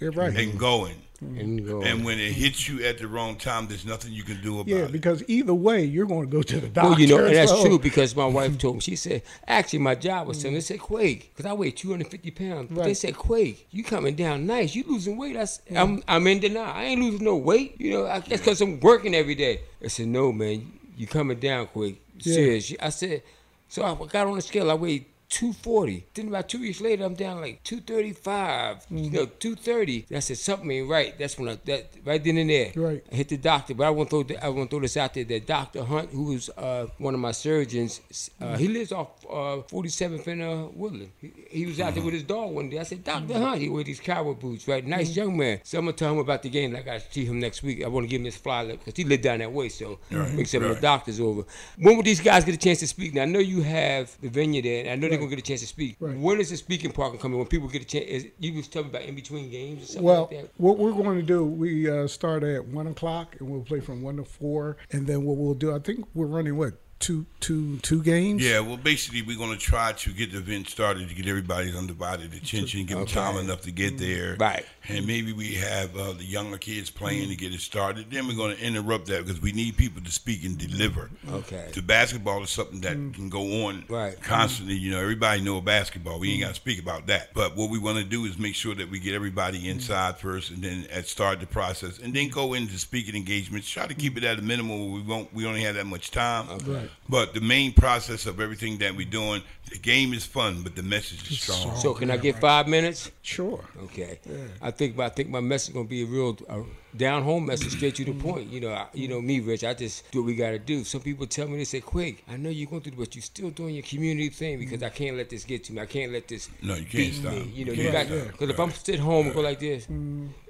Yeah, 0.00 0.10
right. 0.14 0.36
and 0.36 0.56
going. 0.58 0.94
Mm. 1.22 1.40
And 1.40 1.66
go. 1.66 1.82
And 1.82 2.04
when 2.04 2.20
it 2.20 2.32
hits 2.32 2.68
you 2.68 2.84
at 2.84 2.98
the 2.98 3.08
wrong 3.08 3.36
time, 3.36 3.66
there's 3.66 3.84
nothing 3.84 4.12
you 4.12 4.22
can 4.22 4.40
do 4.40 4.60
about 4.60 4.70
it. 4.70 4.76
Yeah, 4.76 4.84
it. 4.84 4.92
because 4.92 5.24
either 5.26 5.52
way, 5.54 5.84
you're 5.84 6.06
going 6.06 6.26
to 6.26 6.30
go 6.30 6.42
to 6.42 6.60
the 6.60 6.68
doctor. 6.68 6.90
Well, 6.90 7.00
you 7.00 7.08
know, 7.08 7.24
and 7.24 7.34
that's 7.34 7.50
so- 7.50 7.64
true 7.64 7.78
because 7.78 8.14
my 8.14 8.26
wife 8.26 8.56
told 8.58 8.76
me. 8.76 8.80
She 8.80 8.94
said, 8.94 9.22
actually, 9.46 9.80
my 9.80 9.96
job 9.96 10.28
was 10.28 10.36
something. 10.36 10.54
They 10.54 10.60
said, 10.60 10.78
Quake, 10.78 11.30
because 11.34 11.44
I 11.44 11.52
weigh 11.54 11.72
250 11.72 12.30
pounds. 12.30 12.68
But 12.70 12.82
They 12.82 12.88
Right. 12.90 12.96
said, 12.96 13.16
Quake, 13.16 13.66
you 13.72 13.82
coming 13.82 14.14
down 14.14 14.46
nice. 14.46 14.76
You 14.76 14.84
losing 14.86 15.16
weight. 15.16 15.36
I 15.36 15.46
said, 15.46 15.76
I'm, 15.76 15.98
mm. 15.98 16.04
I'm 16.06 16.26
in 16.28 16.38
denial. 16.38 16.72
I 16.72 16.84
ain't 16.84 17.02
losing 17.02 17.24
no 17.24 17.36
weight. 17.36 17.74
You 17.80 17.90
know, 17.90 18.06
I 18.06 18.20
guess 18.20 18.38
because 18.38 18.60
I'm 18.60 18.78
working 18.78 19.14
every 19.14 19.34
day. 19.34 19.62
I 19.82 19.88
said, 19.88 20.06
no, 20.06 20.30
man, 20.30 20.72
you 20.96 21.08
coming 21.08 21.40
down 21.40 21.66
quick. 21.66 21.96
Yeah. 22.20 22.34
Serious. 22.34 22.72
I 22.80 22.90
said, 22.90 23.22
so 23.68 23.82
I 23.84 24.06
got 24.06 24.28
on 24.28 24.36
the 24.36 24.42
scale. 24.42 24.70
I 24.70 24.74
weighed 24.74 25.06
240. 25.28 26.06
Then 26.14 26.28
about 26.28 26.48
two 26.48 26.60
weeks 26.60 26.80
later, 26.80 27.04
I'm 27.04 27.14
down 27.14 27.40
like 27.40 27.62
235. 27.64 28.86
You 28.90 29.10
know, 29.10 29.26
230. 29.26 30.06
I 30.14 30.18
said 30.20 30.38
something 30.38 30.70
ain't 30.70 30.88
right. 30.88 31.18
That's 31.18 31.38
when 31.38 31.48
I 31.50 31.58
that 31.66 31.90
right 32.04 32.22
then 32.22 32.38
and 32.38 32.50
there. 32.50 32.72
Right. 32.74 33.04
I 33.12 33.14
hit 33.14 33.28
the 33.28 33.36
doctor, 33.36 33.74
but 33.74 33.86
I 33.86 33.90
want 33.90 34.10
to 34.10 34.24
throw 34.24 34.36
I 34.40 34.48
want 34.48 34.70
to 34.70 34.74
throw 34.74 34.80
this 34.80 34.96
out 34.96 35.14
there. 35.14 35.24
That 35.24 35.46
Doctor 35.46 35.84
Hunt, 35.84 36.10
who 36.10 36.24
was 36.24 36.48
uh, 36.56 36.86
one 36.98 37.14
of 37.14 37.20
my 37.20 37.32
surgeons, 37.32 38.00
uh, 38.40 38.56
he 38.56 38.68
lives 38.68 38.92
off 38.92 39.24
uh, 39.26 39.62
47th 39.68 40.26
in 40.28 40.40
uh, 40.40 40.66
Woodland. 40.74 41.10
He, 41.20 41.32
he 41.50 41.66
was 41.66 41.80
out 41.80 41.94
there 41.94 42.02
with 42.02 42.14
his 42.14 42.22
dog 42.22 42.52
one 42.52 42.70
day. 42.70 42.78
I 42.78 42.84
said, 42.84 43.04
Doctor 43.04 43.34
Hunt, 43.34 43.60
he 43.60 43.68
wear 43.68 43.84
these 43.84 44.00
cowboy 44.00 44.34
boots, 44.34 44.66
right? 44.66 44.84
Nice 44.86 45.14
young 45.14 45.36
man. 45.36 45.60
So 45.64 45.78
I'm 45.78 45.84
gonna 45.84 45.96
tell 45.96 46.12
him 46.12 46.18
about 46.18 46.42
the 46.42 46.50
game. 46.50 46.72
Like 46.72 46.82
I 46.82 46.98
got 46.98 47.00
to 47.02 47.12
see 47.12 47.24
him 47.24 47.38
next 47.38 47.62
week. 47.62 47.84
I 47.84 47.88
want 47.88 48.04
to 48.04 48.08
give 48.08 48.20
him 48.20 48.24
his 48.24 48.36
flyer 48.36 48.72
because 48.76 48.94
he 48.96 49.04
lived 49.04 49.22
down 49.22 49.38
that 49.40 49.52
way. 49.52 49.68
So 49.68 49.98
Right, 50.10 50.32
make 50.32 50.52
right. 50.52 50.74
the 50.74 50.78
doctors 50.80 51.20
over. 51.20 51.44
When 51.78 51.96
will 51.96 52.02
these 52.02 52.20
guys 52.20 52.44
get 52.44 52.54
a 52.54 52.58
chance 52.58 52.80
to 52.80 52.86
speak? 52.86 53.14
Now 53.14 53.22
I 53.22 53.26
know 53.26 53.38
you 53.38 53.62
have 53.62 54.16
the 54.20 54.28
venue 54.28 54.62
there, 54.62 54.86
and 54.86 54.90
I 54.90 54.94
know 54.96 55.17
they're 55.20 55.28
gonna 55.28 55.36
get 55.36 55.38
a 55.38 55.48
chance 55.48 55.60
to 55.60 55.66
speak. 55.66 55.96
Right. 56.00 56.16
When 56.16 56.40
is 56.40 56.50
the 56.50 56.56
speaking 56.56 56.92
part 56.92 57.10
gonna 57.10 57.22
come 57.22 57.32
in? 57.32 57.38
When 57.38 57.46
people 57.46 57.68
get 57.68 57.82
a 57.82 57.84
chance? 57.84 58.06
Is, 58.06 58.26
you 58.38 58.54
was 58.54 58.74
me 58.74 58.80
about 58.80 59.02
in 59.02 59.14
between 59.14 59.50
games 59.50 59.82
or 59.82 59.86
something 59.86 60.02
Well, 60.04 60.28
like 60.30 60.42
that. 60.42 60.50
what 60.56 60.78
we're 60.78 60.92
going 60.92 61.16
to 61.16 61.22
do, 61.22 61.44
we 61.44 61.90
uh, 61.90 62.06
start 62.06 62.42
at 62.42 62.66
one 62.66 62.86
o'clock 62.86 63.36
and 63.38 63.48
we'll 63.50 63.62
play 63.62 63.80
from 63.80 64.02
one 64.02 64.16
to 64.16 64.24
four, 64.24 64.76
and 64.92 65.06
then 65.06 65.24
what 65.24 65.36
we'll 65.36 65.54
do, 65.54 65.74
I 65.74 65.78
think 65.78 66.06
we're 66.14 66.26
running 66.26 66.56
what 66.56 66.74
two, 67.00 67.26
two, 67.40 67.78
two 67.78 68.02
games. 68.02 68.42
Yeah, 68.42 68.60
well, 68.60 68.76
basically, 68.76 69.22
we're 69.22 69.38
going 69.38 69.56
to 69.56 69.58
try 69.58 69.92
to 69.92 70.10
get 70.10 70.32
the 70.32 70.38
event 70.38 70.68
started 70.68 71.08
to 71.08 71.14
get 71.14 71.26
everybody's 71.26 71.76
undivided 71.76 72.34
attention, 72.34 72.86
give 72.86 72.98
them 72.98 73.06
time 73.06 73.36
enough 73.36 73.62
to 73.62 73.70
get 73.70 73.98
there. 73.98 74.36
Right. 74.38 74.66
And 74.88 75.06
maybe 75.06 75.32
we 75.32 75.54
have 75.54 75.94
uh, 75.96 76.12
the 76.12 76.24
younger 76.24 76.56
kids 76.56 76.88
playing 76.90 77.22
mm-hmm. 77.22 77.30
to 77.30 77.36
get 77.36 77.54
it 77.54 77.60
started. 77.60 78.10
Then 78.10 78.26
we're 78.26 78.36
going 78.36 78.56
to 78.56 78.62
interrupt 78.62 79.06
that 79.06 79.26
because 79.26 79.40
we 79.40 79.52
need 79.52 79.76
people 79.76 80.02
to 80.02 80.10
speak 80.10 80.44
and 80.44 80.56
deliver. 80.56 81.10
Okay. 81.30 81.68
The 81.74 81.82
basketball 81.82 82.42
is 82.42 82.50
something 82.50 82.80
that 82.80 82.96
mm. 82.96 83.12
can 83.12 83.28
go 83.28 83.66
on 83.66 83.84
Right. 83.88 84.20
constantly. 84.22 84.76
Mm-hmm. 84.76 84.84
You 84.84 84.90
know, 84.92 85.00
everybody 85.00 85.42
know 85.42 85.60
basketball. 85.60 86.18
We 86.18 86.30
ain't 86.30 86.40
mm-hmm. 86.40 86.48
got 86.48 86.54
to 86.54 86.60
speak 86.60 86.80
about 86.80 87.06
that. 87.08 87.34
But 87.34 87.54
what 87.54 87.68
we 87.68 87.78
want 87.78 87.98
to 87.98 88.04
do 88.04 88.24
is 88.24 88.38
make 88.38 88.54
sure 88.54 88.74
that 88.74 88.90
we 88.90 88.98
get 88.98 89.14
everybody 89.14 89.68
inside 89.68 90.18
first, 90.18 90.50
and 90.50 90.62
then 90.62 90.86
at 90.90 91.06
start 91.06 91.40
the 91.40 91.46
process, 91.46 91.98
and 91.98 92.14
then 92.14 92.28
go 92.28 92.54
into 92.54 92.78
speaking 92.78 93.14
engagements. 93.14 93.68
Try 93.68 93.86
to 93.86 93.94
keep 93.94 94.16
it 94.16 94.24
at 94.24 94.38
a 94.38 94.42
minimum. 94.42 94.92
We 94.92 95.02
won't. 95.02 95.32
We 95.34 95.46
only 95.46 95.62
have 95.62 95.74
that 95.74 95.86
much 95.86 96.10
time. 96.10 96.48
Right. 96.66 96.90
But 97.08 97.34
the 97.34 97.40
main 97.40 97.72
process 97.72 98.26
of 98.26 98.40
everything 98.40 98.78
that 98.78 98.96
we're 98.96 99.08
doing, 99.08 99.42
the 99.70 99.78
game 99.78 100.12
is 100.12 100.24
fun, 100.24 100.62
but 100.62 100.76
the 100.76 100.82
message 100.82 101.30
is 101.30 101.40
strong. 101.40 101.76
So 101.76 101.94
can 101.94 102.10
I 102.10 102.16
get 102.16 102.34
right. 102.34 102.40
five 102.40 102.68
minutes? 102.68 103.10
Sure. 103.22 103.64
Okay. 103.84 104.18
I 104.60 104.70
think 104.70 104.96
my, 104.96 105.06
I 105.06 105.08
think 105.10 105.28
my 105.28 105.40
message 105.40 105.74
gonna 105.74 105.88
be 105.88 106.02
a 106.02 106.06
real 106.06 106.38
uh, 106.48 106.60
down 106.96 107.22
home 107.22 107.46
message, 107.46 107.72
straight 107.72 107.94
to 107.96 108.04
the 108.04 108.12
point. 108.12 108.50
You 108.50 108.60
know, 108.60 108.72
I, 108.72 108.86
you 108.94 109.08
know 109.08 109.20
me, 109.20 109.40
Rich. 109.40 109.64
I 109.64 109.74
just 109.74 110.10
do 110.10 110.20
what 110.22 110.26
we 110.26 110.34
gotta 110.34 110.58
do. 110.58 110.84
Some 110.84 111.00
people 111.02 111.26
tell 111.26 111.46
me 111.48 111.58
they 111.58 111.64
say, 111.64 111.80
"Quick, 111.80 112.24
I 112.28 112.36
know 112.36 112.50
you're 112.50 112.68
going 112.68 112.82
through, 112.82 112.92
but 112.96 113.14
you're 113.14 113.22
still 113.22 113.50
doing 113.50 113.74
your 113.74 113.84
community 113.84 114.30
thing 114.30 114.58
because 114.58 114.82
I 114.82 114.88
can't 114.88 115.16
let 115.16 115.28
this 115.30 115.44
get 115.44 115.64
to 115.64 115.72
me. 115.72 115.80
I 115.82 115.86
can't 115.86 116.12
let 116.12 116.28
this 116.28 116.48
No, 116.62 116.74
you 116.74 116.80
can't 116.82 116.92
beat 116.92 117.14
stop. 117.14 117.32
me. 117.32 117.50
You 117.54 117.64
know, 117.66 117.72
You 117.72 117.84
you 117.84 117.92
got 117.92 118.06
can't 118.06 118.32
because 118.32 118.50
if 118.50 118.58
I'm 118.58 118.70
sit 118.70 118.98
home 119.00 119.26
and 119.26 119.34
go 119.34 119.40
like 119.42 119.60
this, 119.60 119.86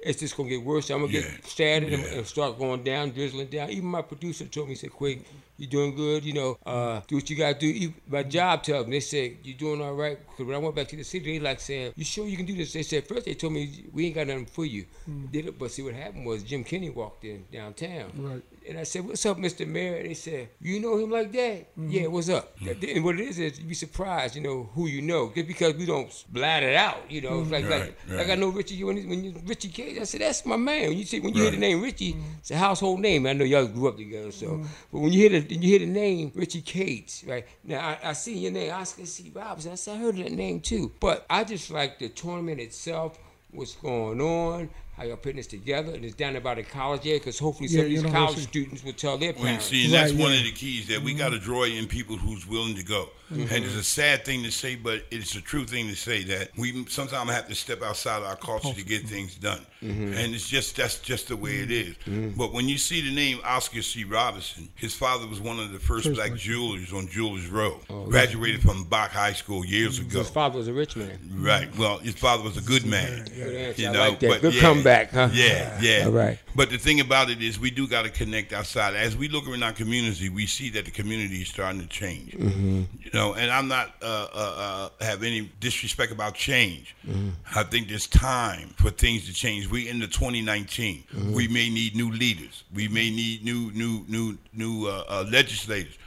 it's 0.03 0.19
just 0.19 0.37
gonna 0.37 0.49
get 0.49 0.63
worse. 0.63 0.89
I'm 0.89 1.01
gonna 1.01 1.11
Yeah. 1.13 1.21
get 1.21 1.45
sad 1.47 1.83
and, 1.83 1.91
Yeah. 1.91 2.09
and 2.19 2.27
start 2.27 2.57
going 2.57 2.83
down, 2.83 3.11
drizzling 3.11 3.47
down. 3.47 3.69
Even 3.69 3.85
my 3.89 4.01
producer 4.01 4.45
told 4.45 4.67
me, 4.67 4.73
he 4.73 4.77
said, 4.79 4.91
"Quick, 4.91 5.21
you're 5.57 5.69
doing 5.69 5.93
good. 5.95 6.23
You 6.23 6.33
know, 6.33 6.57
uh, 6.65 7.01
do 7.07 7.15
what 7.15 7.29
you 7.29 7.35
gotta 7.35 7.59
do." 7.59 7.67
Even 7.67 7.95
my 8.07 8.23
job 8.23 8.63
tells 8.63 8.85
me, 8.87 8.93
they 8.93 8.99
said, 9.01 9.37
you're 9.43 9.57
doing 9.57 9.81
all 9.81 9.93
right?" 9.93 10.17
Because 10.29 10.45
when 10.45 10.55
I 10.55 10.59
went 10.59 10.75
back 10.75 10.87
to 10.89 10.95
the 10.95 11.03
city, 11.03 11.33
they 11.37 11.39
like 11.43 11.59
saying, 11.59 11.91
"You 11.97 12.05
sure 12.05 12.27
you 12.27 12.37
can 12.37 12.45
do 12.45 12.55
this?" 12.55 12.71
They 12.73 12.83
said 12.83 13.05
first 13.07 13.25
they 13.25 13.33
told 13.33 13.53
me 13.53 13.69
we 13.91 14.05
ain't 14.05 14.15
got 14.15 14.27
nothing 14.27 14.45
for 14.45 14.65
you. 14.65 14.85
Did 15.31 15.47
it, 15.47 15.59
but 15.59 15.71
see 15.71 15.81
what 15.81 15.93
happened 15.93 16.25
was 16.29 16.43
Jim 16.43 16.63
Kenney 16.63 16.89
walked 16.89 17.25
in 17.25 17.45
downtown. 17.51 18.11
Right. 18.17 18.43
And 18.67 18.77
I 18.77 18.83
said, 18.83 19.05
"What's 19.07 19.25
up, 19.25 19.37
Mr. 19.37 19.67
Mayor?" 19.67 20.03
They 20.03 20.13
said, 20.13 20.49
"You 20.61 20.79
know 20.79 20.97
him 20.97 21.09
like 21.09 21.31
that?" 21.31 21.75
Mm-hmm. 21.75 21.89
Yeah, 21.89 22.07
what's 22.07 22.29
up? 22.29 22.57
Mm-hmm. 22.59 22.97
And 22.97 23.03
what 23.05 23.15
it 23.19 23.21
is 23.21 23.39
is 23.39 23.59
you 23.59 23.65
be 23.65 23.73
surprised, 23.73 24.35
you 24.35 24.41
know, 24.41 24.69
who 24.73 24.87
you 24.87 25.01
know, 25.01 25.31
just 25.33 25.47
because 25.47 25.73
we 25.75 25.85
don't 25.85 26.09
blat 26.29 26.61
it 26.63 26.75
out. 26.75 27.09
You 27.09 27.21
know, 27.21 27.41
it's 27.41 27.49
like 27.51 27.59
Right, 27.69 27.81
like 27.81 27.97
right. 28.07 28.17
like 28.19 28.29
I 28.29 28.35
know 28.35 28.49
Richie. 28.49 28.83
When, 28.83 28.95
when 29.09 29.23
you, 29.23 29.41
Richie 29.45 29.69
Cage, 29.69 29.97
I 29.99 30.03
said, 30.03 30.21
"That's 30.21 30.45
my 30.45 30.55
man." 30.57 30.89
When 30.89 30.97
you 30.97 31.05
see 31.05 31.19
when 31.19 31.33
you 31.33 31.41
hear 31.43 31.51
the 31.51 31.57
name 31.57 31.81
Richie, 31.81 32.15
it's 32.39 32.51
a 32.51 32.57
household 32.57 32.99
name. 32.99 33.25
I 33.25 33.33
know 33.33 33.45
y'all 33.45 33.65
grew 33.67 33.87
up 33.87 33.97
together, 33.97 34.31
so. 34.31 34.63
But 34.91 34.99
when 34.99 35.11
you 35.13 35.19
hear 35.19 35.39
the 35.39 35.55
you 35.55 35.67
hear 35.67 35.79
the 35.79 35.85
name 35.87 36.31
Richie 36.35 36.61
Cates, 36.61 37.23
right 37.27 37.45
now, 37.63 37.79
I, 37.79 38.09
I 38.09 38.13
see 38.13 38.37
your 38.37 38.51
name 38.51 38.71
Oscar 38.71 39.05
C. 39.05 39.31
Robinson. 39.33 39.71
I 39.71 39.75
said 39.75 39.95
I 39.95 39.99
heard 39.99 40.17
that 40.17 40.31
name 40.31 40.59
too, 40.61 40.91
but 40.99 41.25
I 41.29 41.43
just 41.43 41.71
like 41.71 41.97
the 41.99 42.09
tournament 42.09 42.59
itself. 42.59 43.17
What's 43.51 43.75
going 43.75 44.21
on? 44.21 44.69
How 44.99 45.05
y'all 45.05 45.15
putting 45.15 45.37
this 45.37 45.47
together? 45.47 45.93
And 45.93 46.03
it's 46.03 46.13
down 46.13 46.35
about 46.35 46.43
by 46.57 46.61
the 46.61 46.63
college 46.63 47.05
area, 47.05 47.19
because 47.19 47.39
hopefully 47.39 47.69
some 47.69 47.77
Yeah, 47.77 47.83
of 47.83 47.89
these 47.89 47.97
university. 48.03 48.25
college 48.25 48.47
students 48.49 48.83
will 48.83 48.93
tell 48.93 49.17
their 49.17 49.31
Well, 49.33 49.43
parents. 49.43 49.65
see, 49.65 49.85
and 49.85 49.93
that's 49.93 50.11
Right, 50.11 50.21
one 50.21 50.31
yeah. 50.33 50.39
of 50.39 50.43
the 50.45 50.51
keys 50.51 50.87
that 50.87 51.01
we 51.01 51.13
got 51.13 51.29
to 51.29 51.39
draw 51.39 51.63
in 51.63 51.87
people 51.87 52.17
who's 52.17 52.45
willing 52.45 52.75
to 52.75 52.83
go. 52.83 53.09
And 53.31 53.51
it's 53.63 53.75
a 53.75 53.83
sad 53.83 54.25
thing 54.25 54.41
to 54.41 54.49
say, 54.51 54.73
but 54.75 55.05
it's 55.11 55.35
a 55.35 55.41
true 55.41 55.63
thing 55.63 55.87
to 55.89 55.95
say 55.95 56.23
that 56.23 56.49
we 56.57 56.83
sometimes 56.89 57.29
have 57.29 57.47
to 57.47 57.53
step 57.53 57.83
outside 57.83 58.23
our 58.23 58.35
culture 58.35 58.73
to 58.73 58.83
get 58.83 59.07
things 59.07 59.35
done. 59.35 59.63
Mm-hmm. 59.83 60.13
And 60.15 60.33
it's 60.33 60.49
just 60.49 60.75
that's 60.75 60.97
just 60.97 61.27
the 61.27 61.37
way 61.37 61.57
it 61.59 61.69
is. 61.69 61.93
Mm-hmm. 62.07 62.29
But 62.35 62.53
when 62.53 62.67
you 62.67 62.79
see 62.79 63.07
the 63.07 63.13
name 63.13 63.39
Oscar 63.43 63.83
C. 63.83 64.03
Robinson, 64.03 64.69
his 64.73 64.95
father 64.95 65.27
was 65.27 65.39
one 65.39 65.59
of 65.59 65.71
the 65.71 65.77
first, 65.77 66.05
First 66.07 66.15
black 66.15 66.29
black- 66.29 66.39
jewelers 66.39 66.91
on 66.91 67.07
Jewelers 67.07 67.45
Row. 67.49 67.79
Oh, 67.87 68.07
Graduated 68.07 68.63
from 68.63 68.85
Bok 68.85 69.11
High 69.11 69.33
School 69.33 69.63
years 69.63 69.99
mm-hmm. 69.99 70.09
ago. 70.09 70.19
His 70.21 70.29
father 70.31 70.57
was 70.57 70.67
a 70.67 70.73
rich 70.73 70.95
man. 70.95 71.19
Right. 71.35 71.69
Well, 71.77 71.99
his 71.99 72.15
father 72.15 72.41
was 72.41 72.57
a 72.57 72.61
good 72.61 72.87
man. 72.87 73.25
Good 73.35 73.55
answer. 73.55 73.81
You 73.83 73.89
I 73.89 73.91
know, 73.91 74.09
like 74.09 74.19
that. 74.21 74.27
but 74.29 74.41
Good 74.41 74.55
yeah, 74.55 74.61
comeback. 74.61 74.88
Back, 74.89 75.11
huh? 75.11 75.29
Yeah, 75.31 75.77
yeah. 75.81 76.05
All 76.05 76.11
right. 76.11 76.39
But 76.55 76.69
the 76.69 76.77
thing 76.77 76.99
about 76.99 77.29
it 77.29 77.41
is, 77.41 77.59
we 77.59 77.69
do 77.71 77.87
got 77.87 78.03
to 78.03 78.09
connect 78.09 78.53
outside. 78.53 78.95
As 78.95 79.15
we 79.15 79.27
look 79.27 79.47
around 79.47 79.63
our 79.63 79.71
community, 79.71 80.29
we 80.29 80.45
see 80.47 80.69
that 80.71 80.85
the 80.85 80.91
community 80.91 81.41
is 81.41 81.47
starting 81.47 81.79
to 81.81 81.87
change. 81.87 82.31
Mm-hmm. 82.31 82.83
You 83.03 83.11
know, 83.13 83.35
and 83.35 83.51
I'm 83.51 83.67
not 83.67 83.93
uh, 84.01 84.27
uh, 84.33 84.89
uh, 84.99 85.03
have 85.03 85.23
any 85.23 85.51
disrespect 85.59 86.11
about 86.11 86.33
change. 86.35 86.95
Mm-hmm. 87.07 87.29
I 87.55 87.63
think 87.63 87.87
there's 87.87 88.07
time 88.07 88.69
for 88.77 88.89
things 88.89 89.27
to 89.27 89.33
change. 89.33 89.67
We 89.67 89.87
into 89.87 90.07
2019. 90.07 91.03
Mm-hmm. 91.03 91.33
We 91.33 91.47
may 91.47 91.69
need 91.69 91.95
new 91.95 92.11
leaders. 92.11 92.63
We 92.73 92.87
may 92.87 93.09
need 93.11 93.43
new, 93.43 93.71
new, 93.71 94.05
new, 94.07 94.37
new 94.53 94.87
uh, 94.87 95.03
uh, 95.07 95.25
legislators. 95.31 95.97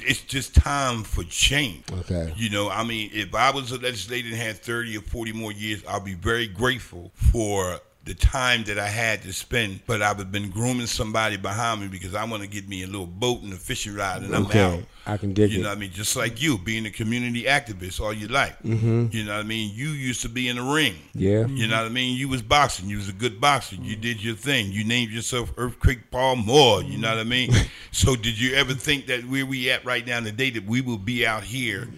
It's 0.00 0.22
just 0.22 0.54
time 0.54 1.04
for 1.04 1.24
change. 1.24 1.84
Okay. 1.92 2.32
You 2.36 2.48
know, 2.48 2.70
I 2.70 2.84
mean, 2.84 3.10
if 3.12 3.34
I 3.34 3.50
was 3.50 3.70
a 3.70 3.78
legislator 3.78 4.28
and 4.28 4.36
had 4.36 4.56
30 4.56 4.96
or 4.96 5.02
40 5.02 5.32
more 5.32 5.52
years, 5.52 5.84
I'll 5.86 6.00
be 6.00 6.14
very 6.14 6.46
grateful 6.46 7.12
for 7.14 7.80
the 8.04 8.14
time 8.14 8.64
that 8.64 8.78
I 8.78 8.86
had 8.88 9.22
to 9.22 9.32
spend. 9.32 9.80
But 9.86 10.02
I've 10.02 10.30
been 10.30 10.50
grooming 10.50 10.86
somebody 10.86 11.36
behind 11.36 11.80
me 11.80 11.88
because 11.88 12.14
I 12.14 12.24
want 12.24 12.42
to 12.42 12.48
get 12.48 12.68
me 12.68 12.82
a 12.82 12.86
little 12.86 13.06
boat 13.06 13.42
and 13.42 13.52
a 13.52 13.56
fishing 13.56 13.94
ride, 13.94 14.22
and 14.22 14.34
I'm 14.34 14.46
Okay. 14.46 14.60
out. 14.60 14.80
I 15.06 15.16
can 15.18 15.34
dig 15.34 15.52
You 15.52 15.58
it. 15.58 15.62
know 15.62 15.68
what 15.68 15.76
I 15.76 15.80
mean? 15.80 15.90
Just 15.92 16.16
like 16.16 16.40
you, 16.40 16.56
being 16.56 16.86
a 16.86 16.90
community 16.90 17.44
activist 17.44 18.00
all 18.00 18.12
your 18.12 18.30
life. 18.30 18.56
Mm-hmm. 18.64 19.08
You 19.10 19.24
know 19.24 19.34
what 19.34 19.40
I 19.40 19.42
mean? 19.42 19.70
You 19.74 19.88
used 19.90 20.22
to 20.22 20.28
be 20.30 20.48
in 20.48 20.56
the 20.56 20.62
ring. 20.62 20.94
Yeah. 21.14 21.46
You 21.46 21.66
know 21.66 21.76
what 21.76 21.86
I 21.86 21.90
mean? 21.90 22.16
You 22.16 22.28
was 22.28 22.40
boxing. 22.40 22.88
You 22.88 22.96
was 22.96 23.08
a 23.10 23.12
good 23.12 23.38
boxer. 23.40 23.76
You 23.76 23.96
did 23.96 24.22
your 24.24 24.34
thing. 24.34 24.72
You 24.72 24.82
named 24.84 25.12
yourself 25.12 25.52
Earthquake 25.58 26.10
Paul 26.10 26.36
Moore. 26.36 26.82
You 26.82 26.96
know 26.98 27.10
what 27.10 27.18
I 27.18 27.24
mean? 27.24 27.52
so 27.90 28.16
did 28.16 28.38
you 28.40 28.54
ever 28.54 28.72
think 28.74 29.06
that 29.06 29.26
where 29.26 29.44
we 29.44 29.70
at 29.70 29.84
right 29.84 30.06
now 30.06 30.20
today 30.20 30.48
that 30.50 30.64
we 30.64 30.80
will 30.80 30.96
be 30.98 31.26
out 31.26 31.44
here 31.44 31.88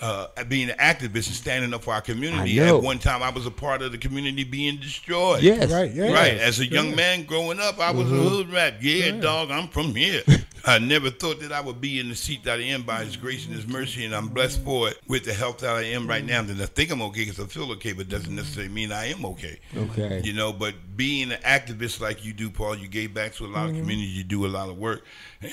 uh, 0.00 0.28
being 0.48 0.70
an 0.70 0.76
activist 0.78 1.26
and 1.26 1.34
standing 1.36 1.74
up 1.74 1.82
for 1.84 1.92
our 1.94 2.00
community? 2.00 2.58
At 2.60 2.82
one 2.82 2.98
time, 2.98 3.22
I 3.22 3.30
was 3.30 3.46
a 3.46 3.50
part 3.50 3.82
of 3.82 3.92
the 3.92 3.98
community 3.98 4.44
being 4.44 4.76
destroyed. 4.78 5.42
Yes. 5.42 5.70
Right, 5.72 5.92
yeah. 5.92 6.12
Right. 6.12 6.34
As 6.34 6.60
a 6.60 6.66
young 6.66 6.94
man 6.94 7.24
growing 7.24 7.60
up, 7.60 7.78
I 7.80 7.90
was 7.90 8.06
Mm-hmm. 8.08 8.26
a 8.26 8.28
hood 8.30 8.52
rat. 8.52 8.82
Yeah, 8.82 9.10
dog, 9.12 9.50
I'm 9.50 9.68
from 9.68 9.94
here. 9.94 10.22
I 10.64 10.78
never 10.78 11.08
thought 11.10 11.40
that 11.40 11.52
I 11.52 11.60
would 11.60 11.80
be 11.80 11.98
in 12.00 12.08
the 12.08 12.16
seat 12.16 12.44
that 12.44 12.58
I 12.58 12.62
am 12.64 12.82
by 12.82 13.04
His 13.04 13.16
grace 13.16 13.46
and 13.46 13.54
His 13.54 13.66
mercy, 13.66 14.04
and 14.04 14.14
I'm 14.14 14.28
blessed 14.28 14.62
for 14.64 14.88
it 14.88 14.98
with 15.06 15.24
the 15.24 15.32
health 15.32 15.58
that 15.58 15.70
I 15.76 15.82
am 15.84 16.06
right 16.06 16.24
now. 16.24 16.40
And 16.40 16.60
I 16.60 16.66
think 16.66 16.90
I'm 16.90 17.00
okay 17.02 17.24
because 17.24 17.40
I 17.40 17.44
feel 17.46 17.70
okay, 17.72 17.92
but 17.92 18.08
doesn't 18.08 18.34
necessarily 18.34 18.72
mean 18.72 18.90
I 18.92 19.06
am 19.06 19.24
okay. 19.24 19.60
Okay. 19.76 20.20
You 20.24 20.32
know, 20.32 20.52
but 20.52 20.74
being 20.96 21.32
an 21.32 21.40
activist 21.42 22.00
like 22.00 22.24
you 22.24 22.32
do, 22.32 22.50
Paul, 22.50 22.76
you 22.76 22.88
gave 22.88 23.14
back 23.14 23.34
to 23.34 23.46
a 23.46 23.48
lot 23.48 23.70
of 23.70 23.76
communities. 23.76 24.16
You 24.16 24.24
do 24.24 24.44
a 24.46 24.48
lot 24.48 24.68
of 24.68 24.76
work, 24.76 25.04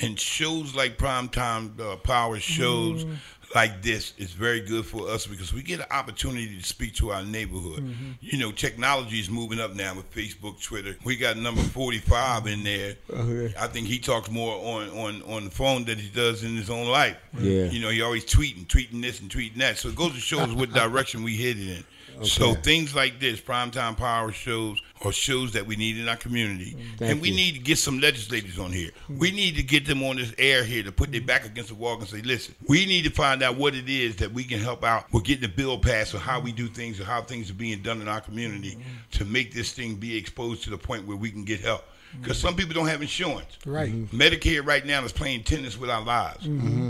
and 0.01 0.19
shows 0.19 0.75
like 0.75 0.97
Primetime 0.97 1.79
uh, 1.79 1.95
Power 1.97 2.39
shows 2.39 3.05
like 3.53 3.81
this 3.81 4.13
is 4.17 4.31
very 4.31 4.61
good 4.61 4.85
for 4.85 5.09
us 5.09 5.27
because 5.27 5.53
we 5.53 5.61
get 5.61 5.79
an 5.79 5.85
opportunity 5.91 6.57
to 6.57 6.63
speak 6.63 6.95
to 6.95 7.11
our 7.11 7.23
neighborhood. 7.23 7.79
Mm-hmm. 7.79 8.11
You 8.21 8.39
know, 8.39 8.51
technology 8.51 9.19
is 9.19 9.29
moving 9.29 9.59
up 9.59 9.75
now 9.75 9.95
with 9.95 10.11
Facebook, 10.13 10.61
Twitter. 10.61 10.95
We 11.03 11.15
got 11.15 11.37
number 11.37 11.61
forty-five 11.61 12.47
in 12.47 12.63
there. 12.63 12.95
Oh, 13.13 13.17
okay. 13.21 13.53
I 13.59 13.67
think 13.67 13.87
he 13.87 13.99
talks 13.99 14.31
more 14.31 14.55
on 14.55 14.89
on 14.89 15.21
on 15.23 15.45
the 15.45 15.51
phone 15.51 15.85
than 15.85 15.99
he 15.99 16.09
does 16.09 16.43
in 16.43 16.55
his 16.55 16.69
own 16.69 16.87
life. 16.87 17.17
Yeah. 17.39 17.65
You 17.65 17.81
know, 17.81 17.89
he 17.89 18.01
always 18.01 18.25
tweeting, 18.25 18.65
tweeting 18.67 19.01
this 19.01 19.21
and 19.21 19.29
tweeting 19.29 19.57
that. 19.57 19.77
So 19.77 19.89
it 19.89 19.95
goes 19.95 20.13
to 20.13 20.19
show 20.19 20.39
us 20.39 20.51
what 20.53 20.73
direction 20.73 21.23
we 21.23 21.37
headed 21.37 21.69
in. 21.69 21.83
So 22.23 22.53
things 22.53 22.95
like 22.95 23.19
this, 23.19 23.41
primetime 23.41 23.97
power 23.97 24.31
shows, 24.31 24.81
are 25.05 25.11
shows 25.11 25.53
that 25.53 25.65
we 25.65 25.75
need 25.75 25.97
in 25.97 26.09
our 26.09 26.15
community, 26.15 26.73
mm, 26.73 26.97
Thank 26.97 27.11
and 27.11 27.21
we 27.21 27.29
you. 27.29 27.35
need 27.35 27.53
to 27.53 27.59
get 27.59 27.77
some 27.77 27.99
legislators 27.99 28.59
on 28.59 28.71
here. 28.71 28.91
Mm-hmm. 29.03 29.19
We 29.19 29.31
need 29.31 29.55
to 29.55 29.63
get 29.63 29.85
them 29.85 30.03
on 30.03 30.17
this 30.17 30.33
air 30.37 30.63
here 30.63 30.83
to 30.83 30.91
put 30.91 31.11
their 31.11 31.21
back 31.21 31.45
against 31.45 31.69
the 31.69 31.75
wall 31.75 31.97
and 31.97 32.07
say, 32.07 32.21
"Listen, 32.21 32.55
we 32.67 32.85
need 32.85 33.03
to 33.03 33.11
find 33.11 33.43
out 33.43 33.57
what 33.57 33.75
it 33.75 33.89
is 33.89 34.17
that 34.17 34.31
we 34.31 34.43
can 34.43 34.59
help 34.59 34.83
out 34.83 35.11
with 35.13 35.23
getting 35.23 35.43
the 35.43 35.55
bill 35.55 35.77
passed, 35.77 36.13
or 36.13 36.19
how 36.19 36.39
we 36.39 36.51
do 36.51 36.67
things, 36.67 36.99
or 36.99 37.05
how 37.05 37.21
things 37.21 37.49
are 37.49 37.55
being 37.55 37.81
done 37.81 38.01
in 38.01 38.07
our 38.07 38.21
community 38.21 38.71
mm-hmm. 38.71 38.81
to 39.11 39.25
make 39.25 39.53
this 39.53 39.71
thing 39.71 39.95
be 39.95 40.17
exposed 40.17 40.63
to 40.63 40.69
the 40.69 40.77
point 40.77 41.07
where 41.07 41.17
we 41.17 41.31
can 41.31 41.43
get 41.43 41.59
help." 41.59 41.81
Mm-hmm. 41.81 42.21
Because 42.21 42.37
some 42.39 42.55
people 42.55 42.73
don't 42.73 42.87
have 42.87 43.01
insurance. 43.01 43.57
Right. 43.65 43.91
Medicare 44.11 44.65
right 44.65 44.85
now 44.85 45.03
is 45.03 45.11
playing 45.11 45.43
tennis 45.43 45.77
with 45.77 45.89
our 45.89 46.03
lives. 46.03 46.47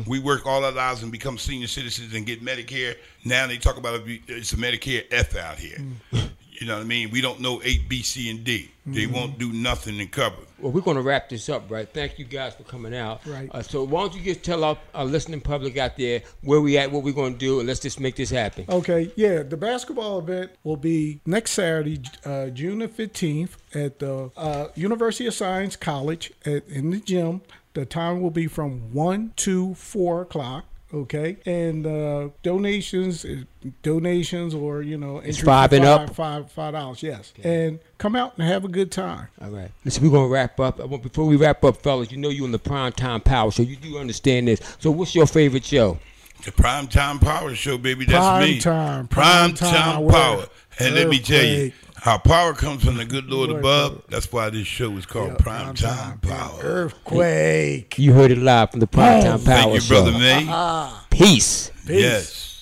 We 0.07 0.19
work 0.19 0.45
all 0.45 0.63
our 0.63 0.71
lives 0.71 1.03
and 1.03 1.11
become 1.11 1.37
senior 1.37 1.67
citizens 1.67 2.13
and 2.13 2.25
get 2.25 2.43
Medicare. 2.43 2.95
Now 3.23 3.47
they 3.47 3.57
talk 3.57 3.77
about 3.77 4.01
it's 4.05 4.53
a 4.53 4.57
Medicare 4.57 5.05
F 5.11 5.35
out 5.35 5.57
here. 5.57 5.77
Mm. 6.11 6.29
You 6.59 6.67
know 6.67 6.75
what 6.75 6.83
I 6.83 6.85
mean? 6.85 7.11
We 7.11 7.21
don't 7.21 7.39
know 7.39 7.61
eight 7.63 7.89
B, 7.89 8.01
C, 8.01 8.29
and 8.29 8.43
D. 8.43 8.71
They 8.87 9.07
won't 9.07 9.39
do 9.39 9.51
nothing 9.51 9.99
in 9.99 10.09
cover. 10.09 10.35
Well, 10.59 10.71
we're 10.71 10.81
going 10.81 10.97
to 10.97 11.01
wrap 11.01 11.29
this 11.29 11.49
up, 11.49 11.71
right? 11.71 11.91
Thank 11.91 12.19
you 12.19 12.25
guys 12.25 12.53
for 12.53 12.63
coming 12.63 12.95
out. 12.95 13.25
Right. 13.25 13.49
Uh, 13.51 13.63
so 13.63 13.83
why 13.83 14.01
don't 14.01 14.15
you 14.15 14.21
just 14.21 14.43
tell 14.43 14.63
our, 14.63 14.77
our 14.93 15.05
listening 15.05 15.41
public 15.41 15.75
out 15.77 15.97
there 15.97 16.21
where 16.41 16.61
we 16.61 16.77
at, 16.77 16.91
what 16.91 17.03
we're 17.03 17.13
going 17.13 17.33
to 17.33 17.39
do, 17.39 17.59
and 17.59 17.67
let's 17.67 17.79
just 17.79 17.99
make 17.99 18.15
this 18.15 18.29
happen. 18.29 18.65
Okay, 18.69 19.11
yeah, 19.15 19.41
the 19.41 19.57
basketball 19.57 20.19
event 20.19 20.51
will 20.63 20.77
be 20.77 21.19
next 21.25 21.51
Saturday, 21.51 22.01
uh, 22.23 22.47
June 22.47 22.79
the 22.79 22.87
15th, 22.87 23.57
at 23.73 23.99
the 23.99 24.31
uh, 24.37 24.67
University 24.75 25.25
of 25.25 25.33
Science 25.33 25.75
College 25.75 26.31
at, 26.45 26.67
in 26.67 26.91
the 26.91 26.99
gym. 26.99 27.41
The 27.73 27.85
time 27.85 28.21
will 28.21 28.31
be 28.31 28.47
from 28.47 28.93
1 28.93 29.33
to 29.37 29.73
4 29.73 30.21
o'clock. 30.21 30.65
Okay, 30.95 31.35
and 31.45 31.85
uh, 31.85 32.29
donations, 32.41 33.25
uh, 33.25 33.41
donations, 33.83 34.55
or 34.55 34.81
you 34.81 34.97
know, 34.97 35.17
It's 35.17 35.41
five 35.41 35.73
and 35.73 35.83
five, 35.83 36.09
up? 36.09 36.15
five, 36.15 36.51
five 36.51 36.73
dollars. 36.73 37.03
Yes, 37.03 37.33
and 37.43 37.79
come 37.97 38.15
out 38.15 38.37
and 38.37 38.47
have 38.47 38.63
a 38.63 38.69
good 38.69 38.91
time. 38.93 39.27
All 39.41 39.49
right. 39.49 39.71
Listen, 39.83 40.03
we're 40.05 40.11
going 40.11 40.29
to 40.29 40.33
wrap 40.33 40.57
up. 40.59 40.79
I 40.79 40.85
want- 40.85 41.03
Before 41.03 41.25
we 41.25 41.35
wrap 41.35 41.63
up, 41.65 41.77
fellas, 41.81 42.11
you 42.13 42.17
know 42.17 42.29
you 42.29 42.45
on 42.45 42.51
the 42.53 42.59
Prime 42.59 42.93
Time 42.93 43.19
Power 43.19 43.51
Show. 43.51 43.63
You 43.63 43.75
do 43.75 43.97
understand 43.97 44.47
this. 44.47 44.61
So 44.79 44.89
what's 44.89 45.13
your 45.13 45.27
favorite 45.27 45.65
show? 45.65 45.99
The 46.45 46.51
prime 46.53 46.87
time 46.87 47.19
power 47.19 47.53
show, 47.55 47.77
baby. 47.77 48.05
That's 48.05 48.17
Prime 48.17 48.41
me. 48.43 48.59
time, 48.59 49.07
Prime 49.07 49.53
prime 49.53 49.53
time, 49.55 49.73
time 49.73 50.07
power. 50.09 50.37
word. 50.37 50.49
And 50.79 50.95
let 50.95 51.09
me 51.09 51.19
tell 51.19 51.43
you, 51.43 51.71
Earthquake. 52.05 52.13
our 52.13 52.19
power 52.19 52.53
comes 52.53 52.83
from 52.83 52.97
the 52.97 53.05
good 53.05 53.29
Lord 53.29 53.49
Lord 53.49 53.59
above. 53.61 53.91
above. 53.93 54.03
That's 54.09 54.31
why 54.31 54.49
this 54.49 54.67
show 54.67 54.91
is 54.97 55.05
called 55.05 55.29
Yeah, 55.31 55.37
Prime 55.39 55.73
Time 55.75 56.19
Power. 56.19 56.59
Earthquake. 56.61 57.97
You 57.97 58.13
heard 58.13 58.31
it 58.31 58.37
live 58.37 58.71
from 58.71 58.79
the 58.79 58.87
Prime 58.87 59.21
Time 59.23 59.39
Power 59.39 59.43
Thank 59.43 59.73
you, 59.73 59.79
Show. 59.81 60.03
brother 60.03 60.11
May. 60.17 60.45
Peace. 61.09 61.71
Peace. 61.85 62.01
Yes. 62.01 62.54